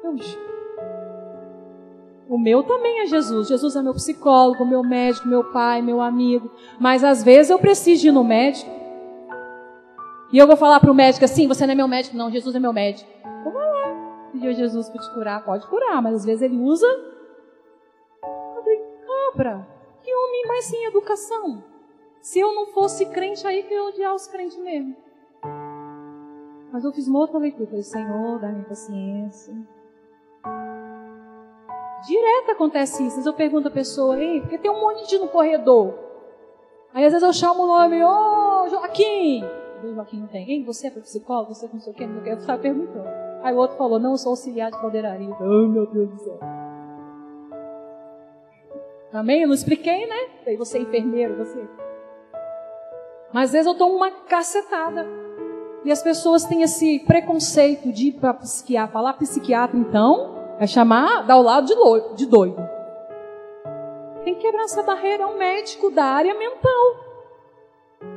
Eu, 0.04 0.14
o 2.28 2.38
meu 2.38 2.62
também 2.64 3.00
é 3.00 3.06
Jesus. 3.06 3.48
Jesus 3.48 3.76
é 3.76 3.82
meu 3.82 3.94
psicólogo, 3.94 4.66
meu 4.66 4.82
médico, 4.82 5.26
meu 5.26 5.42
pai, 5.42 5.80
meu 5.80 6.02
amigo. 6.02 6.50
Mas 6.78 7.02
às 7.02 7.24
vezes 7.24 7.48
eu 7.48 7.58
preciso 7.58 8.08
ir 8.08 8.12
no 8.12 8.22
médico. 8.22 8.70
E 10.34 10.36
eu 10.36 10.46
vou 10.46 10.54
falar 10.58 10.80
para 10.80 10.90
o 10.90 10.94
médico 10.94 11.24
assim: 11.24 11.48
você 11.48 11.64
não 11.64 11.72
é 11.72 11.76
meu 11.76 11.88
médico, 11.88 12.14
não, 12.14 12.30
Jesus 12.30 12.54
é 12.54 12.58
meu 12.58 12.74
médico. 12.74 13.08
Vou 13.42 13.54
lá, 13.54 14.28
pedir 14.32 14.48
a 14.48 14.52
Jesus 14.52 14.90
para 14.90 15.00
te 15.00 15.10
curar. 15.14 15.42
Pode 15.46 15.66
curar, 15.66 16.02
mas 16.02 16.16
às 16.16 16.24
vezes 16.26 16.42
ele 16.42 16.58
usa. 16.58 16.86
Que 20.02 20.14
homem 20.14 20.46
mais 20.46 20.64
sem 20.64 20.84
educação. 20.86 21.62
Se 22.20 22.38
eu 22.38 22.54
não 22.54 22.66
fosse 22.66 23.06
crente, 23.06 23.46
aí 23.46 23.62
que 23.62 23.72
eu 23.72 23.84
ia 23.84 23.88
odiar 23.88 24.14
os 24.14 24.26
crentes 24.26 24.58
mesmo. 24.58 24.96
Mas 26.72 26.84
eu 26.84 26.92
fiz 26.92 27.08
uma 27.08 27.18
outra 27.18 27.38
leitura. 27.38 27.66
Falei, 27.66 27.82
Senhor, 27.82 28.38
dá-me 28.38 28.64
paciência. 28.64 29.54
Direto 32.06 32.50
acontece 32.50 33.02
isso. 33.02 33.08
Às 33.08 33.14
vezes 33.14 33.26
eu 33.26 33.34
pergunto 33.34 33.68
a 33.68 33.70
pessoa, 33.70 34.18
ei, 34.18 34.40
porque 34.40 34.58
tem 34.58 34.70
um 34.70 34.80
monte 34.80 35.08
de 35.08 35.18
no 35.18 35.28
corredor. 35.28 35.94
Aí 36.92 37.04
às 37.04 37.12
vezes 37.12 37.26
eu 37.26 37.32
chamo 37.32 37.64
o 37.64 37.66
nome, 37.66 38.02
ô 38.02 38.08
oh, 38.64 38.68
Joaquim. 38.68 39.44
O 39.82 39.94
Joaquim 39.94 40.20
não 40.20 40.26
tem. 40.26 40.50
Ei, 40.50 40.64
você 40.64 40.88
é 40.88 40.90
psicólogo? 40.90 41.54
Você 41.54 41.66
é 41.66 41.68
não 41.72 41.80
sei 41.80 41.92
o 41.92 41.96
que, 41.96 42.06
não 42.06 42.22
sei 42.22 42.34
o 42.34 42.36
estava 42.36 42.60
perguntando. 42.60 43.08
Aí 43.42 43.54
o 43.54 43.58
outro 43.58 43.76
falou, 43.76 43.98
não, 43.98 44.12
eu 44.12 44.16
sou 44.16 44.30
auxiliar 44.30 44.70
de 44.70 44.78
caldeiraria. 44.78 45.34
Oh, 45.40 45.68
meu 45.68 45.86
Deus 45.86 46.10
do 46.10 46.18
céu. 46.18 46.59
Amém? 49.12 49.42
Eu 49.42 49.48
não 49.48 49.54
expliquei, 49.54 50.06
né? 50.06 50.28
Aí 50.46 50.56
você 50.56 50.78
é 50.78 50.82
enfermeiro, 50.82 51.36
você. 51.36 51.58
Mas 53.32 53.46
às 53.46 53.52
vezes 53.52 53.66
eu 53.66 53.74
tomo 53.74 53.96
uma 53.96 54.10
cacetada. 54.10 55.06
E 55.84 55.90
as 55.90 56.02
pessoas 56.02 56.44
têm 56.44 56.62
esse 56.62 57.00
preconceito 57.00 57.90
de 57.92 58.08
ir 58.08 58.12
para 58.12 58.34
psiquiatra. 58.34 58.92
Falar 58.92 59.14
psiquiatra, 59.14 59.78
então, 59.78 60.36
é 60.58 60.66
chamar, 60.66 61.26
dar 61.26 61.38
o 61.38 61.42
lado 61.42 61.66
de 62.14 62.26
doido. 62.26 62.56
Tem 64.24 64.34
que 64.34 64.42
quebrar 64.42 64.64
essa 64.64 64.82
barreira. 64.82 65.24
É 65.24 65.26
um 65.26 65.38
médico 65.38 65.90
da 65.90 66.04
área 66.04 66.34
mental. 66.34 67.10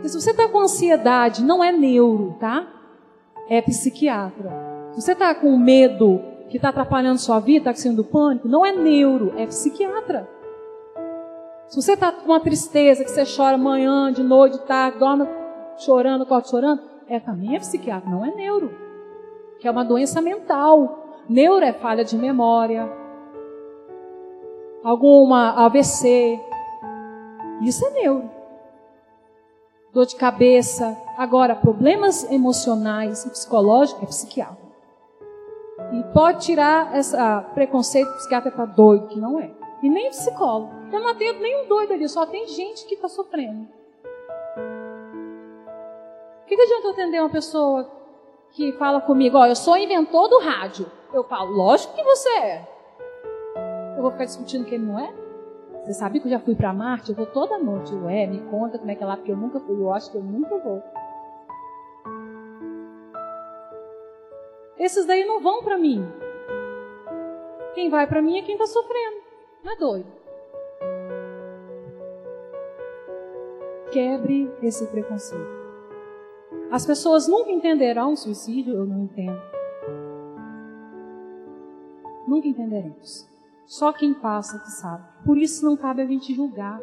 Se 0.03 0.19
você 0.19 0.31
está 0.31 0.47
com 0.47 0.59
ansiedade, 0.59 1.43
não 1.43 1.63
é 1.63 1.71
neuro, 1.71 2.35
tá? 2.39 2.67
É 3.49 3.61
psiquiatra. 3.61 4.51
Se 4.91 5.01
você 5.01 5.13
está 5.13 5.33
com 5.33 5.57
medo 5.57 6.21
que 6.49 6.57
está 6.57 6.69
atrapalhando 6.69 7.19
sua 7.19 7.39
vida, 7.39 7.71
está 7.71 7.81
sendo 7.81 8.03
pânico, 8.03 8.47
não 8.47 8.65
é 8.65 8.71
neuro, 8.71 9.33
é 9.37 9.45
psiquiatra. 9.47 10.29
Se 11.67 11.81
você 11.81 11.93
está 11.93 12.11
com 12.11 12.25
uma 12.25 12.39
tristeza, 12.39 13.03
que 13.03 13.09
você 13.09 13.23
chora 13.25 13.57
manhã, 13.57 14.11
de 14.11 14.21
noite, 14.21 14.59
de 14.59 14.65
tarde, 14.65 14.99
dorme 14.99 15.27
chorando, 15.77 16.23
acorda 16.23 16.47
chorando, 16.47 16.81
é 17.07 17.19
também 17.19 17.55
é 17.55 17.59
psiquiatra, 17.59 18.09
não 18.09 18.25
é 18.25 18.31
neuro. 18.35 18.71
Que 19.59 19.67
é 19.67 19.71
uma 19.71 19.83
doença 19.83 20.21
mental. 20.21 21.23
Neuro 21.27 21.63
é 21.63 21.73
falha 21.73 22.03
de 22.03 22.17
memória, 22.17 22.91
alguma 24.83 25.65
AVC. 25.65 26.39
Isso 27.61 27.85
é 27.85 27.89
neuro. 27.91 28.29
Dor 29.93 30.05
de 30.05 30.15
cabeça. 30.15 30.97
Agora, 31.17 31.55
problemas 31.55 32.29
emocionais 32.29 33.25
e 33.25 33.29
psicológicos 33.29 34.03
é 34.03 34.05
psiquiatra. 34.07 34.63
E 35.93 36.03
pode 36.13 36.45
tirar 36.45 36.97
esse 36.97 37.15
preconceito 37.53 38.11
psiquiatra 38.15 38.51
para 38.51 38.65
doido, 38.65 39.07
que 39.07 39.19
não 39.19 39.39
é. 39.39 39.51
E 39.83 39.89
nem 39.89 40.09
psicólogo. 40.09 40.71
Eu 40.93 41.01
não 41.01 41.09
atendo 41.09 41.41
nenhum 41.41 41.67
doido 41.67 41.91
ali, 41.91 42.07
só 42.07 42.25
tem 42.25 42.47
gente 42.47 42.85
que 42.85 42.95
está 42.95 43.09
sofrendo. 43.09 43.67
O 46.41 46.45
que, 46.45 46.55
que 46.55 46.61
adianta 46.61 46.87
eu 46.87 46.91
atender 46.91 47.19
uma 47.19 47.29
pessoa 47.29 47.91
que 48.51 48.71
fala 48.73 49.01
comigo, 49.01 49.37
ó, 49.37 49.45
eu 49.45 49.57
sou 49.57 49.75
inventor 49.75 50.29
do 50.29 50.39
rádio. 50.39 50.89
Eu 51.13 51.25
falo, 51.25 51.51
lógico 51.51 51.93
que 51.95 52.03
você 52.03 52.29
é. 52.29 52.67
Eu 53.97 54.01
vou 54.01 54.11
ficar 54.11 54.23
discutindo 54.23 54.63
que 54.63 54.75
ele 54.75 54.85
não 54.85 54.97
é? 54.97 55.13
Você 55.83 55.93
sabe 55.93 56.21
que 56.21 56.27
eu 56.27 56.31
já 56.31 56.39
fui 56.39 56.55
para 56.55 56.71
Marte? 56.71 57.09
Eu 57.09 57.15
vou 57.17 57.25
toda 57.25 57.57
noite. 57.57 57.91
Eu, 57.91 58.07
é, 58.07 58.25
me 58.25 58.39
conta 58.49 58.79
como 58.79 58.89
é 58.89 58.95
que 58.95 59.03
é 59.03 59.05
lá, 59.05 59.17
porque 59.17 59.33
eu 59.33 59.37
nunca 59.37 59.59
fui. 59.59 59.75
Eu 59.75 59.91
acho 59.91 60.09
que 60.09 60.17
eu 60.17 60.23
nunca 60.23 60.57
vou. 60.59 60.81
Esses 64.77 65.05
daí 65.05 65.25
não 65.25 65.41
vão 65.41 65.61
para 65.61 65.77
mim. 65.77 66.07
Quem 67.73 67.89
vai 67.89 68.07
para 68.07 68.21
mim 68.21 68.37
é 68.37 68.43
quem 68.43 68.55
está 68.55 68.65
sofrendo. 68.65 69.22
Não 69.63 69.71
é 69.71 69.75
doido. 69.77 70.07
Quebre 73.91 74.51
esse 74.61 74.85
preconceito. 74.87 75.63
As 76.69 76.85
pessoas 76.85 77.27
nunca 77.27 77.51
entenderão 77.51 78.13
o 78.13 78.17
suicídio, 78.17 78.73
eu 78.73 78.85
não 78.85 79.03
entendo. 79.03 79.39
Nunca 82.27 82.47
entenderemos. 82.47 83.27
Só 83.65 83.93
quem 83.93 84.13
passa 84.13 84.59
que 84.59 84.71
sabe. 84.71 85.03
Por 85.25 85.37
isso 85.37 85.65
não 85.65 85.77
cabe 85.77 86.01
a 86.01 86.05
gente 86.05 86.33
julgar. 86.33 86.81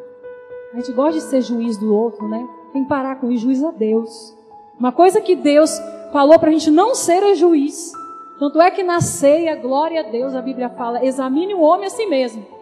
A 0.73 0.77
gente 0.77 0.93
gosta 0.93 1.19
de 1.19 1.25
ser 1.25 1.41
juiz 1.41 1.77
do 1.77 1.93
outro, 1.93 2.27
né? 2.27 2.47
Tem 2.71 2.83
que 2.83 2.89
parar 2.89 3.19
com 3.19 3.29
isso, 3.29 3.43
juiz 3.43 3.63
a 3.63 3.71
Deus. 3.71 4.35
Uma 4.79 4.91
coisa 4.91 5.21
que 5.21 5.35
Deus 5.35 5.77
falou 6.11 6.39
para 6.39 6.49
a 6.49 6.51
gente 6.53 6.71
não 6.71 6.95
ser 6.95 7.21
é 7.21 7.35
juiz. 7.35 7.91
Tanto 8.39 8.59
é 8.61 8.71
que 8.71 8.81
na 8.81 9.01
ceia, 9.01 9.55
glória 9.55 9.99
a 9.99 10.09
Deus, 10.09 10.33
a 10.33 10.41
Bíblia 10.41 10.69
fala, 10.69 11.05
examine 11.05 11.53
o 11.53 11.59
homem 11.59 11.87
a 11.87 11.89
si 11.89 12.05
mesmo. 12.05 12.60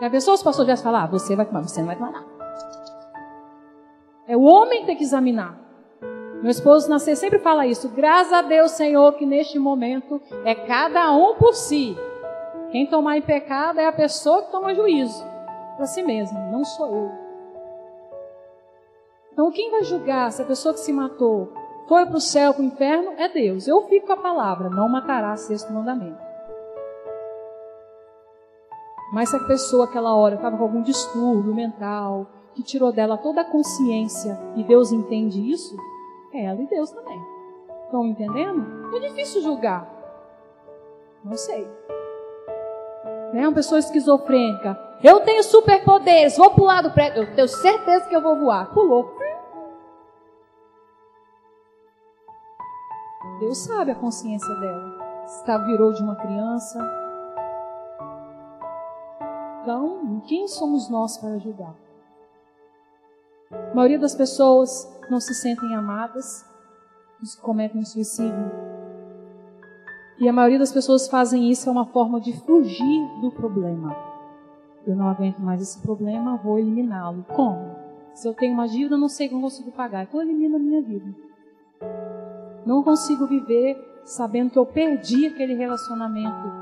A 0.00 0.10
pessoa, 0.10 0.34
os 0.34 0.42
pastores 0.42 0.78
já 0.78 0.84
falam, 0.84 1.00
ah, 1.00 1.06
você 1.06 1.34
vai 1.34 1.46
tomar, 1.46 1.62
você 1.62 1.80
não 1.80 1.86
vai 1.86 1.96
tomar 1.96 2.12
nada. 2.12 2.26
É 4.28 4.36
o 4.36 4.42
homem 4.42 4.80
que 4.80 4.86
tem 4.86 4.96
que 4.96 5.04
examinar. 5.04 5.58
Meu 6.42 6.50
esposo 6.50 6.90
nascer 6.90 7.16
sempre 7.16 7.38
fala 7.38 7.66
isso. 7.66 7.88
Graças 7.88 8.32
a 8.32 8.42
Deus, 8.42 8.72
Senhor, 8.72 9.14
que 9.14 9.24
neste 9.24 9.58
momento 9.58 10.20
é 10.44 10.54
cada 10.54 11.12
um 11.12 11.36
por 11.36 11.54
si. 11.54 11.96
Quem 12.70 12.86
tomar 12.86 13.16
em 13.16 13.22
pecado 13.22 13.80
é 13.80 13.86
a 13.86 13.92
pessoa 13.92 14.42
que 14.42 14.50
toma 14.50 14.74
juízo 14.74 15.24
para 15.76 15.86
si 15.86 16.02
mesmo, 16.02 16.38
não 16.50 16.64
sou 16.64 16.86
eu. 16.88 17.10
Então, 19.32 19.50
quem 19.50 19.70
vai 19.70 19.84
julgar 19.84 20.32
se 20.32 20.42
a 20.42 20.46
pessoa 20.46 20.72
que 20.72 20.80
se 20.80 20.92
matou 20.92 21.52
foi 21.86 22.06
para 22.06 22.16
o 22.16 22.20
céu, 22.20 22.54
para 22.54 22.62
o 22.62 22.64
inferno, 22.64 23.12
é 23.18 23.28
Deus. 23.28 23.68
Eu 23.68 23.82
fico 23.82 24.06
com 24.06 24.12
a 24.14 24.16
palavra, 24.16 24.70
não 24.70 24.88
matará, 24.88 25.36
sexto 25.36 25.72
mandamento. 25.72 26.25
Mas 29.12 29.28
se 29.28 29.36
a 29.36 29.40
pessoa 29.40 29.84
aquela 29.84 30.14
hora 30.14 30.34
estava 30.34 30.56
com 30.56 30.62
algum 30.64 30.82
distúrbio 30.82 31.54
mental, 31.54 32.26
que 32.54 32.62
tirou 32.62 32.90
dela 32.90 33.18
toda 33.18 33.42
a 33.42 33.44
consciência 33.44 34.38
e 34.56 34.64
Deus 34.64 34.90
entende 34.90 35.50
isso, 35.50 35.76
é 36.32 36.44
ela 36.46 36.60
e 36.60 36.66
Deus 36.66 36.90
também. 36.90 37.20
Estão 37.84 38.04
entendendo? 38.06 38.96
É 38.96 39.00
difícil 39.00 39.42
julgar. 39.42 39.88
Não 41.24 41.36
sei. 41.36 41.68
Né? 43.32 43.46
Uma 43.46 43.52
pessoa 43.52 43.78
esquizofrênica. 43.78 44.78
Eu 45.02 45.20
tenho 45.20 45.42
superpoderes, 45.42 46.36
vou 46.36 46.50
pular 46.50 46.82
do 46.82 46.90
prédio. 46.90 47.22
Eu 47.22 47.34
tenho 47.34 47.48
certeza 47.48 48.08
que 48.08 48.16
eu 48.16 48.22
vou 48.22 48.36
voar. 48.38 48.72
Pulou. 48.72 49.14
Deus 53.38 53.58
sabe 53.58 53.90
a 53.90 53.94
consciência 53.94 54.54
dela. 54.54 55.24
Se 55.26 55.58
virou 55.66 55.92
de 55.92 56.02
uma 56.02 56.16
criança. 56.16 57.05
Então, 59.66 60.22
quem 60.28 60.46
somos 60.46 60.88
nós 60.88 61.18
para 61.18 61.38
julgar? 61.38 61.74
A 63.50 63.74
maioria 63.74 63.98
das 63.98 64.14
pessoas 64.14 64.88
não 65.10 65.18
se 65.18 65.34
sentem 65.34 65.74
amadas, 65.74 66.48
cometem 67.42 67.84
suicídio. 67.84 68.48
E 70.20 70.28
a 70.28 70.32
maioria 70.32 70.60
das 70.60 70.70
pessoas 70.70 71.08
fazem 71.08 71.50
isso 71.50 71.68
é 71.68 71.72
uma 71.72 71.86
forma 71.86 72.20
de 72.20 72.32
fugir 72.42 73.20
do 73.20 73.32
problema. 73.32 73.96
Eu 74.86 74.94
não 74.94 75.08
aguento 75.08 75.40
mais 75.40 75.60
esse 75.60 75.80
problema, 75.80 76.36
vou 76.36 76.60
eliminá-lo. 76.60 77.24
Como? 77.34 77.74
Se 78.14 78.28
eu 78.28 78.34
tenho 78.34 78.54
uma 78.54 78.68
dívida, 78.68 78.96
não 78.96 79.08
sei 79.08 79.28
como 79.28 79.42
consigo 79.42 79.72
pagar. 79.72 80.04
Então 80.04 80.22
elimino 80.22 80.54
a 80.54 80.60
minha 80.60 80.80
vida. 80.80 81.12
Não 82.64 82.84
consigo 82.84 83.26
viver 83.26 83.76
sabendo 84.04 84.48
que 84.48 84.58
eu 84.60 84.66
perdi 84.66 85.26
aquele 85.26 85.54
relacionamento, 85.54 86.52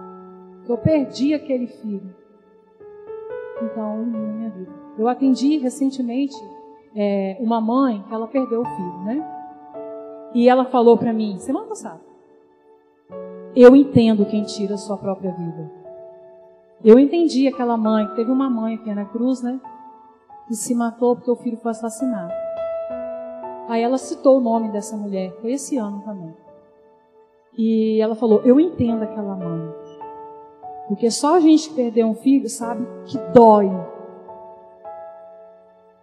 que 0.64 0.72
eu 0.72 0.78
perdi 0.78 1.34
aquele 1.34 1.66
filho. 1.66 2.23
Então 3.62 3.96
eu 3.96 4.02
elimino 4.02 4.28
a 4.28 4.32
minha 4.32 4.50
vida. 4.50 4.72
Eu 4.98 5.08
atendi 5.08 5.58
recentemente 5.58 6.34
é, 6.94 7.36
uma 7.40 7.60
mãe 7.60 8.02
que 8.06 8.14
ela 8.14 8.26
perdeu 8.26 8.62
o 8.62 8.64
filho, 8.64 8.98
né? 9.04 9.30
E 10.34 10.48
ela 10.48 10.64
falou 10.64 10.96
para 10.96 11.12
mim, 11.12 11.38
semana 11.38 11.66
passada, 11.66 12.00
eu 13.54 13.76
entendo 13.76 14.26
quem 14.26 14.42
tira 14.42 14.74
a 14.74 14.78
sua 14.78 14.96
própria 14.96 15.30
vida. 15.30 15.70
Eu 16.84 16.98
entendi 16.98 17.46
aquela 17.46 17.76
mãe, 17.76 18.06
teve 18.14 18.30
uma 18.30 18.50
mãe 18.50 18.74
aqui 18.74 18.92
na 18.92 19.04
cruz, 19.04 19.42
né? 19.42 19.60
Que 20.48 20.54
se 20.54 20.74
matou 20.74 21.14
porque 21.14 21.30
o 21.30 21.36
filho 21.36 21.56
foi 21.56 21.70
assassinado. 21.70 22.32
Aí 23.68 23.82
ela 23.82 23.96
citou 23.96 24.38
o 24.38 24.40
nome 24.40 24.70
dessa 24.70 24.96
mulher, 24.96 25.32
foi 25.40 25.52
esse 25.52 25.76
ano 25.76 26.02
também. 26.04 26.34
E 27.56 28.00
ela 28.00 28.14
falou: 28.14 28.42
Eu 28.44 28.58
entendo 28.60 29.02
aquela 29.02 29.36
mãe. 29.36 29.72
Porque 30.88 31.10
só 31.10 31.36
a 31.36 31.40
gente 31.40 31.68
que 31.68 31.74
perdeu 31.74 32.06
um 32.06 32.14
filho 32.14 32.48
sabe 32.48 32.86
que 33.06 33.18
dói. 33.32 33.70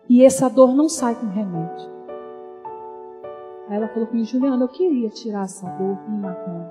E 0.10 0.26
essa 0.26 0.50
dor 0.50 0.74
não 0.74 0.90
sai 0.90 1.16
com 1.16 1.28
remédio. 1.28 1.90
Aí 3.70 3.78
ela 3.78 3.88
falou 3.88 4.08
comigo, 4.08 4.26
Juliana, 4.26 4.66
eu 4.66 4.68
queria 4.68 5.10
tirar 5.10 5.44
essa 5.46 5.70
dor 5.70 5.98
me 6.10 6.18
matando. 6.18 6.70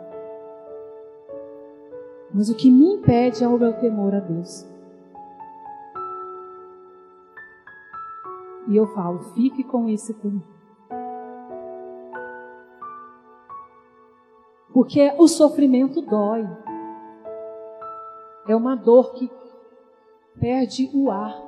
Mas 2.32 2.50
o 2.50 2.54
que 2.54 2.70
me 2.70 2.94
impede 2.94 3.42
é 3.42 3.48
o 3.48 3.58
meu 3.58 3.72
temor 3.74 4.14
a 4.14 4.20
Deus. 4.20 4.66
E 8.68 8.76
eu 8.76 8.86
falo, 8.88 9.20
fique 9.34 9.64
com 9.64 9.88
esse 9.88 10.14
temor. 10.14 10.42
Porque 14.72 15.12
o 15.18 15.26
sofrimento 15.26 16.02
dói. 16.02 16.46
É 18.50 18.56
uma 18.56 18.74
dor 18.74 19.12
que 19.12 19.30
perde 20.40 20.90
o 20.92 21.08
ar. 21.08 21.40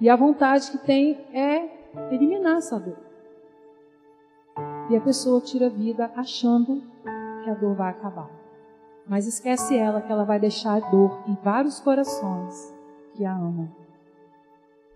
E 0.00 0.08
a 0.08 0.16
vontade 0.16 0.70
que 0.70 0.78
tem 0.78 1.20
é 1.34 1.68
eliminar 2.10 2.56
essa 2.56 2.80
dor. 2.80 2.96
E 4.88 4.96
a 4.96 5.00
pessoa 5.02 5.38
tira 5.42 5.66
a 5.66 5.68
vida 5.68 6.10
achando 6.16 6.82
que 7.44 7.50
a 7.50 7.52
dor 7.52 7.74
vai 7.74 7.90
acabar. 7.90 8.30
Mas 9.06 9.26
esquece 9.26 9.76
ela 9.76 10.00
que 10.00 10.10
ela 10.10 10.24
vai 10.24 10.40
deixar 10.40 10.80
dor 10.90 11.24
em 11.28 11.36
vários 11.42 11.78
corações 11.78 12.74
que 13.12 13.22
a 13.22 13.36
amam. 13.36 13.68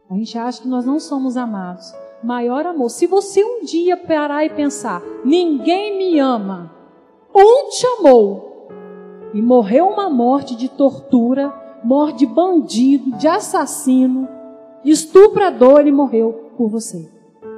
A 0.08 0.14
gente 0.14 0.38
acha 0.38 0.62
que 0.62 0.68
nós 0.68 0.86
não 0.86 0.98
somos 0.98 1.36
amados. 1.36 1.92
Maior 2.22 2.64
amor. 2.64 2.88
Se 2.88 3.06
você 3.06 3.44
um 3.44 3.62
dia 3.62 3.98
parar 3.98 4.46
e 4.46 4.48
pensar, 4.48 5.02
ninguém 5.26 5.98
me 5.98 6.18
ama, 6.18 6.74
um 7.34 7.68
te 7.68 7.86
amou 7.98 8.53
e 9.34 9.42
morreu 9.42 9.88
uma 9.88 10.08
morte 10.08 10.54
de 10.54 10.68
tortura, 10.68 11.52
morte 11.82 12.18
de 12.18 12.26
bandido, 12.26 13.16
de 13.18 13.26
assassino, 13.26 14.28
estuprador, 14.84 15.86
e 15.86 15.92
morreu 15.92 16.52
por 16.56 16.68
você. 16.68 17.10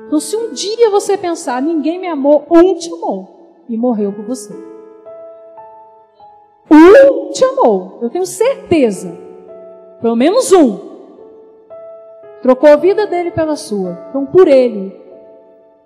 Então, 0.07 0.19
se 0.19 0.35
um 0.35 0.53
dia 0.53 0.89
você 0.89 1.19
pensar, 1.19 1.61
ninguém 1.61 2.01
me 2.01 2.07
amou, 2.07 2.47
um 2.51 2.75
te 2.75 2.91
amou 2.91 3.65
e 3.69 3.77
morreu 3.77 4.11
por 4.11 4.25
você. 4.25 4.55
Um 6.71 7.31
te 7.31 7.45
amou, 7.45 7.99
eu 8.01 8.09
tenho 8.09 8.25
certeza. 8.25 9.17
Pelo 10.01 10.17
menos 10.17 10.53
um. 10.53 10.79
Trocou 12.41 12.71
a 12.71 12.77
vida 12.77 13.07
dele 13.07 13.31
pela 13.31 13.57
sua. 13.57 14.07
Então, 14.09 14.25
por 14.25 14.49
ele, 14.49 14.95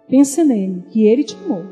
pense 0.08 0.44
nele, 0.44 0.84
que 0.90 1.04
ele 1.06 1.24
te 1.24 1.36
amou. 1.44 1.62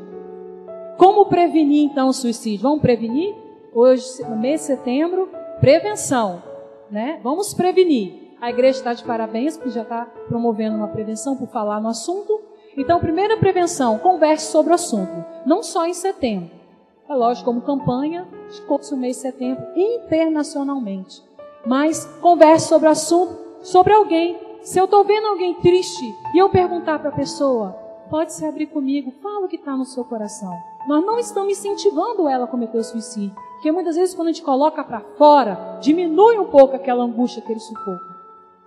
Como 0.97 1.27
prevenir 1.27 1.85
então 1.85 2.09
o 2.09 2.13
suicídio? 2.13 2.63
Vamos 2.63 2.81
prevenir? 2.81 3.33
Hoje, 3.73 4.23
no 4.23 4.35
mês 4.35 4.61
de 4.61 4.67
setembro, 4.67 5.29
prevenção, 5.59 6.41
né? 6.89 7.19
Vamos 7.23 7.53
prevenir. 7.53 8.29
A 8.41 8.49
igreja 8.49 8.79
está 8.79 8.93
de 8.93 9.03
parabéns, 9.03 9.57
porque 9.57 9.69
já 9.69 9.83
está 9.83 10.05
promovendo 10.27 10.77
uma 10.77 10.87
prevenção 10.87 11.35
por 11.35 11.47
falar 11.49 11.79
no 11.79 11.89
assunto. 11.89 12.41
Então, 12.75 12.99
primeira 12.99 13.37
prevenção, 13.37 13.99
converse 13.99 14.51
sobre 14.51 14.71
o 14.71 14.75
assunto. 14.75 15.23
Não 15.45 15.61
só 15.61 15.85
em 15.85 15.93
setembro. 15.93 16.49
É 17.07 17.13
lógico, 17.13 17.45
como 17.45 17.61
campanha, 17.61 18.27
escolhe 18.49 18.83
o 18.91 18.97
mês 18.97 19.17
de 19.17 19.23
setembro 19.23 19.63
internacionalmente. 19.75 21.21
Mas 21.65 22.05
converse 22.21 22.67
sobre 22.67 22.87
o 22.87 22.91
assunto, 22.91 23.37
sobre 23.61 23.93
alguém. 23.93 24.39
Se 24.61 24.79
eu 24.79 24.85
estou 24.85 25.03
vendo 25.03 25.27
alguém 25.27 25.53
triste 25.55 26.15
e 26.33 26.37
eu 26.37 26.49
perguntar 26.49 26.99
para 26.99 27.09
a 27.09 27.15
pessoa, 27.15 27.71
pode 28.09 28.33
se 28.33 28.45
abrir 28.45 28.67
comigo, 28.67 29.11
fala 29.21 29.45
o 29.45 29.47
que 29.47 29.57
está 29.57 29.75
no 29.75 29.85
seu 29.85 30.03
coração. 30.05 30.53
Nós 30.87 31.05
não 31.05 31.19
estamos 31.19 31.51
incentivando 31.51 32.27
ela 32.27 32.45
a 32.45 32.47
cometer 32.47 32.77
o 32.77 32.83
suicídio. 32.83 33.35
Porque 33.59 33.73
muitas 33.73 33.97
vezes, 33.97 34.15
quando 34.15 34.29
a 34.29 34.31
gente 34.31 34.41
coloca 34.41 34.81
para 34.85 35.01
fora, 35.17 35.77
diminui 35.81 36.39
um 36.39 36.45
pouco 36.45 36.77
aquela 36.77 37.03
angústia, 37.03 37.43
aquele 37.43 37.59
sufoco. 37.59 38.05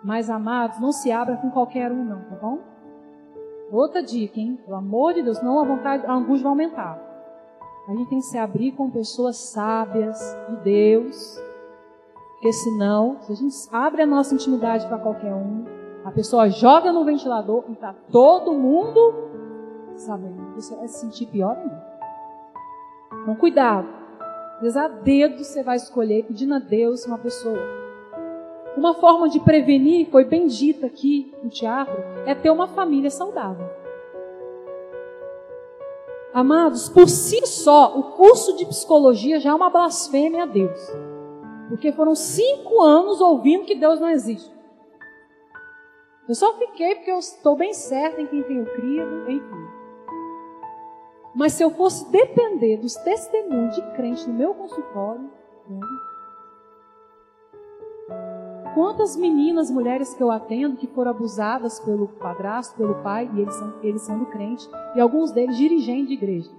Mas, 0.05 0.29
amados, 0.29 0.79
não 0.81 0.93
se 0.93 1.11
abra 1.11 1.35
com 1.39 1.51
qualquer 1.51 1.91
um, 1.91 2.05
não, 2.05 2.21
tá 2.25 2.37
bom? 2.37 2.59
Outra 3.73 4.03
dica, 4.03 4.39
hein? 4.39 4.59
Pelo 4.63 4.77
amor 4.77 5.15
de 5.15 5.23
Deus, 5.23 5.41
não 5.41 5.59
a 5.59 5.65
vontade, 5.65 6.05
a 6.05 6.13
angústia 6.13 6.43
vai 6.43 6.51
aumentar. 6.51 7.01
A 7.89 7.93
gente 7.93 8.11
tem 8.11 8.19
que 8.19 8.27
se 8.27 8.37
abrir 8.37 8.73
com 8.73 8.91
pessoas 8.91 9.39
sábias 9.39 10.21
de 10.51 10.57
Deus. 10.57 11.41
Porque 12.35 12.53
senão, 12.53 13.17
se 13.23 13.33
a 13.33 13.35
gente 13.35 13.57
abre 13.73 14.03
a 14.03 14.07
nossa 14.07 14.35
intimidade 14.35 14.87
para 14.87 14.99
qualquer 14.99 15.33
um, 15.33 15.65
a 16.05 16.11
pessoa 16.11 16.51
joga 16.51 16.93
no 16.93 17.03
ventilador 17.03 17.65
e 17.71 17.73
está 17.73 17.95
todo 18.11 18.53
mundo 18.53 19.15
sabendo. 19.97 20.53
Você 20.55 20.77
vai 20.77 20.87
se 20.87 21.01
sentir 21.01 21.25
pior 21.29 21.57
ainda. 21.57 21.83
Então, 23.23 23.35
cuidado. 23.37 24.02
Vezes, 24.63 24.77
a 24.77 24.89
dedo 24.89 25.45
você 25.45 25.63
vai 25.63 25.77
escolher 25.77 26.25
pedindo 26.25 26.55
a 26.55 26.59
Deus 26.59 27.05
uma 27.05 27.19
pessoa 27.19 27.59
uma 28.77 28.95
forma 28.95 29.29
de 29.29 29.39
prevenir, 29.41 30.09
foi 30.11 30.25
bem 30.25 30.47
dita 30.47 30.87
aqui 30.87 31.35
no 31.43 31.51
teatro, 31.51 31.95
é 32.27 32.35
ter 32.35 32.51
uma 32.51 32.67
família 32.67 33.11
saudável. 33.11 33.69
Amados, 36.33 36.89
por 36.89 37.09
si 37.09 37.47
só, 37.47 37.99
o 37.99 38.13
curso 38.13 38.57
de 38.57 38.65
psicologia 38.65 39.39
já 39.39 39.51
é 39.51 39.55
uma 39.55 39.69
blasfêmia 39.69 40.45
a 40.45 40.47
Deus. 40.47 40.81
Porque 41.69 41.93
foram 41.93 42.15
cinco 42.15 42.81
anos 42.81 43.21
ouvindo 43.21 43.67
que 43.67 43.75
Deus 43.75 44.01
não 44.01 44.09
existe. 44.09 44.51
Eu 46.27 46.35
só 46.35 46.55
fiquei 46.55 46.95
porque 46.95 47.11
eu 47.11 47.19
estou 47.19 47.57
bem 47.57 47.75
certa 47.75 48.23
em 48.23 48.27
quem 48.27 48.43
tenho 48.43 48.65
crido, 48.65 49.31
enfim. 49.31 49.72
Mas 51.35 51.55
se 51.55 51.63
eu 51.63 51.71
fosse 51.71 52.11
depender 52.11 52.77
dos 52.77 52.95
testemunhos 52.97 53.75
de 53.75 53.83
crente 53.93 54.29
no 54.29 54.35
meu 54.35 54.55
consultório, 54.55 55.31
Quantas 58.75 59.17
meninas, 59.17 59.71
mulheres 59.71 60.15
que 60.15 60.23
eu 60.23 60.31
atendo 60.31 60.77
que 60.77 60.87
foram 60.87 61.11
abusadas 61.11 61.79
pelo 61.79 62.09
padrasto, 62.09 62.75
pelo 62.75 62.95
pai, 63.03 63.31
e 63.35 63.41
eles, 63.41 63.55
são, 63.55 63.75
eles 63.83 64.01
sendo 64.01 64.25
crentes, 64.27 64.69
e 64.95 65.01
alguns 65.01 65.31
deles 65.31 65.59
dirigentes 65.59 66.09
de 66.09 66.15
igreja. 66.15 66.51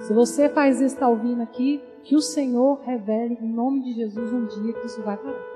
Se 0.00 0.14
você 0.14 0.48
faz 0.48 0.80
isso, 0.80 0.94
está 0.94 1.08
ouvindo 1.08 1.42
aqui, 1.42 1.82
que 2.02 2.16
o 2.16 2.22
Senhor 2.22 2.80
revele 2.84 3.38
em 3.40 3.48
nome 3.48 3.82
de 3.82 3.92
Jesus 3.92 4.32
um 4.32 4.46
dia 4.46 4.72
que 4.72 4.86
isso 4.86 5.02
vai 5.02 5.16
parar. 5.16 5.54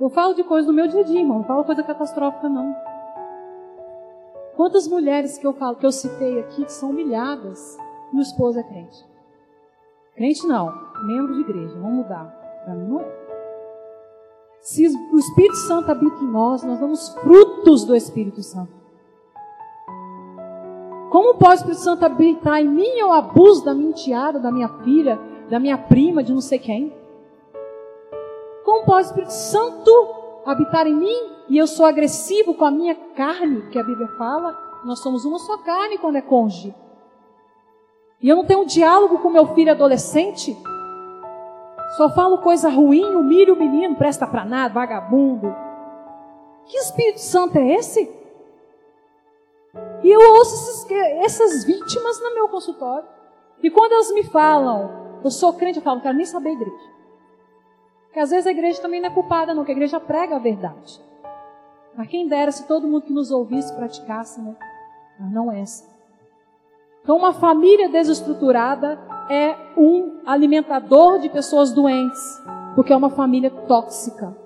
Eu 0.00 0.08
falo 0.08 0.34
de 0.34 0.44
coisa 0.44 0.66
do 0.66 0.72
meu 0.72 0.86
dia 0.86 1.00
a 1.00 1.04
dia, 1.04 1.20
irmão, 1.20 1.38
não 1.38 1.44
falo 1.44 1.64
coisa 1.64 1.82
catastrófica, 1.82 2.48
não. 2.48 2.74
Quantas 4.56 4.86
mulheres 4.86 5.38
que 5.38 5.46
eu 5.46 5.52
falo, 5.54 5.76
que 5.76 5.86
eu 5.86 5.92
citei 5.92 6.40
aqui, 6.40 6.64
que 6.64 6.72
são 6.72 6.90
humilhadas, 6.90 7.78
e 8.12 8.16
o 8.16 8.20
esposo 8.20 8.58
é 8.58 8.62
crente? 8.62 9.04
Crente 10.14 10.46
não, 10.46 10.72
membro 11.06 11.34
de 11.34 11.40
igreja, 11.40 11.74
vamos 11.74 12.04
mudar. 12.04 12.64
Não. 12.68 13.04
Se 14.60 14.86
o 14.86 15.18
Espírito 15.18 15.56
Santo 15.56 15.90
habita 15.90 16.22
em 16.22 16.28
nós, 16.28 16.62
nós 16.62 16.78
damos 16.78 17.08
frutos 17.14 17.84
do 17.84 17.96
Espírito 17.96 18.42
Santo. 18.42 18.70
Como 21.10 21.34
pode 21.34 21.54
o 21.54 21.56
Espírito 21.56 21.80
Santo 21.80 22.04
habitar 22.04 22.60
em 22.60 22.68
mim 22.68 22.88
eu 22.96 23.12
abuso 23.12 23.64
da 23.64 23.74
minha 23.74 23.90
enteada, 23.90 24.38
da 24.38 24.52
minha 24.52 24.68
filha, 24.82 25.18
da 25.50 25.58
minha 25.58 25.76
prima, 25.76 26.22
de 26.22 26.32
não 26.32 26.40
sei 26.40 26.58
quem? 26.58 26.94
Como 28.64 28.84
pode 28.84 29.06
o 29.06 29.08
Espírito 29.08 29.32
Santo 29.32 29.90
habitar 30.46 30.86
em 30.86 30.94
mim 30.94 31.32
e 31.52 31.58
eu 31.58 31.66
sou 31.66 31.84
agressivo 31.84 32.54
com 32.54 32.64
a 32.64 32.70
minha 32.70 32.94
carne, 32.94 33.68
que 33.68 33.78
a 33.78 33.82
Bíblia 33.82 34.08
fala? 34.16 34.80
Nós 34.86 35.00
somos 35.00 35.26
uma 35.26 35.38
só 35.38 35.58
carne 35.58 35.98
quando 35.98 36.16
é 36.16 36.22
cônjuge. 36.22 36.74
E 38.22 38.26
eu 38.26 38.36
não 38.36 38.46
tenho 38.46 38.60
um 38.60 38.64
diálogo 38.64 39.18
com 39.18 39.28
meu 39.28 39.44
filho 39.54 39.70
adolescente? 39.70 40.56
Só 41.98 42.08
falo 42.08 42.38
coisa 42.38 42.70
ruim, 42.70 43.04
humilho 43.04 43.52
o 43.52 43.58
menino, 43.58 43.96
presta 43.96 44.26
para 44.26 44.46
nada, 44.46 44.72
vagabundo. 44.72 45.54
Que 46.64 46.78
Espírito 46.78 47.20
Santo 47.20 47.58
é 47.58 47.74
esse? 47.74 48.10
E 50.02 50.08
eu 50.08 50.20
ouço 50.36 50.54
esses, 50.54 50.90
essas 51.22 51.64
vítimas 51.64 52.18
no 52.18 52.34
meu 52.34 52.48
consultório. 52.48 53.06
E 53.62 53.68
quando 53.70 53.92
elas 53.92 54.10
me 54.12 54.22
falam, 54.22 55.20
eu 55.22 55.30
sou 55.30 55.52
crente, 55.52 55.76
eu 55.76 55.82
falo, 55.82 55.96
não 55.96 56.02
quero 56.02 56.16
nem 56.16 56.24
saber 56.24 56.48
a 56.48 56.52
igreja. 56.52 56.90
Porque 58.06 58.20
às 58.20 58.30
vezes 58.30 58.46
a 58.46 58.52
igreja 58.52 58.80
também 58.80 59.02
não 59.02 59.10
é 59.10 59.12
culpada, 59.12 59.52
não, 59.52 59.66
que 59.66 59.70
a 59.70 59.74
igreja 59.74 60.00
prega 60.00 60.36
a 60.36 60.38
verdade. 60.38 61.11
Mas 61.96 62.08
quem 62.08 62.26
dera 62.26 62.50
se 62.50 62.66
todo 62.66 62.88
mundo 62.88 63.02
que 63.02 63.12
nos 63.12 63.30
ouvisse 63.30 63.74
praticasse, 63.74 64.40
né? 64.40 64.56
Mas 65.18 65.32
não 65.32 65.52
é 65.52 65.60
assim. 65.62 65.92
Então, 67.02 67.16
uma 67.16 67.32
família 67.32 67.88
desestruturada 67.88 68.98
é 69.28 69.56
um 69.76 70.20
alimentador 70.24 71.18
de 71.18 71.28
pessoas 71.28 71.72
doentes, 71.72 72.20
porque 72.74 72.92
é 72.92 72.96
uma 72.96 73.10
família 73.10 73.50
tóxica. 73.50 74.36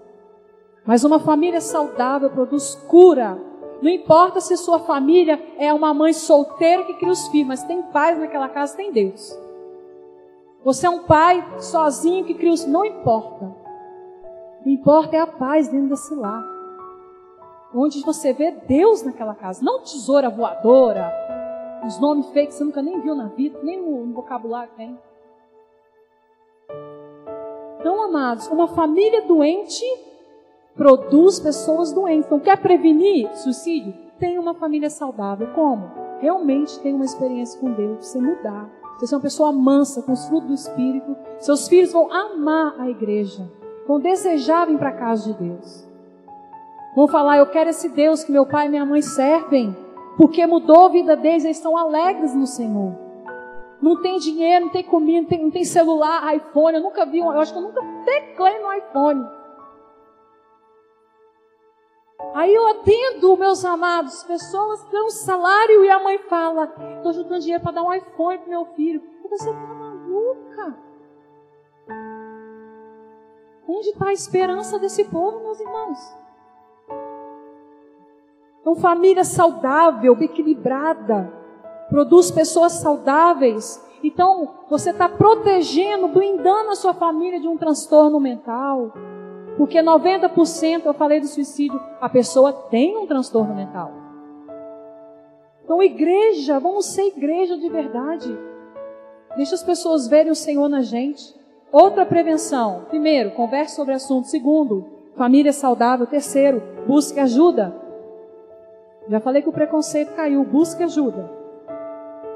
Mas 0.86 1.04
uma 1.04 1.18
família 1.18 1.60
saudável 1.60 2.30
produz 2.30 2.74
cura. 2.88 3.38
Não 3.82 3.90
importa 3.90 4.40
se 4.40 4.56
sua 4.56 4.78
família 4.80 5.38
é 5.58 5.72
uma 5.72 5.92
mãe 5.92 6.14
solteira 6.14 6.84
que 6.84 6.94
cria 6.94 7.12
os 7.12 7.28
filhos, 7.28 7.48
mas 7.48 7.64
tem 7.64 7.82
paz 7.82 8.18
naquela 8.18 8.48
casa, 8.48 8.76
tem 8.76 8.90
Deus. 8.90 9.38
Você 10.64 10.86
é 10.86 10.90
um 10.90 11.04
pai 11.04 11.44
sozinho 11.60 12.24
que 12.24 12.34
cria 12.34 12.52
os 12.52 12.62
filhos, 12.62 12.72
não 12.72 12.84
importa. 12.84 13.44
O 13.44 14.64
que 14.64 14.70
importa 14.70 15.16
é 15.16 15.20
a 15.20 15.26
paz 15.26 15.68
dentro 15.68 15.90
desse 15.90 16.14
lar. 16.14 16.55
Onde 17.78 18.00
você 18.00 18.32
vê 18.32 18.52
Deus 18.52 19.02
naquela 19.02 19.34
casa, 19.34 19.62
não 19.62 19.80
tesoura 19.80 20.30
voadora, 20.30 21.12
uns 21.84 22.00
nomes 22.00 22.26
feios 22.30 22.48
que 22.48 22.54
você 22.54 22.64
nunca 22.64 22.80
nem 22.80 23.00
viu 23.02 23.14
na 23.14 23.26
vida, 23.26 23.58
nem 23.62 23.78
no, 23.78 24.06
no 24.06 24.14
vocabulário 24.14 24.72
tem. 24.78 24.98
Então, 27.78 28.02
amados, 28.02 28.46
uma 28.48 28.66
família 28.66 29.20
doente 29.26 29.84
produz 30.74 31.38
pessoas 31.38 31.92
doentes. 31.92 32.24
Então, 32.24 32.40
quer 32.40 32.56
prevenir 32.56 33.28
suicídio? 33.36 33.92
Tenha 34.18 34.40
uma 34.40 34.54
família 34.54 34.88
saudável. 34.88 35.48
Como? 35.54 35.90
Realmente 36.18 36.80
tenha 36.80 36.96
uma 36.96 37.04
experiência 37.04 37.60
com 37.60 37.72
Deus, 37.72 38.06
você 38.06 38.18
mudar. 38.18 38.70
Você 38.98 39.06
ser 39.06 39.14
uma 39.14 39.20
pessoa 39.20 39.52
mansa, 39.52 40.02
com 40.02 40.12
os 40.12 40.26
frutos 40.26 40.48
do 40.48 40.54
Espírito. 40.54 41.14
Seus 41.38 41.68
filhos 41.68 41.92
vão 41.92 42.10
amar 42.10 42.74
a 42.80 42.88
igreja. 42.88 43.46
Vão 43.86 44.00
desejar 44.00 44.66
vir 44.66 44.78
para 44.78 44.88
a 44.88 44.96
casa 44.96 45.30
de 45.30 45.38
Deus. 45.38 45.85
Vão 46.96 47.06
falar, 47.06 47.36
eu 47.36 47.46
quero 47.46 47.68
esse 47.68 47.90
Deus 47.90 48.24
que 48.24 48.32
meu 48.32 48.46
pai 48.46 48.64
e 48.66 48.68
minha 48.70 48.86
mãe 48.86 49.02
servem. 49.02 49.76
Porque 50.16 50.46
mudou 50.46 50.86
a 50.86 50.88
vida 50.88 51.14
deles, 51.14 51.44
eles 51.44 51.58
estão 51.58 51.76
alegres 51.76 52.34
no 52.34 52.46
Senhor. 52.46 52.96
Não 53.82 54.00
tem 54.00 54.16
dinheiro, 54.18 54.64
não 54.64 54.72
tem 54.72 54.82
comida, 54.82 55.20
não 55.20 55.28
tem, 55.28 55.42
não 55.42 55.50
tem 55.50 55.62
celular, 55.62 56.34
iPhone. 56.34 56.78
Eu 56.78 56.82
nunca 56.82 57.04
vi, 57.04 57.18
eu 57.18 57.28
acho 57.32 57.52
que 57.52 57.58
eu 57.58 57.62
nunca 57.62 57.82
teclei 58.06 58.58
no 58.60 58.72
iPhone. 58.72 59.26
Aí 62.34 62.54
eu 62.54 62.66
atendo, 62.66 63.36
meus 63.36 63.62
amados, 63.62 64.24
pessoas 64.24 64.82
que 64.84 64.90
dão 64.90 65.04
um 65.04 65.10
salário 65.10 65.84
e 65.84 65.90
a 65.90 66.02
mãe 66.02 66.16
fala: 66.16 66.72
estou 66.96 67.12
juntando 67.12 67.40
dinheiro 67.40 67.62
para 67.62 67.72
dar 67.72 67.82
um 67.82 67.92
iPhone 67.92 68.38
para 68.38 68.48
meu 68.48 68.64
filho. 68.74 69.02
Você 69.28 69.50
está 69.50 69.74
maluca? 69.74 70.78
Onde 73.68 73.90
está 73.90 74.08
a 74.08 74.12
esperança 74.14 74.78
desse 74.78 75.04
povo, 75.04 75.40
meus 75.40 75.60
irmãos? 75.60 76.25
Então, 78.66 78.74
família 78.74 79.22
saudável, 79.22 80.16
equilibrada, 80.20 81.32
produz 81.88 82.32
pessoas 82.32 82.72
saudáveis. 82.72 83.80
Então, 84.02 84.54
você 84.68 84.90
está 84.90 85.08
protegendo, 85.08 86.08
blindando 86.08 86.70
a 86.70 86.74
sua 86.74 86.92
família 86.92 87.38
de 87.38 87.46
um 87.46 87.56
transtorno 87.56 88.18
mental. 88.18 88.92
Porque 89.56 89.78
90%, 89.78 90.84
eu 90.84 90.94
falei 90.94 91.20
do 91.20 91.28
suicídio, 91.28 91.80
a 92.00 92.08
pessoa 92.08 92.52
tem 92.52 92.96
um 92.96 93.06
transtorno 93.06 93.54
mental. 93.54 93.92
Então, 95.62 95.80
igreja, 95.80 96.58
vamos 96.58 96.86
ser 96.86 97.04
igreja 97.04 97.56
de 97.56 97.68
verdade. 97.68 98.36
Deixa 99.36 99.54
as 99.54 99.62
pessoas 99.62 100.08
verem 100.08 100.32
o 100.32 100.34
Senhor 100.34 100.68
na 100.68 100.82
gente. 100.82 101.22
Outra 101.70 102.04
prevenção. 102.04 102.86
Primeiro, 102.88 103.30
converse 103.30 103.76
sobre 103.76 103.94
assunto. 103.94 104.26
Segundo, 104.26 104.86
família 105.14 105.52
saudável. 105.52 106.04
Terceiro, 106.04 106.60
busque 106.84 107.20
ajuda. 107.20 107.85
Já 109.08 109.20
falei 109.20 109.40
que 109.40 109.48
o 109.48 109.52
preconceito 109.52 110.14
caiu, 110.14 110.42
busque 110.44 110.82
ajuda. 110.82 111.30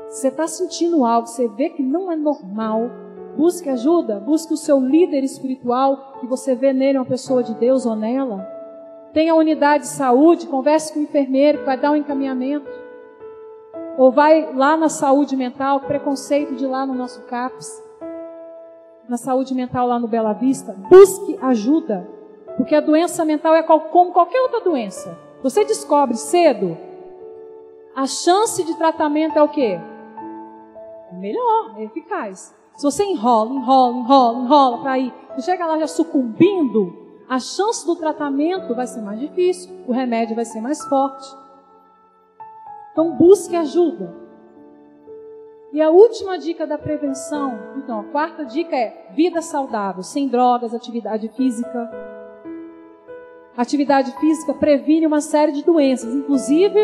Você 0.09 0.29
está 0.29 0.47
sentindo 0.47 1.05
algo, 1.05 1.27
você 1.27 1.49
vê 1.49 1.71
que 1.71 1.83
não 1.83 2.11
é 2.11 2.17
normal, 2.17 2.91
busque 3.37 3.69
ajuda, 3.69 4.21
busque 4.21 4.53
o 4.53 4.57
seu 4.57 4.79
líder 4.79 5.25
espiritual, 5.25 6.15
que 6.21 6.27
você 6.27 6.55
vê 6.55 6.73
nele 6.73 6.99
uma 6.99 7.05
pessoa 7.05 7.43
de 7.43 7.55
Deus 7.55 7.87
ou 7.87 7.97
nela. 7.97 8.47
Tenha 9.13 9.35
unidade 9.35 9.85
de 9.85 9.89
saúde, 9.89 10.47
converse 10.47 10.93
com 10.93 11.01
o 11.01 11.03
enfermeiro 11.03 11.59
que 11.59 11.65
vai 11.65 11.77
dar 11.77 11.91
um 11.91 11.97
encaminhamento. 11.97 12.71
Ou 13.99 14.13
vai 14.13 14.53
lá 14.55 14.77
na 14.77 14.89
saúde 14.89 15.37
mental, 15.37 15.81
preconceito 15.81 16.55
de 16.55 16.67
lá 16.67 16.87
no 16.87 16.95
nosso 16.95 17.23
CAPS. 17.23 17.83
Na 19.09 19.17
saúde 19.17 19.55
mental 19.55 19.89
lá 19.89 19.99
no 19.99 20.07
Bela 20.07 20.33
Vista. 20.33 20.73
Busque 20.89 21.37
ajuda. 21.43 22.09
Porque 22.57 22.75
a 22.75 22.81
doença 22.81 23.25
mental 23.25 23.55
é 23.55 23.63
como 23.63 24.13
qualquer 24.13 24.41
outra 24.43 24.61
doença. 24.61 25.30
Você 25.43 25.65
descobre 25.65 26.17
cedo, 26.17 26.77
a 27.95 28.07
chance 28.07 28.63
de 28.63 28.75
tratamento 28.77 29.39
é 29.39 29.43
o 29.43 29.49
quê? 29.49 29.81
É 31.11 31.15
melhor, 31.15 31.75
é 31.79 31.85
eficaz. 31.85 32.55
Se 32.77 32.85
você 32.85 33.05
enrola, 33.05 33.53
enrola, 33.53 33.97
enrola, 33.97 34.39
enrola 34.45 34.79
para 34.83 34.99
ir, 34.99 35.15
você 35.35 35.43
chega 35.43 35.67
lá 35.67 35.79
já 35.79 35.87
sucumbindo, 35.87 36.95
a 37.29 37.39
chance 37.39 37.87
do 37.87 37.97
tratamento 37.97 38.75
vai 38.75 38.87
ser 38.87 39.01
mais 39.01 39.19
difícil, 39.19 39.71
o 39.87 39.93
remédio 39.93 40.37
vai 40.37 40.45
ser 40.45 40.61
mais 40.61 40.85
forte. 40.87 41.29
Então 42.93 43.17
busque 43.17 43.57
ajuda. 43.57 44.15
E 45.73 45.81
a 45.81 45.89
última 45.89 46.37
dica 46.37 46.67
da 46.67 46.77
prevenção, 46.77 47.57
então, 47.77 48.01
a 48.01 48.05
quarta 48.05 48.45
dica 48.45 48.75
é 48.75 49.07
vida 49.15 49.41
saudável, 49.41 50.03
sem 50.03 50.27
drogas, 50.27 50.75
atividade 50.75 51.29
física, 51.29 51.89
Atividade 53.61 54.11
física 54.19 54.55
previne 54.55 55.07
uma 55.07 55.21
série 55.21 55.53
de 55.53 55.63
doenças, 55.63 56.15
inclusive 56.15 56.81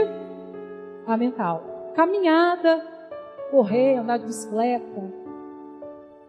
a 1.07 1.17
mental. 1.17 1.63
Caminhada, 1.95 2.85
correr, 3.51 3.97
andar 3.97 4.19
de 4.19 4.27
bicicleta, 4.27 5.11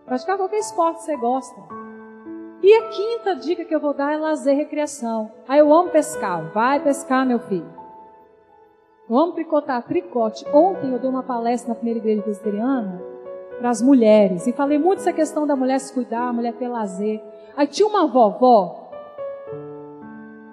praticar 0.05 0.37
qualquer 0.37 0.59
esporte 0.59 0.99
que 0.99 1.03
você 1.03 1.17
gosta. 1.17 1.61
E 2.63 2.73
a 2.73 2.87
quinta 2.87 3.35
dica 3.35 3.65
que 3.65 3.75
eu 3.75 3.81
vou 3.81 3.93
dar 3.93 4.13
é 4.13 4.17
lazer 4.17 4.53
e 4.53 4.57
recreação. 4.59 5.29
Ah, 5.45 5.57
eu 5.57 5.73
amo 5.73 5.89
pescar. 5.89 6.49
Vai 6.53 6.81
pescar, 6.81 7.25
meu 7.25 7.39
filho. 7.39 7.67
Eu 9.09 9.17
amo 9.17 9.33
tricotar, 9.33 9.83
tricote. 9.83 10.45
Ontem 10.53 10.93
eu 10.93 10.99
dei 10.99 11.09
uma 11.09 11.23
palestra 11.23 11.73
na 11.73 11.75
primeira 11.75 11.99
igreja 11.99 12.21
presbiteriana 12.21 13.03
para 13.59 13.69
as 13.69 13.81
mulheres. 13.81 14.47
E 14.47 14.53
falei 14.53 14.77
muito 14.77 14.99
essa 14.99 15.11
questão 15.11 15.45
da 15.45 15.57
mulher 15.57 15.77
se 15.81 15.93
cuidar, 15.93 16.29
a 16.29 16.31
mulher 16.31 16.53
ter 16.53 16.69
lazer. 16.69 17.21
Aí 17.57 17.67
tinha 17.67 17.85
uma 17.85 18.07
vovó 18.07 18.86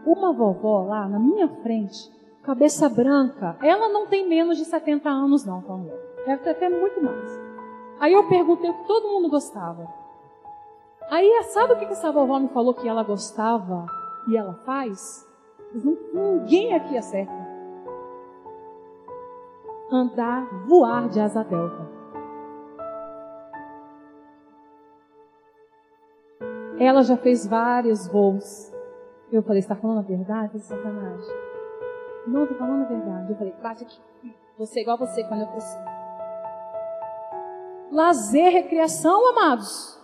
uma 0.06 0.32
vovó 0.32 0.84
lá 0.84 1.08
na 1.08 1.18
minha 1.18 1.48
frente, 1.48 2.10
cabeça 2.42 2.88
branca, 2.88 3.56
ela 3.62 3.88
não 3.88 4.06
tem 4.06 4.28
menos 4.28 4.58
de 4.58 4.64
70 4.64 5.08
anos, 5.08 5.44
não, 5.44 5.62
Paulo. 5.62 5.90
Deve 6.26 6.42
ter 6.42 6.50
até 6.50 6.68
muito 6.68 7.02
mais. 7.02 7.40
Aí 7.98 8.12
eu 8.12 8.28
perguntei 8.28 8.70
o 8.70 8.74
que 8.74 8.86
todo 8.86 9.08
mundo 9.08 9.30
gostava. 9.30 9.86
Aí, 11.10 11.42
sabe 11.44 11.74
o 11.74 11.78
que 11.78 11.84
essa 11.84 12.10
vovó 12.10 12.38
me 12.38 12.48
falou 12.48 12.74
que 12.74 12.88
ela 12.88 13.02
gostava 13.02 13.86
e 14.28 14.36
ela 14.36 14.54
faz? 14.64 15.26
Ninguém 16.12 16.74
aqui 16.74 16.96
acerta. 16.96 17.32
Andar, 19.90 20.46
voar 20.66 21.08
de 21.08 21.20
asa 21.20 21.44
delta. 21.44 21.94
Ela 26.78 27.02
já 27.02 27.16
fez 27.16 27.46
vários 27.46 28.08
voos 28.08 28.73
eu 29.32 29.42
falei, 29.42 29.60
você 29.60 29.72
está 29.72 29.76
falando 29.76 29.98
a 29.98 30.02
verdade? 30.02 30.56
Isso 30.56 30.72
é 30.72 30.76
sacanagem. 30.76 31.34
Não, 32.26 32.42
estou 32.42 32.56
falando 32.58 32.82
a 32.82 32.88
verdade. 32.88 33.32
Eu 33.32 33.36
falei, 33.36 33.54
bate 33.62 33.84
aqui. 33.84 34.00
Você 34.58 34.80
igual 34.80 34.96
você 34.96 35.24
quando 35.24 35.42
eu 35.42 35.48
cresci. 35.48 35.78
Lazer, 37.90 38.52
recreação, 38.52 39.30
amados. 39.30 39.98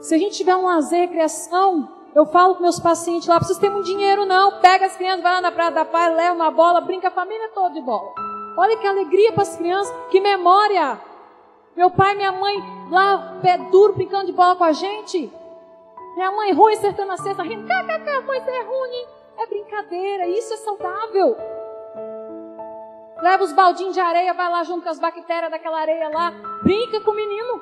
Se 0.00 0.14
a 0.14 0.18
gente 0.18 0.36
tiver 0.36 0.54
um 0.54 0.64
lazer, 0.64 1.00
recreação, 1.00 1.88
eu 2.14 2.26
falo 2.26 2.56
com 2.56 2.62
meus 2.62 2.78
pacientes 2.80 3.28
lá, 3.28 3.36
precisa 3.36 3.60
ter 3.60 3.70
muito 3.70 3.86
dinheiro 3.86 4.24
não. 4.24 4.60
Pega 4.60 4.86
as 4.86 4.96
crianças, 4.96 5.22
vai 5.22 5.34
lá 5.34 5.40
na 5.40 5.52
praia 5.52 5.70
da 5.70 5.84
paz, 5.84 6.16
leva 6.16 6.34
uma 6.34 6.50
bola, 6.50 6.80
brinca 6.80 7.08
a 7.08 7.10
família 7.10 7.50
toda 7.54 7.70
de 7.70 7.80
bola. 7.80 8.12
Olha 8.56 8.76
que 8.76 8.86
alegria 8.86 9.32
para 9.32 9.42
as 9.42 9.56
crianças, 9.56 9.94
que 10.10 10.20
memória. 10.20 11.00
Meu 11.76 11.90
pai 11.90 12.14
e 12.14 12.16
minha 12.16 12.32
mãe 12.32 12.62
lá, 12.90 13.38
pé 13.42 13.58
duro, 13.58 13.92
brincando 13.92 14.26
de 14.26 14.32
bola 14.32 14.56
com 14.56 14.64
a 14.64 14.72
gente. 14.72 15.30
Minha 16.16 16.32
mãe 16.32 16.50
ruim 16.50 16.72
acertando 16.72 17.12
a 17.12 17.16
cesta, 17.18 17.42
rindo. 17.42 17.68
Kkk, 17.68 18.22
você 18.24 18.50
é 18.50 18.62
ruim. 18.62 19.06
É 19.36 19.46
brincadeira, 19.46 20.26
isso 20.26 20.54
é 20.54 20.56
saudável. 20.56 21.36
Leva 23.20 23.44
os 23.44 23.52
baldinhos 23.52 23.92
de 23.92 24.00
areia, 24.00 24.32
vai 24.32 24.50
lá 24.50 24.64
junto 24.64 24.82
com 24.82 24.88
as 24.88 24.98
bactérias 24.98 25.50
daquela 25.50 25.78
areia 25.78 26.08
lá. 26.08 26.32
Brinca 26.62 27.02
com 27.02 27.10
o 27.10 27.14
menino. 27.14 27.52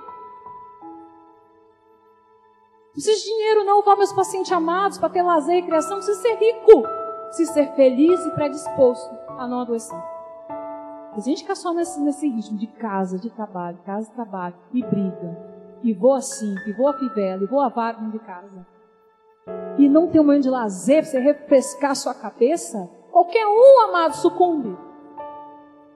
Não 2.85 2.93
precisa 2.93 3.17
de 3.17 3.25
dinheiro 3.25 3.65
não, 3.65 3.83
para 3.83 3.97
meus 3.97 4.13
pacientes 4.13 4.53
amados, 4.53 4.99
para 4.99 5.09
ter 5.09 5.23
lazer 5.23 5.57
e 5.57 5.63
criação. 5.63 5.97
Precisa 5.97 6.21
ser 6.21 6.37
rico. 6.37 6.83
Precisa 7.27 7.53
ser 7.55 7.75
feliz 7.75 8.25
e 8.25 8.31
predisposto 8.31 9.19
a 9.37 9.49
não 9.49 9.63
adoecer. 9.63 9.99
A 11.13 11.19
gente 11.19 11.43
fica 11.43 11.57
só 11.57 11.73
nesse, 11.73 12.01
nesse 12.01 12.29
ritmo 12.29 12.57
de 12.57 12.69
casa, 12.69 13.19
de 13.19 13.31
trabalho, 13.31 13.79
casa, 13.85 14.09
trabalho 14.13 14.55
e 14.73 14.81
briga 14.81 15.54
e 15.85 15.93
vou 15.93 16.15
assim, 16.15 16.55
a 16.57 16.93
fivela, 16.95 17.43
e 17.43 17.47
vou 17.47 17.61
a 17.61 17.69
vara 17.69 17.99
de 17.99 18.19
casa. 18.21 18.67
E 19.77 19.87
não 19.87 20.09
tem 20.09 20.19
um 20.19 20.25
momento 20.25 20.45
de 20.45 20.51
lazer 20.51 21.03
para 21.03 21.11
você 21.11 21.19
refrescar 21.19 21.95
sua 21.95 22.15
cabeça, 22.15 22.91
qualquer 23.13 23.47
um, 23.47 23.83
amado, 23.83 24.17
sucumbe. 24.17 24.75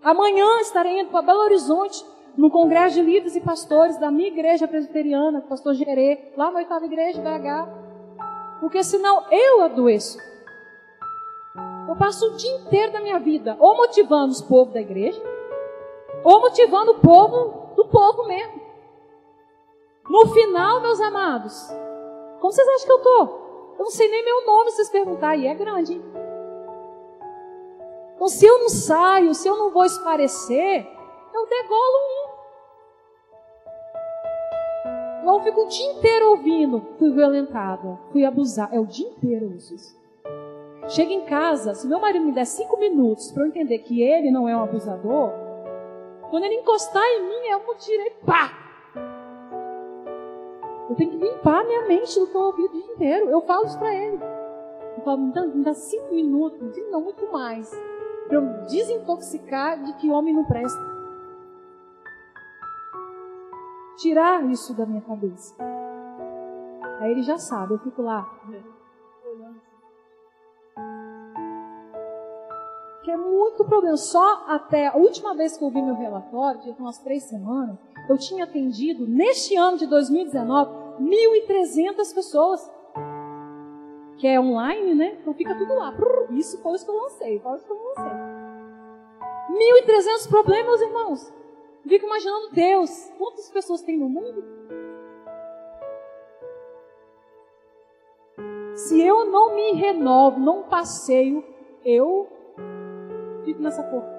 Amanhã 0.03 0.61
estarei 0.61 1.01
indo 1.01 1.11
para 1.11 1.22
Belo 1.22 1.41
Horizonte, 1.41 2.05
no 2.36 2.51
congresso 2.51 2.97
de 2.97 3.03
líderes 3.03 3.34
e 3.34 3.41
pastores 3.41 3.99
da 3.99 4.11
minha 4.11 4.28
igreja 4.28 4.68
presbiteriana, 4.68 5.41
pastor 5.41 5.72
Gerê, 5.72 6.32
lá 6.36 6.51
na 6.51 6.59
oitava 6.59 6.84
igreja, 6.84 7.20
BH. 7.20 8.61
Porque 8.61 8.84
senão 8.84 9.24
eu 9.30 9.62
adoeço. 9.62 10.18
Eu 11.89 11.97
passo 11.97 12.26
o 12.26 12.36
dia 12.36 12.55
inteiro 12.59 12.93
da 12.93 13.01
minha 13.01 13.18
vida 13.18 13.57
ou 13.59 13.74
motivando 13.76 14.32
os 14.32 14.43
povos 14.43 14.74
da 14.74 14.80
igreja, 14.80 15.20
ou 16.22 16.41
motivando 16.41 16.93
o 16.93 17.01
povo 17.01 17.74
do 17.74 17.86
povo 17.86 18.28
mesmo. 18.28 18.67
No 20.09 20.26
final, 20.28 20.80
meus 20.80 21.00
amados, 21.00 21.68
como 22.40 22.52
vocês 22.52 22.66
acham 22.66 22.86
que 22.86 22.92
eu 22.92 23.02
tô? 23.02 23.20
Eu 23.78 23.84
não 23.84 23.90
sei 23.90 24.09
nem 24.09 24.24
meu 24.24 24.46
nome 24.46 24.70
se 24.70 24.76
vocês 24.76 24.90
perguntarem, 24.90 25.44
e 25.44 25.46
é 25.46 25.54
grande. 25.54 25.94
Hein? 25.94 26.02
Então, 28.14 28.26
se 28.26 28.44
eu 28.44 28.59
não 28.59 28.68
saio, 28.68 29.34
se 29.34 29.46
eu 29.46 29.56
não 29.56 29.70
vou 29.70 29.84
esparecer, 29.84 30.86
eu 31.32 31.46
degolo 31.46 31.98
um. 32.09 32.38
Eu 35.28 35.40
fico 35.40 35.61
o 35.61 35.68
dia 35.68 35.92
inteiro 35.92 36.30
ouvindo. 36.30 36.82
Fui 36.98 37.12
violentada, 37.12 37.98
fui 38.11 38.24
abusada. 38.24 38.74
É 38.74 38.80
o 38.80 38.86
dia 38.86 39.06
inteiro 39.06 39.52
isso. 39.54 39.96
Chega 40.88 41.12
em 41.12 41.26
casa, 41.26 41.74
se 41.74 41.86
meu 41.86 42.00
marido 42.00 42.24
me 42.24 42.32
der 42.32 42.46
cinco 42.46 42.78
minutos 42.78 43.30
para 43.30 43.42
eu 43.44 43.48
entender 43.48 43.78
que 43.80 44.02
ele 44.02 44.30
não 44.30 44.48
é 44.48 44.56
um 44.56 44.62
abusador, 44.62 45.30
quando 46.30 46.44
ele 46.44 46.54
encostar 46.54 47.04
em 47.04 47.22
mim, 47.28 47.46
eu 47.50 47.61
vou 47.61 47.74
tirar 47.76 48.06
e 48.06 48.11
pá! 48.24 48.67
Eu 50.89 50.97
tenho 50.97 51.11
que 51.11 51.16
limpar 51.18 51.64
minha 51.64 51.86
mente 51.86 52.18
do 52.18 52.26
que 52.26 52.34
eu 52.34 52.41
ouvi 52.41 52.62
o 52.64 52.72
dia 52.72 52.86
inteiro. 52.86 53.30
Eu 53.30 53.41
falo 53.43 53.66
isso 53.66 53.78
para 53.78 53.95
ele. 53.95 54.18
Eu 54.97 55.03
falo, 55.05 55.18
me 55.18 55.32
dá, 55.32 55.47
me 55.47 55.62
dá 55.62 55.74
cinco 55.74 56.14
minutos, 56.14 56.76
não 56.91 57.03
muito 57.03 57.30
mais, 57.30 57.70
para 58.26 58.36
eu 58.36 58.66
desintoxicar 58.66 59.82
de 59.82 59.93
que 59.95 60.11
homem 60.11 60.34
não 60.34 60.45
presta. 60.45 60.80
Tirar 63.99 64.45
isso 64.51 64.74
da 64.74 64.86
minha 64.86 65.01
cabeça. 65.03 65.55
Aí 67.01 67.12
ele 67.12 67.22
já 67.22 67.39
sabe, 67.39 67.74
eu 67.74 67.78
fico 67.78 68.03
lá, 68.03 68.28
que 73.09 73.12
é 73.12 73.16
muito 73.16 73.64
problema. 73.64 73.97
Só 73.97 74.45
até 74.47 74.89
a 74.89 74.97
última 74.97 75.34
vez 75.34 75.57
que 75.57 75.64
eu 75.64 75.70
vi 75.70 75.80
meu 75.80 75.95
relatório, 75.95 76.61
tinha 76.61 76.74
umas 76.78 76.99
três 76.99 77.22
semanas, 77.24 77.78
eu 78.09 78.18
tinha 78.18 78.45
atendido, 78.45 79.07
neste 79.07 79.57
ano 79.57 79.78
de 79.78 79.86
2019, 79.86 80.78
1.300 81.01 82.14
pessoas. 82.14 82.70
Que 84.16 84.26
é 84.26 84.40
online, 84.40 84.94
né? 84.94 85.18
Então 85.20 85.32
fica 85.32 85.55
tudo 85.55 85.74
lá. 85.74 85.94
Isso 86.30 86.61
foi 86.61 86.74
isso 86.74 86.84
que 86.84 86.90
eu 86.90 86.96
lancei, 86.96 87.38
foi 87.38 87.59
que 87.59 87.70
eu 87.70 87.76
lancei. 87.76 88.38
1.300 89.51 90.28
problemas, 90.28 90.80
irmãos. 90.80 91.32
fico 91.86 92.07
imaginando 92.07 92.51
Deus. 92.51 93.12
Quantas 93.18 93.51
pessoas 93.51 93.82
tem 93.82 93.99
no 93.99 94.09
mundo? 94.09 94.44
Se 98.74 99.01
eu 99.03 99.24
não 99.24 99.55
me 99.55 99.72
renovo, 99.72 100.38
não 100.38 100.62
passeio, 100.64 101.44
eu 101.84 102.28
fico 103.44 103.61
nessa 103.61 103.82
porra. 103.82 104.18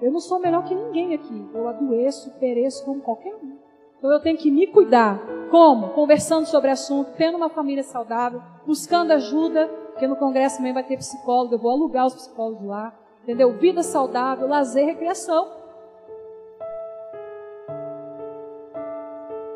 Eu 0.00 0.10
não 0.10 0.20
sou 0.20 0.40
melhor 0.40 0.64
que 0.64 0.74
ninguém 0.74 1.14
aqui. 1.14 1.48
Eu 1.54 1.68
adoeço, 1.68 2.32
pereço 2.38 2.84
como 2.84 3.00
qualquer 3.00 3.34
um. 3.36 3.61
Então 4.02 4.10
eu 4.10 4.18
tenho 4.18 4.36
que 4.36 4.50
me 4.50 4.66
cuidar. 4.66 5.22
Como? 5.48 5.90
Conversando 5.90 6.44
sobre 6.46 6.72
assunto, 6.72 7.12
tendo 7.16 7.36
uma 7.36 7.48
família 7.48 7.84
saudável, 7.84 8.42
buscando 8.66 9.12
ajuda, 9.12 9.68
porque 9.92 10.08
no 10.08 10.16
congresso 10.16 10.56
também 10.56 10.72
vai 10.72 10.82
ter 10.82 10.96
psicólogo, 10.96 11.54
eu 11.54 11.58
vou 11.60 11.70
alugar 11.70 12.06
os 12.06 12.14
psicólogos 12.16 12.66
lá. 12.66 12.92
Entendeu? 13.22 13.52
Vida 13.52 13.80
saudável, 13.84 14.48
lazer, 14.48 14.86
recreação. 14.86 15.48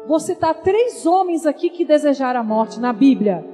Vou 0.07 0.21
citar 0.21 0.55
três 0.55 1.05
homens 1.05 1.45
aqui 1.45 1.69
que 1.69 1.85
desejaram 1.85 2.39
a 2.39 2.45
morte 2.45 2.79
na 2.79 2.93
Bíblia. 2.93 3.45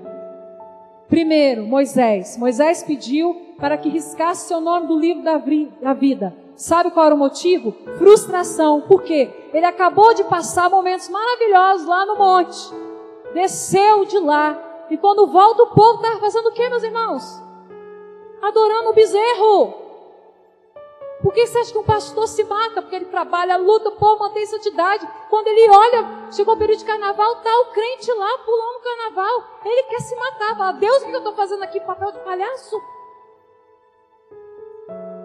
Primeiro, 1.09 1.65
Moisés. 1.65 2.37
Moisés 2.37 2.83
pediu 2.83 3.55
para 3.59 3.79
que 3.79 3.89
riscasse 3.89 4.47
seu 4.47 4.61
nome 4.61 4.89
do 4.89 4.99
livro 4.99 5.23
da 5.23 5.95
vida. 5.95 6.42
Sabe 6.63 6.93
qual 6.93 7.07
era 7.07 7.15
o 7.17 7.19
motivo? 7.19 7.75
Frustração. 7.99 8.83
Por 8.83 9.03
quê? 9.03 9.29
Ele 9.53 9.67
acabou 9.67 10.15
de 10.15 10.23
passar 10.23 10.71
momentos 10.71 11.09
maravilhosos 11.09 11.89
lá 11.89 12.07
no 12.07 12.15
monte. 12.15 12.57
Desceu 13.35 14.05
de 14.05 14.17
lá. 14.21 14.57
E 14.89 14.97
quando 14.97 15.27
volta, 15.27 15.65
o 15.65 15.75
povo 15.75 15.97
estava 15.97 16.21
fazendo 16.21 16.47
o 16.47 16.53
quê, 16.53 16.69
meus 16.69 16.85
irmãos? 16.85 17.43
Adorando 18.41 18.91
o 18.91 18.93
bezerro. 18.93 19.75
Por 21.21 21.33
que 21.35 21.49
você 21.49 21.59
acha 21.59 21.73
que 21.73 21.79
um 21.79 21.83
pastor 21.83 22.29
se 22.29 22.45
mata? 22.45 22.81
Porque 22.81 22.95
ele 22.95 23.07
trabalha, 23.07 23.57
luta, 23.57 23.91
povo 23.91 24.21
mantém 24.21 24.47
santidade. 24.47 25.05
Quando 25.31 25.49
ele 25.49 25.69
olha, 25.69 26.31
chegou 26.31 26.55
o 26.55 26.59
período 26.59 26.79
de 26.79 26.85
carnaval, 26.85 27.43
tá 27.43 27.61
o 27.63 27.73
crente 27.73 28.13
lá 28.13 28.39
pulando 28.39 28.77
o 28.77 28.83
carnaval. 28.83 29.45
Ele 29.65 29.83
quer 29.89 30.01
se 30.01 30.15
matar. 30.15 30.57
Fala, 30.57 30.73
Deus, 30.75 31.03
o 31.03 31.07
que 31.07 31.13
eu 31.13 31.19
estou 31.19 31.35
fazendo 31.35 31.65
aqui? 31.65 31.81
Papel 31.81 32.13
de 32.13 32.21
palhaço? 32.21 32.81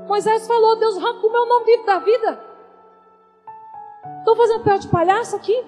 Moisés 0.07 0.47
falou, 0.47 0.77
Deus 0.77 0.97
arranca 0.97 1.27
o 1.27 1.31
meu 1.31 1.45
nome 1.45 1.65
vivo 1.65 1.85
da 1.85 1.99
vida. 1.99 2.39
Estou 4.19 4.35
fazendo 4.35 4.59
papel 4.59 4.79
de 4.79 4.87
palhaço 4.87 5.35
aqui? 5.35 5.65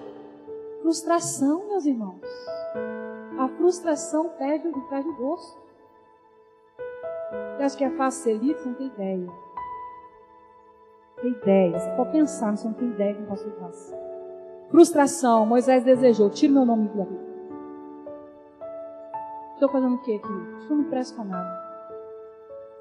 Frustração, 0.82 1.68
meus 1.68 1.86
irmãos. 1.86 2.20
A 3.38 3.48
frustração 3.56 4.30
perde, 4.30 4.70
perde 4.88 5.08
o 5.08 5.16
gosto. 5.16 5.60
Você 7.56 7.62
acha 7.62 7.76
que 7.76 7.84
é 7.84 7.90
fácil 7.90 8.22
ser 8.22 8.34
líder? 8.34 8.58
Você 8.58 8.68
não 8.68 8.74
tem 8.74 8.86
ideia 8.86 9.30
tem 11.20 11.30
ideia. 11.30 11.78
Você 11.78 11.90
pode 11.90 12.12
pensar, 12.12 12.50
mas 12.50 12.60
você 12.60 12.68
não 12.68 12.74
tem 12.74 12.88
ideia 12.88 13.14
que 13.14 13.22
o 13.22 13.26
pastor 13.26 13.52
faz. 13.60 13.96
Frustração. 14.70 15.46
Moisés 15.46 15.84
desejou. 15.84 16.30
Tira 16.30 16.52
meu 16.52 16.64
nome 16.64 16.88
da 16.88 17.04
vida. 17.04 17.30
Estou 19.54 19.68
fazendo 19.68 19.94
o 19.94 19.98
que 19.98 20.16
aqui? 20.16 20.28
Eu 20.70 20.76
não 20.76 20.84
presto 20.84 21.16
para 21.16 21.24
nada. 21.24 21.69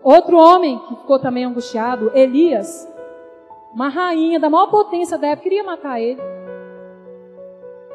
Outro 0.03 0.37
homem 0.37 0.79
que 0.79 0.95
ficou 0.95 1.19
também 1.19 1.43
angustiado, 1.43 2.11
Elias, 2.15 2.87
uma 3.73 3.89
rainha 3.89 4.39
da 4.39 4.49
maior 4.49 4.67
potência 4.67 5.17
da 5.17 5.27
época, 5.27 5.43
queria 5.43 5.63
matar 5.63 5.99
ele. 5.99 6.21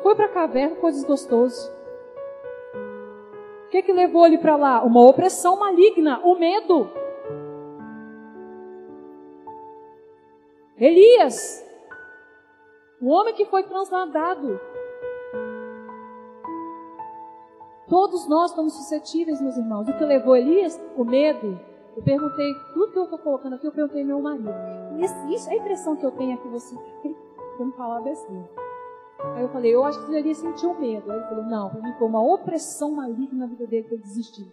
Foi 0.03 0.15
para 0.15 0.27
a 0.27 0.33
caverna, 0.33 0.75
ficou 0.75 0.91
desgostoso. 0.91 1.73
O 3.67 3.69
que, 3.71 3.83
que 3.83 3.93
levou 3.93 4.27
ele 4.27 4.39
para 4.39 4.55
lá? 4.55 4.83
Uma 4.85 5.01
opressão 5.01 5.59
maligna, 5.59 6.21
o 6.23 6.39
medo. 6.39 6.89
Elias, 10.79 11.65
o 13.01 13.09
homem 13.09 13.35
que 13.35 13.47
foi 13.47 13.63
transladado. 13.63 14.61
Todos 17.89 18.29
nós 18.29 18.51
estamos 18.51 18.75
suscetíveis, 18.75 19.41
meus 19.41 19.57
irmãos. 19.57 19.89
O 19.89 19.97
que 19.97 20.05
levou 20.05 20.37
Elias? 20.37 20.81
O 20.97 21.05
medo. 21.05 21.59
Eu 21.97 22.03
perguntei, 22.03 22.55
tudo 22.73 22.93
que 22.93 22.99
eu 22.99 23.05
estou 23.05 23.19
colocando 23.19 23.55
aqui, 23.55 23.67
eu 23.67 23.73
perguntei 23.73 24.03
ao 24.03 24.07
meu 24.07 24.21
marido. 24.21 24.51
Isso, 24.99 25.15
isso, 25.29 25.51
a 25.51 25.55
impressão 25.55 25.97
que 25.97 26.05
eu 26.05 26.11
tenho 26.13 26.35
aqui, 26.35 26.49
você, 26.49 26.75
não 27.59 27.73
falar 27.73 28.01
besteira. 28.01 28.49
Aí 29.37 29.43
eu 29.43 29.49
falei, 29.49 29.75
eu 29.75 29.85
acho 29.85 30.05
que 30.05 30.15
Elias 30.15 30.39
sentiu 30.39 30.75
medo. 30.75 31.11
Aí 31.11 31.19
ele 31.19 31.29
falou, 31.29 31.45
não, 31.45 31.71
para 31.71 31.81
mim 31.81 31.95
foi 31.99 32.09
uma 32.09 32.23
opressão 32.23 32.93
maligna 32.93 33.39
na 33.39 33.47
vida 33.47 33.67
dele 33.67 33.85
que 33.85 33.95
ele 33.95 34.03
desistiu. 34.03 34.47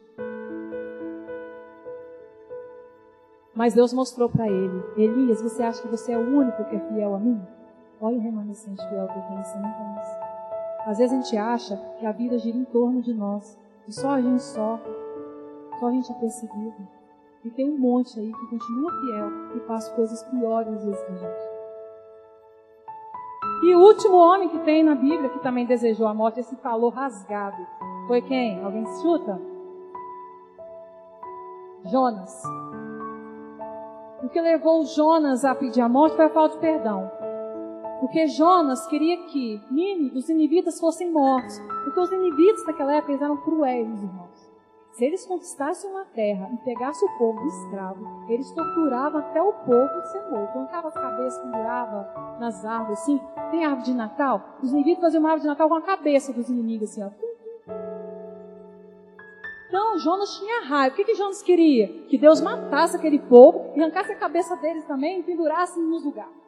Mas 3.54 3.74
Deus 3.74 3.94
mostrou 3.94 4.30
para 4.30 4.48
ele: 4.48 4.84
Elias, 4.96 5.42
você 5.42 5.62
acha 5.62 5.82
que 5.82 5.88
você 5.88 6.14
é 6.14 6.18
o 6.18 6.38
único 6.38 6.64
que 6.66 6.76
é 6.76 6.80
fiel 6.80 7.14
a 7.14 7.20
mim? 7.20 7.40
Olha 8.00 8.18
o 8.18 8.22
remanescente 8.22 8.82
fiel 8.88 9.08
que 9.08 9.20
eu 9.20 9.22
tenho 9.24 9.38
nesse 9.38 9.58
Às 10.86 10.98
vezes 10.98 11.14
a 11.14 11.22
gente 11.22 11.38
acha 11.38 11.78
que 12.00 12.06
a 12.06 12.12
vida 12.12 12.40
gira 12.40 12.58
em 12.58 12.66
torno 12.66 13.02
de 13.02 13.14
nós, 13.14 13.60
e 13.88 13.92
só 13.92 14.12
a 14.12 14.22
gente 14.22 14.42
sofre, 14.42 14.92
só 15.80 15.88
a 15.88 15.92
gente 15.92 16.12
é 16.12 16.16
perseguido. 16.16 17.01
E 17.44 17.50
tem 17.50 17.70
um 17.70 17.78
monte 17.78 18.20
aí 18.20 18.32
que 18.32 18.48
continua 18.48 18.92
fiel 18.92 19.58
e 19.58 19.60
faz 19.68 19.90
coisas 19.90 20.22
piores 20.24 20.84
vezes 20.84 21.04
que 21.04 21.12
a 21.12 21.16
gente. 21.16 21.52
E 23.64 23.76
o 23.76 23.80
último 23.80 24.16
homem 24.16 24.50
que 24.50 24.60
tem 24.60 24.84
na 24.84 24.96
Bíblia 24.96 25.30
que 25.30 25.40
também 25.40 25.66
desejou 25.66 26.08
a 26.08 26.14
morte, 26.14 26.40
esse 26.40 26.56
falou 26.58 26.90
rasgado, 26.90 27.66
foi 28.08 28.22
quem? 28.22 28.64
Alguém 28.64 28.86
chuta? 29.02 29.40
Jonas. 31.86 32.44
O 34.24 34.30
que 34.30 34.40
levou 34.40 34.86
Jonas 34.86 35.44
a 35.44 35.56
pedir 35.56 35.82
a 35.82 35.90
morte 35.90 36.16
foi 36.16 36.26
a 36.26 36.30
falta 36.30 36.56
de 36.56 36.62
perdão. 36.62 37.10
Porque 38.00 38.28
Jonas 38.28 38.86
queria 38.88 39.26
que 39.26 39.62
Nínive, 39.70 40.18
os 40.18 40.30
inivitas 40.30 40.80
fossem 40.80 41.12
mortos. 41.12 41.60
Porque 41.84 42.00
os 42.00 42.12
inivitas 42.12 42.66
naquela 42.66 42.94
época 42.94 43.12
eles 43.12 43.22
eram 43.22 43.38
cruéis, 43.38 44.04
irmãos. 44.04 44.31
Se 44.92 45.06
eles 45.06 45.26
conquistassem 45.26 45.90
uma 45.90 46.04
terra 46.04 46.50
e 46.54 46.58
pegassem 46.66 47.08
o 47.08 47.18
povo 47.18 47.48
escravo, 47.48 48.26
eles 48.28 48.52
torturavam 48.52 49.22
até 49.22 49.42
o 49.42 49.54
povo 49.54 50.06
ser 50.12 50.22
morto. 50.30 50.52
Colocava 50.52 50.90
as 50.90 50.94
cabeças, 50.94 51.42
pendurava 51.42 52.38
nas 52.40 52.66
árvores, 52.66 53.00
assim. 53.00 53.20
Tem 53.52 53.64
árvore 53.64 53.86
de 53.86 53.94
Natal? 53.94 54.58
Os 54.62 54.72
inivitas 54.72 55.02
faziam 55.02 55.22
uma 55.22 55.30
árvore 55.30 55.44
de 55.44 55.48
Natal 55.48 55.70
com 55.70 55.76
a 55.76 55.82
cabeça 55.82 56.34
dos 56.34 56.50
inimigos, 56.50 56.90
assim, 56.90 57.04
ó. 57.04 57.10
Então, 59.70 59.98
Jonas 60.00 60.38
tinha 60.38 60.66
raiva. 60.66 60.94
O 60.94 60.98
que, 60.98 61.06
que 61.06 61.16
Jonas 61.16 61.42
queria? 61.42 61.88
Que 62.10 62.18
Deus 62.18 62.42
matasse 62.42 62.98
aquele 62.98 63.20
povo, 63.20 63.72
arrancasse 63.78 64.12
a 64.12 64.18
cabeça 64.18 64.58
deles 64.58 64.84
também 64.84 65.22
e 65.22 65.24
pendurasse 65.24 65.80
nos 65.80 66.04
lugares. 66.04 66.42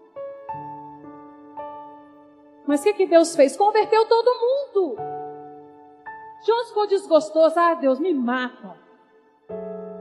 Mas 2.67 2.81
o 2.81 2.83
que, 2.83 2.93
que 2.93 3.05
Deus 3.05 3.33
fez? 3.35 3.55
Converteu 3.55 4.05
todo 4.05 4.27
mundo. 4.27 5.12
Jonas 6.45 6.67
ficou 6.69 6.87
desgostoso. 6.87 7.57
Ah, 7.57 7.73
Deus, 7.73 7.99
me 7.99 8.13
mata. 8.13 8.75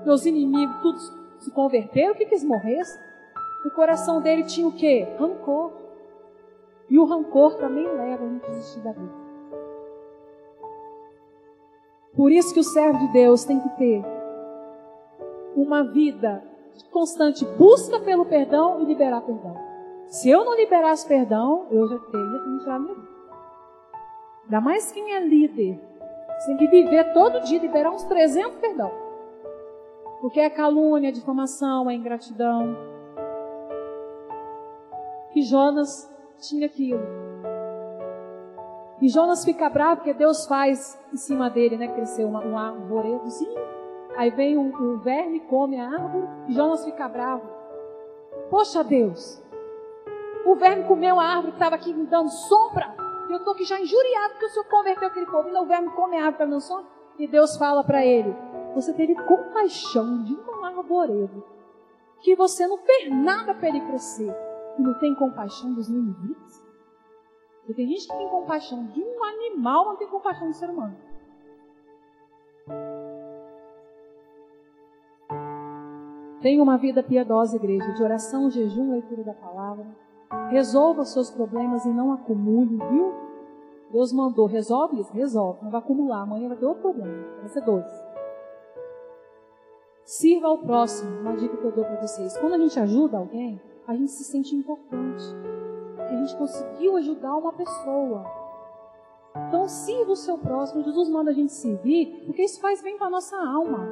Meus 0.05 0.27
inimigos, 0.27 0.83
todos 0.83 1.13
se 1.41 1.51
converteram. 1.53 2.13
O 2.13 2.17
que, 2.17 2.25
eles 2.25 2.45
morressem? 2.45 3.01
O 3.65 3.71
coração 3.71 4.21
dele 4.21 4.45
tinha 4.45 4.67
o 4.67 4.73
quê? 4.73 5.07
Rancor. 5.19 5.73
E 6.91 6.99
o 6.99 7.05
rancor 7.05 7.55
também 7.55 7.87
leva 7.87 8.25
a 8.25 8.29
gente 8.29 8.47
desistir 8.47 8.81
da 8.81 8.93
vida. 8.93 9.23
Por 12.15 12.31
isso 12.31 12.53
que 12.53 12.61
o 12.61 12.65
servo 12.65 12.99
de 12.99 13.13
Deus 13.13 13.45
tem 13.45 13.59
que 13.59 13.69
ter 13.71 14.05
uma 15.57 15.83
vida 15.85 16.43
de 16.77 16.85
constante 16.91 17.45
busca 17.57 18.01
pelo 18.01 18.27
perdão 18.27 18.81
e 18.81 18.85
liberar 18.85 19.23
perdão. 19.23 19.57
Se 20.07 20.29
eu 20.29 20.45
não 20.45 20.55
liberasse 20.55 21.07
perdão, 21.07 21.67
eu 21.71 21.89
já 21.89 21.99
teria 21.99 22.39
que 22.39 22.59
tirar 22.59 22.79
minha 22.79 22.95
vida. 22.95 23.09
Ainda 24.45 24.61
mais 24.61 24.93
quem 24.93 25.15
é 25.15 25.21
líder. 25.21 25.81
Você 26.43 26.49
tem 26.49 26.57
que 26.57 26.67
viver 26.67 27.13
todo 27.13 27.41
dia, 27.43 27.61
liberar 27.61 27.93
uns 27.93 28.03
300 28.03 28.57
perdão. 28.57 28.91
Porque 30.21 30.41
é 30.41 30.51
calúnia, 30.51 31.11
é 31.11 31.13
difamação, 31.13 31.89
é 31.89 31.95
ingratidão. 31.95 32.77
E 35.37 35.43
Jonas 35.43 36.13
tinha 36.41 36.67
aquilo. 36.67 37.01
E 39.01 39.09
Jonas 39.09 39.45
fica 39.45 39.71
bravo 39.71 39.99
porque 39.99 40.15
Deus 40.15 40.45
faz 40.47 41.01
em 41.13 41.17
cima 41.17 41.49
dele, 41.49 41.77
né? 41.77 41.87
Crescer 41.87 42.25
uma, 42.25 42.45
um 42.45 42.59
arvoredozinho. 42.59 43.61
Aí 44.17 44.31
vem 44.31 44.59
um, 44.59 44.75
um 44.75 44.99
verme, 44.99 45.39
come 45.41 45.79
a 45.79 45.89
árvore. 45.89 46.27
E 46.49 46.55
Jonas 46.55 46.85
fica 46.85 47.09
bravo. 47.09 47.49
Poxa 48.51 48.83
Deus, 48.83 49.41
o 50.45 50.57
verme 50.57 50.83
comeu 50.89 51.21
a 51.21 51.25
árvore 51.25 51.53
que 51.53 51.57
estava 51.57 51.77
aqui 51.77 51.95
me 51.95 52.07
dando 52.07 52.31
sombra. 52.31 53.02
Eu 53.33 53.39
estou 53.39 53.55
aqui 53.55 53.65
já 53.65 53.81
injuriado 53.81 54.35
porque 54.35 54.45
o 54.45 54.49
Senhor 54.51 54.65
converteu 54.67 55.09
aquele 55.09 55.27
povo. 55.27 55.49
E 55.49 55.57
o 55.57 55.65
verme 55.65 55.91
come 55.93 56.17
a 56.17 56.27
árvore 56.27 56.37
para 56.37 56.47
me 56.47 56.53
dando 56.53 56.61
sombra. 56.61 56.91
E 57.19 57.27
Deus 57.27 57.57
fala 57.57 57.83
para 57.83 58.05
ele: 58.05 58.35
Você 58.75 58.93
teve 58.93 59.15
compaixão 59.15 60.23
de 60.23 60.35
um 60.35 60.65
arvoredo. 60.65 61.43
Que 62.21 62.37
você 62.37 62.67
não 62.67 62.77
fez 62.77 63.11
nada 63.11 63.55
para 63.55 63.69
ele 63.69 63.81
crescer. 63.81 64.35
E 64.79 64.83
não 64.83 64.99
tem 64.99 65.15
compaixão 65.15 65.73
dos 65.73 65.89
ninivitas. 65.89 66.63
Porque 67.61 67.75
tem 67.75 67.89
gente 67.89 68.07
que 68.07 68.17
tem 68.17 68.29
compaixão 68.29 68.85
de 68.87 69.01
um 69.03 69.25
animal, 69.25 69.87
não 69.87 69.97
tem 69.97 70.09
compaixão 70.09 70.49
do 70.49 70.55
ser 70.55 70.69
humano. 70.69 70.97
Tenha 76.43 76.63
uma 76.63 76.77
vida 76.77 77.03
piedosa, 77.03 77.57
igreja, 77.57 77.93
de 77.93 78.03
oração, 78.03 78.51
jejum, 78.51 78.91
leitura 78.91 79.23
da 79.23 79.33
palavra. 79.33 79.87
Resolva 80.51 81.05
seus 81.05 81.31
problemas 81.31 81.85
e 81.85 81.89
não 81.89 82.13
acumule, 82.13 82.77
viu? 82.77 83.13
Deus 83.91 84.13
mandou, 84.13 84.47
resolve 84.47 85.01
isso, 85.01 85.13
resolve. 85.13 85.61
Não 85.63 85.71
vai 85.71 85.81
acumular, 85.81 86.23
amanhã 86.23 86.49
vai 86.49 86.57
ter 86.57 86.67
outro 86.67 86.83
problema. 86.83 87.25
Vai 87.41 87.49
ser 87.49 87.61
dois. 87.63 87.87
Sirva 90.05 90.49
ao 90.49 90.59
próximo, 90.59 91.21
uma 91.21 91.37
dica 91.37 91.57
que 91.57 91.65
eu 91.65 91.73
dou 91.73 91.85
para 91.85 92.01
vocês. 92.01 92.37
Quando 92.39 92.55
a 92.55 92.59
gente 92.59 92.79
ajuda 92.79 93.19
alguém, 93.19 93.61
a 93.87 93.95
gente 93.95 94.11
se 94.11 94.25
sente 94.25 94.55
importante 94.55 95.25
a 96.15 96.17
gente 96.17 96.37
conseguiu 96.37 96.97
ajudar 96.97 97.37
uma 97.37 97.53
pessoa. 97.53 98.25
Então, 99.49 99.67
sirva 99.67 100.13
o 100.13 100.17
seu 100.17 100.37
próximo. 100.37 100.85
Jesus 100.85 101.09
manda 101.09 101.31
a 101.31 101.35
gente 101.35 101.53
servir, 101.53 102.25
porque 102.27 102.43
isso 102.43 102.61
faz 102.61 102.83
bem 102.83 102.99
para 102.99 103.09
nossa 103.09 103.37
alma. 103.37 103.89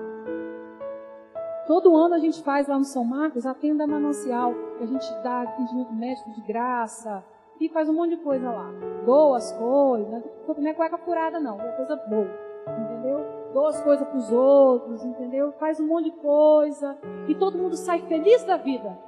Todo 1.70 1.94
ano 1.94 2.16
a 2.16 2.18
gente 2.18 2.42
faz 2.42 2.66
lá 2.66 2.76
no 2.76 2.82
São 2.82 3.04
Marcos 3.04 3.46
a 3.46 3.54
tenda 3.54 3.86
manancial, 3.86 4.52
que 4.76 4.82
a 4.82 4.86
gente 4.88 5.08
dá 5.22 5.42
atendimento 5.42 5.92
médico 5.92 6.28
de 6.32 6.40
graça, 6.40 7.22
e 7.60 7.68
faz 7.68 7.88
um 7.88 7.92
monte 7.92 8.16
de 8.16 8.24
coisa 8.24 8.50
lá. 8.50 8.72
Doa 9.06 9.36
as 9.36 9.52
coisas, 9.52 10.24
não 10.58 10.66
é 10.66 10.74
cueca 10.74 10.98
furada 10.98 11.38
não, 11.38 11.60
é 11.60 11.68
coisa 11.76 11.94
boa, 11.94 12.28
entendeu? 12.66 13.24
Doa 13.54 13.68
as 13.68 13.80
coisas 13.82 14.04
para 14.04 14.16
os 14.16 14.32
outros, 14.32 15.04
entendeu? 15.04 15.52
Faz 15.60 15.78
um 15.78 15.86
monte 15.86 16.06
de 16.06 16.16
coisa, 16.16 16.98
e 17.28 17.36
todo 17.36 17.56
mundo 17.56 17.76
sai 17.76 18.00
feliz 18.00 18.42
da 18.42 18.56
vida. 18.56 18.98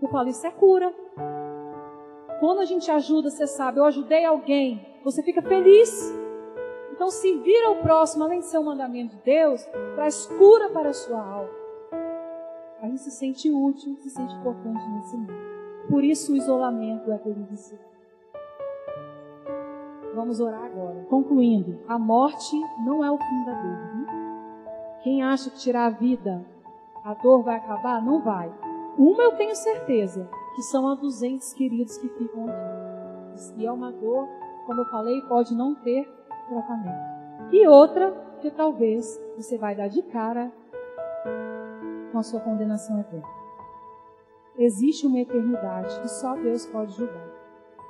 Eu 0.00 0.08
falo, 0.08 0.26
isso 0.26 0.46
é 0.46 0.50
cura. 0.50 0.90
Quando 2.40 2.60
a 2.60 2.64
gente 2.64 2.90
ajuda, 2.90 3.28
você 3.28 3.46
sabe, 3.46 3.78
eu 3.78 3.84
ajudei 3.84 4.24
alguém, 4.24 4.86
você 5.04 5.22
fica 5.22 5.42
feliz. 5.42 6.18
Então, 7.00 7.10
servir 7.10 7.64
ao 7.64 7.76
próximo, 7.76 8.24
além 8.24 8.40
de 8.40 8.44
ser 8.44 8.58
um 8.58 8.64
mandamento 8.64 9.16
de 9.16 9.22
Deus, 9.22 9.66
traz 9.94 10.26
cura 10.26 10.68
para 10.68 10.90
a 10.90 10.92
sua 10.92 11.18
alma. 11.18 11.48
A 12.82 12.86
gente 12.86 13.00
se 13.00 13.10
sente 13.10 13.50
útil, 13.50 13.96
se 14.02 14.10
sente 14.10 14.34
importante 14.34 14.86
nesse 14.86 15.16
mundo. 15.16 15.32
Por 15.88 16.04
isso 16.04 16.30
o 16.30 16.36
isolamento 16.36 17.10
é 17.10 17.16
perigíssimo. 17.16 17.80
Vamos 20.14 20.40
orar 20.40 20.62
agora. 20.62 21.06
Concluindo, 21.08 21.80
a 21.88 21.98
morte 21.98 22.54
não 22.84 23.02
é 23.02 23.10
o 23.10 23.16
fim 23.16 23.44
da 23.46 23.52
dor. 23.54 23.78
Hein? 23.96 24.06
Quem 25.02 25.22
acha 25.22 25.48
que 25.48 25.56
tirar 25.56 25.86
a 25.86 25.90
vida, 25.90 26.44
a 27.02 27.14
dor 27.14 27.42
vai 27.42 27.56
acabar? 27.56 28.04
Não 28.04 28.20
vai. 28.20 28.52
Uma 28.98 29.22
eu 29.22 29.32
tenho 29.36 29.56
certeza, 29.56 30.28
que 30.54 30.60
são 30.64 30.86
a 30.86 30.94
dos 30.96 31.22
entes 31.22 31.54
queridos 31.54 31.96
que 31.96 32.10
ficam 32.10 32.44
aqui. 32.44 33.54
E 33.56 33.64
é 33.64 33.72
uma 33.72 33.90
dor, 33.90 34.28
como 34.66 34.82
eu 34.82 34.86
falei, 34.90 35.18
pode 35.22 35.54
não 35.54 35.74
ter 35.74 36.19
tratamento. 36.50 37.20
E 37.52 37.66
outra, 37.66 38.12
que 38.40 38.50
talvez 38.50 39.20
você 39.36 39.56
vai 39.56 39.74
dar 39.74 39.88
de 39.88 40.02
cara 40.02 40.52
com 42.12 42.18
a 42.18 42.22
sua 42.22 42.40
condenação 42.40 42.98
eterna. 43.00 43.26
Existe 44.58 45.06
uma 45.06 45.20
eternidade 45.20 46.00
que 46.00 46.08
só 46.08 46.34
Deus 46.34 46.66
pode 46.66 46.92
julgar. 46.92 47.28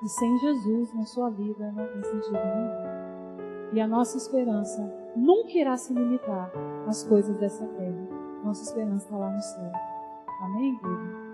E 0.02 0.08
sem 0.08 0.38
Jesus 0.38 0.94
na 0.94 1.04
sua 1.04 1.30
vida 1.30 1.72
não 1.72 1.86
tem 1.86 2.02
sentido 2.04 2.32
nenhum. 2.32 3.72
E 3.72 3.80
a 3.80 3.86
nossa 3.86 4.16
esperança 4.16 4.80
nunca 5.16 5.52
irá 5.52 5.76
se 5.76 5.92
limitar 5.92 6.50
às 6.86 7.02
coisas 7.04 7.36
dessa 7.38 7.66
terra. 7.66 8.08
Nossa 8.44 8.62
esperança 8.62 9.04
está 9.04 9.16
lá 9.16 9.30
no 9.30 9.40
céu. 9.40 9.72
Amém, 10.42 10.74
igreja? 10.74 11.30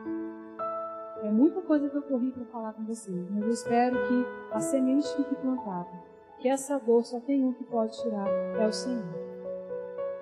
É 1.22 1.30
muita 1.30 1.60
coisa 1.62 1.88
que 1.88 1.96
eu 1.96 2.02
corri 2.02 2.30
para 2.32 2.44
falar 2.46 2.72
com 2.72 2.84
vocês, 2.84 3.30
mas 3.30 3.42
eu 3.42 3.50
espero 3.50 3.96
que 4.08 4.26
a 4.52 4.60
semente 4.60 5.08
fique 5.16 5.34
plantada. 5.36 6.15
Que 6.38 6.48
essa 6.48 6.78
dor 6.78 7.04
só 7.04 7.18
tem 7.20 7.44
um 7.44 7.52
que 7.52 7.64
pode 7.64 8.00
tirar, 8.02 8.28
é 8.28 8.66
o 8.66 8.72
Senhor. 8.72 9.04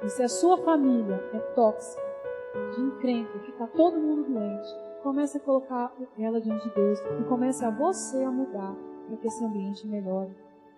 E 0.03 0.09
se 0.09 0.23
a 0.23 0.29
sua 0.29 0.59
família 0.59 1.21
é 1.33 1.39
tóxica, 1.55 2.03
de 2.75 2.81
encrenca, 2.81 3.39
que 3.41 3.51
está 3.51 3.67
todo 3.67 3.99
mundo 3.99 4.33
doente, 4.33 4.69
comece 5.03 5.39
a 5.39 5.41
colocar 5.41 5.93
ela 6.19 6.41
diante 6.41 6.69
de 6.69 6.75
Deus 6.75 6.99
e 7.21 7.25
comece 7.25 7.65
a 7.65 7.71
você 7.71 8.23
a 8.23 8.31
mudar 8.31 8.75
para 9.07 9.17
que 9.17 9.27
esse 9.27 9.45
ambiente 9.45 9.87
melhore. 9.87 10.35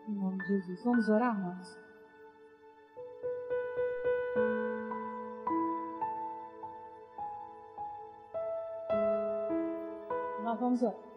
Em 0.09 0.13
nome 0.13 0.39
de 0.39 0.47
Jesus. 0.47 0.85
Vamos 0.85 1.09
orar, 1.09 1.37
irmãos? 1.37 1.79
Nós 10.45 10.61
vamos 10.61 10.83
orar. 10.83 11.16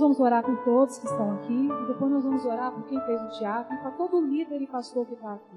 Nós 0.00 0.16
vamos 0.16 0.20
orar 0.20 0.42
por 0.42 0.56
todos 0.64 0.96
que 0.96 1.04
estão 1.04 1.32
aqui, 1.32 1.52
e 1.52 1.86
depois 1.86 2.10
nós 2.10 2.24
vamos 2.24 2.46
orar 2.46 2.72
por 2.72 2.84
quem 2.84 2.98
fez 3.02 3.20
o 3.20 3.38
teatro 3.38 3.76
para 3.76 3.90
todo 3.90 4.18
líder 4.18 4.62
e 4.62 4.66
pastor 4.66 5.04
que 5.04 5.12
está 5.12 5.34
aqui. 5.34 5.56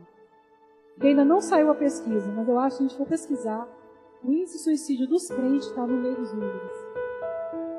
Que 1.00 1.08
ainda 1.08 1.24
não 1.24 1.40
saiu 1.40 1.72
a 1.72 1.76
pesquisa, 1.76 2.30
mas 2.36 2.50
eu 2.50 2.60
acho 2.60 2.78
que 2.78 2.84
a 2.84 2.88
gente 2.88 2.98
for 2.98 3.08
pesquisar, 3.08 3.66
o 4.22 4.30
índice 4.30 4.58
de 4.58 4.64
suicídio 4.64 5.08
dos 5.08 5.30
crentes 5.30 5.68
está 5.68 5.88
no 5.88 5.96
meio 5.96 6.16
dos 6.16 6.32
líderes, 6.34 6.86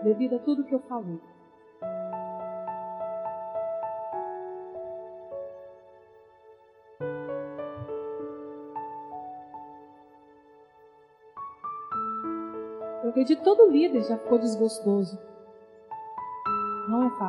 devido 0.03 0.37
a 0.37 0.39
tudo 0.39 0.65
que 0.65 0.75
eu 0.75 0.81
falei. 0.81 1.21
acredito 13.11 13.39
que 13.39 13.45
todo 13.45 13.71
líder 13.71 14.03
já 14.03 14.19
ficou 14.19 14.39
desgostoso. 14.39 15.17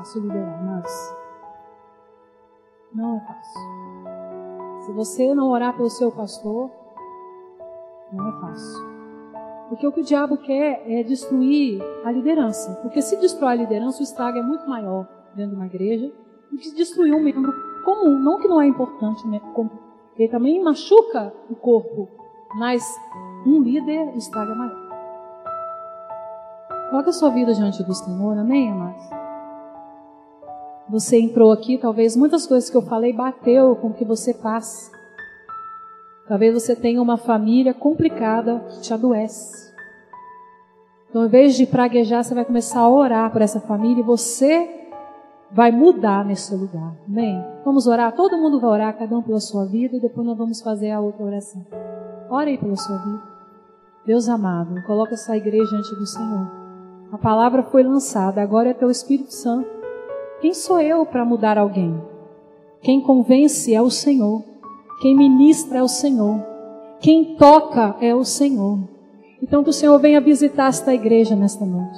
Fácil 0.06 0.22
liderar, 0.22 0.64
mas 0.64 1.18
não 2.93 3.18
é 3.18 3.20
fácil. 3.22 3.62
Se 4.82 4.91
você 4.91 5.34
não 5.34 5.49
orar 5.49 5.76
pelo 5.76 5.89
seu 5.89 6.12
pastor, 6.12 6.70
não 8.14 8.30
é 8.30 8.39
fácil. 8.39 8.86
Porque 9.68 9.88
o 9.88 9.91
que 9.91 10.01
o 10.01 10.03
diabo 10.03 10.38
quer 10.38 10.84
é 10.86 11.01
destruir 11.01 11.82
a 12.03 12.12
liderança. 12.12 12.76
Porque 12.84 13.01
se 13.01 13.20
destrói 13.20 13.53
a 13.53 13.56
liderança, 13.56 13.99
o 13.99 14.03
estrago 14.03 14.38
é 14.38 14.43
muito 14.43 14.70
maior 14.70 15.08
dentro 15.34 15.53
de 15.53 15.56
uma 15.56 15.66
igreja 15.66 16.14
do 16.51 16.58
que 16.60 16.76
destruir 16.76 17.12
um 17.12 17.24
membro 17.24 17.51
comum. 17.84 18.20
Não 18.20 18.38
que 18.38 18.47
não 18.47 18.62
é 18.62 18.68
importante, 18.68 19.28
né? 19.28 19.41
Ele 20.20 20.30
também 20.30 20.64
machuca 20.64 21.34
o 21.49 21.56
corpo. 21.56 22.08
Mas 22.60 22.84
um 23.43 23.60
líder, 23.60 24.14
o 24.14 24.18
estrago 24.18 24.51
é 24.51 24.56
maior. 24.56 24.86
Coloque 26.91 27.10
a 27.10 27.14
sua 27.14 27.32
vida 27.32 27.56
diante 27.56 27.84
do 27.84 27.93
Senhor, 27.95 28.38
amém, 28.38 28.72
amados? 28.72 29.24
Você 30.89 31.19
entrou 31.19 31.51
aqui, 31.51 31.77
talvez 31.77 32.15
muitas 32.15 32.45
coisas 32.45 32.69
que 32.69 32.77
eu 32.77 32.81
falei 32.81 33.11
bateu 33.11 33.75
com 33.75 33.88
o 33.88 33.93
que 33.93 34.05
você 34.05 34.33
passa. 34.33 34.91
Talvez 36.27 36.53
você 36.53 36.75
tenha 36.75 37.01
uma 37.01 37.17
família 37.17 37.73
complicada 37.73 38.59
que 38.69 38.81
te 38.81 38.93
adoece. 38.93 39.73
Então, 41.09 41.25
em 41.25 41.29
vez 41.29 41.55
de 41.55 41.65
praguejar, 41.65 42.23
você 42.23 42.36
vai 42.36 42.45
começar 42.45 42.79
a 42.79 42.89
orar 42.89 43.31
por 43.31 43.41
essa 43.41 43.59
família 43.59 44.01
e 44.01 44.05
você 44.05 44.89
vai 45.51 45.71
mudar 45.71 46.25
nesse 46.25 46.53
lugar. 46.53 46.93
Amém? 47.07 47.41
Vamos 47.63 47.88
orar? 47.88 48.11
Todo 48.13 48.38
mundo 48.38 48.59
vai 48.59 48.69
orar, 48.71 48.97
cada 48.97 49.17
um 49.17 49.21
pela 49.21 49.39
sua 49.39 49.65
vida, 49.65 49.95
e 49.95 50.01
depois 50.01 50.27
nós 50.27 50.38
vamos 50.38 50.61
fazer 50.61 50.91
a 50.91 50.99
outra 50.99 51.23
oração. 51.23 51.65
Ore 52.29 52.51
aí 52.51 52.57
pela 52.57 52.75
sua 52.75 52.97
vida. 52.97 53.23
Deus 54.05 54.27
amado, 54.27 54.75
coloca 54.86 55.13
essa 55.13 55.36
igreja 55.38 55.65
diante 55.65 55.95
do 55.95 56.05
Senhor. 56.05 56.51
A 57.11 57.17
palavra 57.17 57.63
foi 57.63 57.81
lançada, 57.81 58.41
agora 58.41 58.69
é 58.69 58.73
teu 58.73 58.91
Espírito 58.91 59.33
Santo. 59.33 59.74
Quem 60.46 60.54
sou 60.54 60.80
eu 60.80 61.08
para 61.08 61.26
mudar 61.26 61.58
alguém? 61.58 62.00
Quem 62.84 63.02
convence 63.02 63.74
é 63.74 63.82
o 63.82 63.89
Senhor. 63.89 64.43
Quem 65.02 65.18
ministra 65.18 65.80
é 65.80 65.82
o 65.82 65.88
Senhor. 65.88 66.39
Quem 67.00 67.34
toca 67.36 67.96
é 68.00 68.14
o 68.14 68.24
Senhor. 68.24 68.78
Então 69.41 69.64
que 69.64 69.72
o 69.72 69.74
Senhor 69.74 69.98
venha 69.98 70.22
visitar 70.22 70.68
esta 70.68 70.93
igreja 70.93 71.36
nesta 71.36 71.66
noite. 71.66 71.98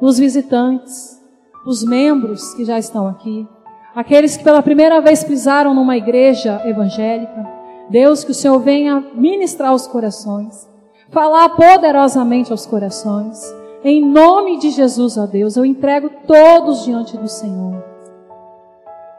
Os 0.00 0.18
visitantes, 0.18 1.22
os 1.64 1.84
membros 1.84 2.52
que 2.54 2.64
já 2.64 2.80
estão 2.80 3.06
aqui, 3.06 3.46
aqueles 3.94 4.36
que 4.36 4.42
pela 4.42 4.60
primeira 4.60 5.00
vez 5.00 5.22
pisaram 5.22 5.72
numa 5.72 5.96
igreja 5.96 6.62
evangélica. 6.64 7.48
Deus, 7.90 8.24
que 8.24 8.32
o 8.32 8.34
Senhor 8.34 8.58
venha 8.58 9.04
ministrar 9.14 9.72
os 9.72 9.86
corações, 9.86 10.68
falar 11.10 11.50
poderosamente 11.50 12.50
aos 12.50 12.66
corações. 12.66 13.40
Em 13.86 14.02
nome 14.02 14.56
de 14.58 14.70
Jesus, 14.70 15.18
ó 15.18 15.26
Deus, 15.26 15.58
eu 15.58 15.64
entrego 15.66 16.08
todos 16.26 16.86
diante 16.86 17.18
do 17.18 17.28
Senhor. 17.28 17.84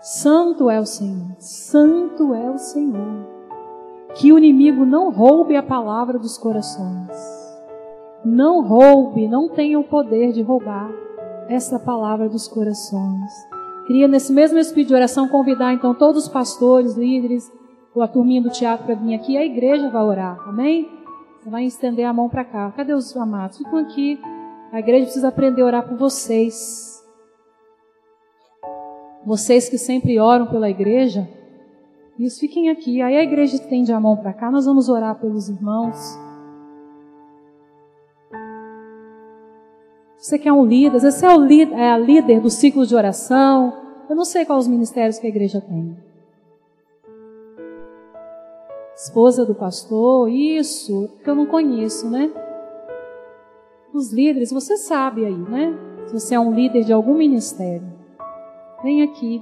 Santo 0.01 0.71
é 0.71 0.79
o 0.79 0.85
Senhor, 0.87 1.35
santo 1.37 2.33
é 2.33 2.49
o 2.49 2.57
Senhor. 2.57 3.27
Que 4.15 4.33
o 4.33 4.39
inimigo 4.39 4.83
não 4.83 5.11
roube 5.11 5.55
a 5.55 5.61
palavra 5.61 6.17
dos 6.17 6.35
corações. 6.35 7.11
Não 8.25 8.63
roube, 8.63 9.27
não 9.27 9.47
tenha 9.47 9.79
o 9.79 9.83
poder 9.83 10.31
de 10.31 10.41
roubar 10.41 10.89
essa 11.47 11.77
palavra 11.77 12.27
dos 12.27 12.47
corações. 12.47 13.31
Queria, 13.85 14.07
nesse 14.07 14.33
mesmo 14.33 14.57
espírito 14.57 14.87
de 14.87 14.95
oração, 14.95 15.27
convidar 15.27 15.73
então 15.73 15.93
todos 15.93 16.23
os 16.23 16.29
pastores, 16.29 16.95
líderes, 16.95 17.51
a 18.01 18.07
turminha 18.07 18.41
do 18.41 18.49
teatro 18.49 18.87
para 18.87 18.95
vir 18.95 19.13
aqui. 19.13 19.37
A 19.37 19.45
igreja 19.45 19.91
vai 19.91 20.01
orar, 20.01 20.39
amém? 20.47 20.89
Você 21.39 21.51
vai 21.51 21.65
estender 21.65 22.05
a 22.05 22.11
mão 22.11 22.27
para 22.27 22.43
cá. 22.43 22.73
Cadê 22.75 22.93
os 22.93 23.15
amados? 23.15 23.59
Ficam 23.59 23.77
aqui. 23.77 24.19
A 24.75 24.79
igreja 24.79 25.05
precisa 25.05 25.29
aprender 25.29 25.61
a 25.61 25.65
orar 25.67 25.87
por 25.87 25.97
vocês. 25.97 27.01
Vocês 29.25 29.69
que 29.69 29.77
sempre 29.77 30.19
oram 30.19 30.47
pela 30.47 30.69
igreja, 30.69 31.29
isso 32.19 32.41
fiquem 32.41 32.69
aqui. 32.69 33.01
Aí 33.01 33.15
a 33.15 33.23
igreja 33.23 33.55
estende 33.55 33.93
a 33.93 33.99
mão 34.01 34.17
para 34.17 34.33
cá, 34.33 34.51
nós 34.51 34.65
vamos 34.65 34.89
orar 34.89 35.15
pelos 35.15 35.47
irmãos. 35.47 35.95
Você 40.17 40.37
que 40.37 40.49
é 40.49 40.51
um 40.51 40.65
líder, 40.65 40.99
você 40.99 41.25
é, 41.25 41.29
o 41.29 41.39
líder, 41.39 41.73
é 41.73 41.91
a 41.91 41.97
líder 41.97 42.41
do 42.41 42.49
ciclo 42.49 42.85
de 42.85 42.93
oração. 42.93 43.73
Eu 44.09 44.15
não 44.17 44.25
sei 44.25 44.43
quais 44.43 44.65
os 44.65 44.67
ministérios 44.67 45.17
que 45.17 45.25
a 45.25 45.29
igreja 45.29 45.61
tem. 45.61 45.95
Esposa 48.93 49.45
do 49.45 49.55
pastor, 49.55 50.29
isso, 50.29 51.09
que 51.23 51.29
eu 51.29 51.35
não 51.35 51.45
conheço, 51.45 52.09
né? 52.09 52.29
Os 53.95 54.11
líderes, 54.11 54.51
você 54.51 54.75
sabe 54.75 55.23
aí, 55.23 55.33
né? 55.33 55.73
Se 56.07 56.13
você 56.13 56.35
é 56.35 56.39
um 56.39 56.51
líder 56.51 56.83
de 56.83 56.91
algum 56.91 57.13
ministério. 57.13 57.87
Vem 58.83 59.01
aqui. 59.01 59.41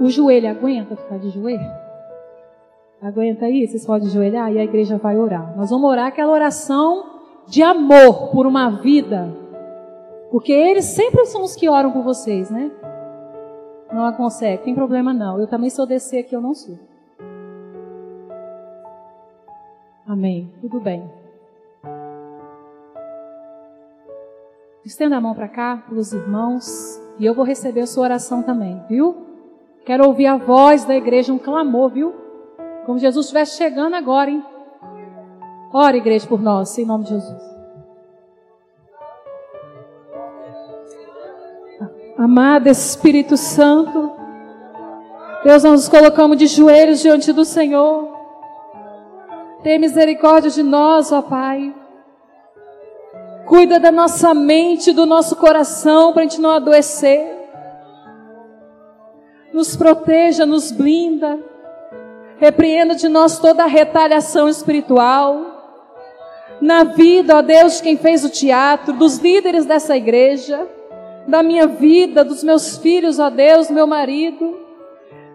O 0.00 0.08
joelho 0.08 0.48
aguenta 0.48 0.94
ficar 0.94 1.18
de 1.18 1.30
joelho? 1.30 1.68
Aguenta 3.02 3.46
aí? 3.46 3.66
Vocês 3.66 3.84
podem 3.84 4.08
joelhar 4.08 4.52
e 4.52 4.58
a 4.60 4.62
igreja 4.62 4.98
vai 4.98 5.18
orar. 5.18 5.56
Nós 5.56 5.68
vamos 5.68 5.90
orar 5.90 6.06
aquela 6.06 6.32
oração 6.32 7.04
de 7.48 7.60
amor 7.60 8.30
por 8.30 8.46
uma 8.46 8.70
vida. 8.70 9.28
Porque 10.30 10.52
eles 10.52 10.84
sempre 10.84 11.26
são 11.26 11.42
os 11.42 11.56
que 11.56 11.68
oram 11.68 11.90
por 11.90 12.04
vocês, 12.04 12.50
né? 12.50 12.70
Não 13.92 14.12
consegue, 14.12 14.62
tem 14.62 14.76
problema 14.76 15.12
não. 15.12 15.40
Eu 15.40 15.48
também 15.48 15.70
sou 15.70 15.86
descer 15.86 16.20
aqui, 16.20 16.36
eu 16.36 16.40
não 16.40 16.54
sou. 16.54 16.78
Amém. 20.16 20.50
Tudo 20.62 20.80
bem. 20.80 21.04
Estenda 24.82 25.18
a 25.18 25.20
mão 25.20 25.34
para 25.34 25.46
cá, 25.46 25.84
pelos 25.86 26.10
irmãos, 26.10 26.98
e 27.18 27.26
eu 27.26 27.34
vou 27.34 27.44
receber 27.44 27.82
a 27.82 27.86
sua 27.86 28.04
oração 28.04 28.42
também, 28.42 28.82
viu? 28.88 29.26
Quero 29.84 30.06
ouvir 30.06 30.24
a 30.26 30.38
voz 30.38 30.86
da 30.86 30.96
igreja, 30.96 31.34
um 31.34 31.38
clamor, 31.38 31.90
viu? 31.90 32.14
Como 32.86 32.98
Jesus 32.98 33.26
estivesse 33.26 33.58
chegando 33.58 33.94
agora, 33.94 34.30
hein? 34.30 34.42
Ora, 35.70 35.98
igreja, 35.98 36.26
por 36.26 36.40
nós, 36.40 36.78
em 36.78 36.86
nome 36.86 37.04
de 37.04 37.10
Jesus. 37.10 37.42
Amado 42.16 42.68
Espírito 42.68 43.36
Santo, 43.36 44.12
Deus, 45.44 45.62
nós 45.62 45.72
nos 45.72 45.88
colocamos 45.90 46.38
de 46.38 46.46
joelhos 46.46 47.00
diante 47.00 47.34
do 47.34 47.44
Senhor. 47.44 48.15
Tem 49.66 49.80
misericórdia 49.80 50.48
de 50.48 50.62
nós, 50.62 51.10
ó 51.10 51.20
Pai. 51.20 51.74
Cuida 53.46 53.80
da 53.80 53.90
nossa 53.90 54.32
mente, 54.32 54.92
do 54.92 55.04
nosso 55.04 55.34
coração, 55.34 56.12
para 56.12 56.22
a 56.22 56.24
gente 56.24 56.40
não 56.40 56.50
adoecer. 56.50 57.26
Nos 59.52 59.74
proteja, 59.74 60.46
nos 60.46 60.70
blinda. 60.70 61.40
Repreenda 62.38 62.94
de 62.94 63.08
nós 63.08 63.40
toda 63.40 63.64
a 63.64 63.66
retaliação 63.66 64.48
espiritual. 64.48 65.40
Na 66.60 66.84
vida, 66.84 67.34
ó 67.34 67.42
Deus, 67.42 67.80
quem 67.80 67.96
fez 67.96 68.24
o 68.24 68.30
teatro, 68.30 68.92
dos 68.92 69.18
líderes 69.18 69.66
dessa 69.66 69.96
igreja, 69.96 70.64
da 71.26 71.42
minha 71.42 71.66
vida, 71.66 72.24
dos 72.24 72.44
meus 72.44 72.76
filhos, 72.76 73.18
ó 73.18 73.28
Deus, 73.30 73.68
meu 73.68 73.88
marido. 73.88 74.60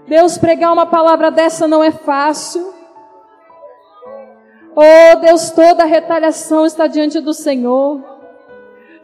Deus, 0.07 0.37
pregar 0.37 0.71
uma 0.71 0.85
palavra 0.85 1.29
dessa 1.29 1.67
não 1.67 1.83
é 1.83 1.91
fácil. 1.91 2.79
Oh 4.75 5.19
Deus, 5.19 5.51
toda 5.51 5.83
retaliação 5.85 6.65
está 6.65 6.87
diante 6.87 7.19
do 7.19 7.33
Senhor. 7.33 8.01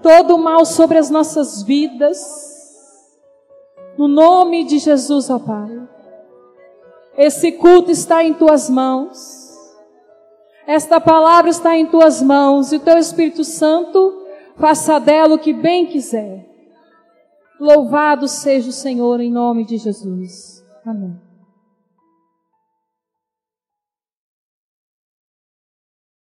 Todo 0.02 0.36
o 0.36 0.38
mal 0.38 0.66
sobre 0.66 0.98
as 0.98 1.10
nossas 1.10 1.64
vidas. 1.64 2.20
No 3.98 4.08
nome 4.08 4.64
de 4.64 4.78
Jesus, 4.78 5.30
ó 5.30 5.40
Pai. 5.40 5.88
Esse 7.18 7.52
culto 7.54 7.92
está 7.92 8.24
em 8.24 8.34
tuas 8.34 8.70
mãos. 8.70 9.48
Esta 10.68 11.02
palavra 11.02 11.50
está 11.50 11.76
em 11.76 11.88
tuas 11.88 12.22
mãos. 12.22 12.72
E 12.72 12.78
o 12.78 12.80
teu 12.80 12.98
Espírito 12.98 13.44
Santo 13.44 14.26
faça 14.56 15.00
dela 15.00 15.36
o 15.36 15.40
que 15.40 15.52
bem 15.52 15.88
quiser. 15.88 16.46
Louvado 17.60 18.28
seja 18.28 18.70
o 18.70 18.74
Senhor 18.74 19.20
em 19.20 19.32
nome 19.32 19.66
de 19.66 19.78
Jesus. 19.78 20.64
Amém. 20.86 21.27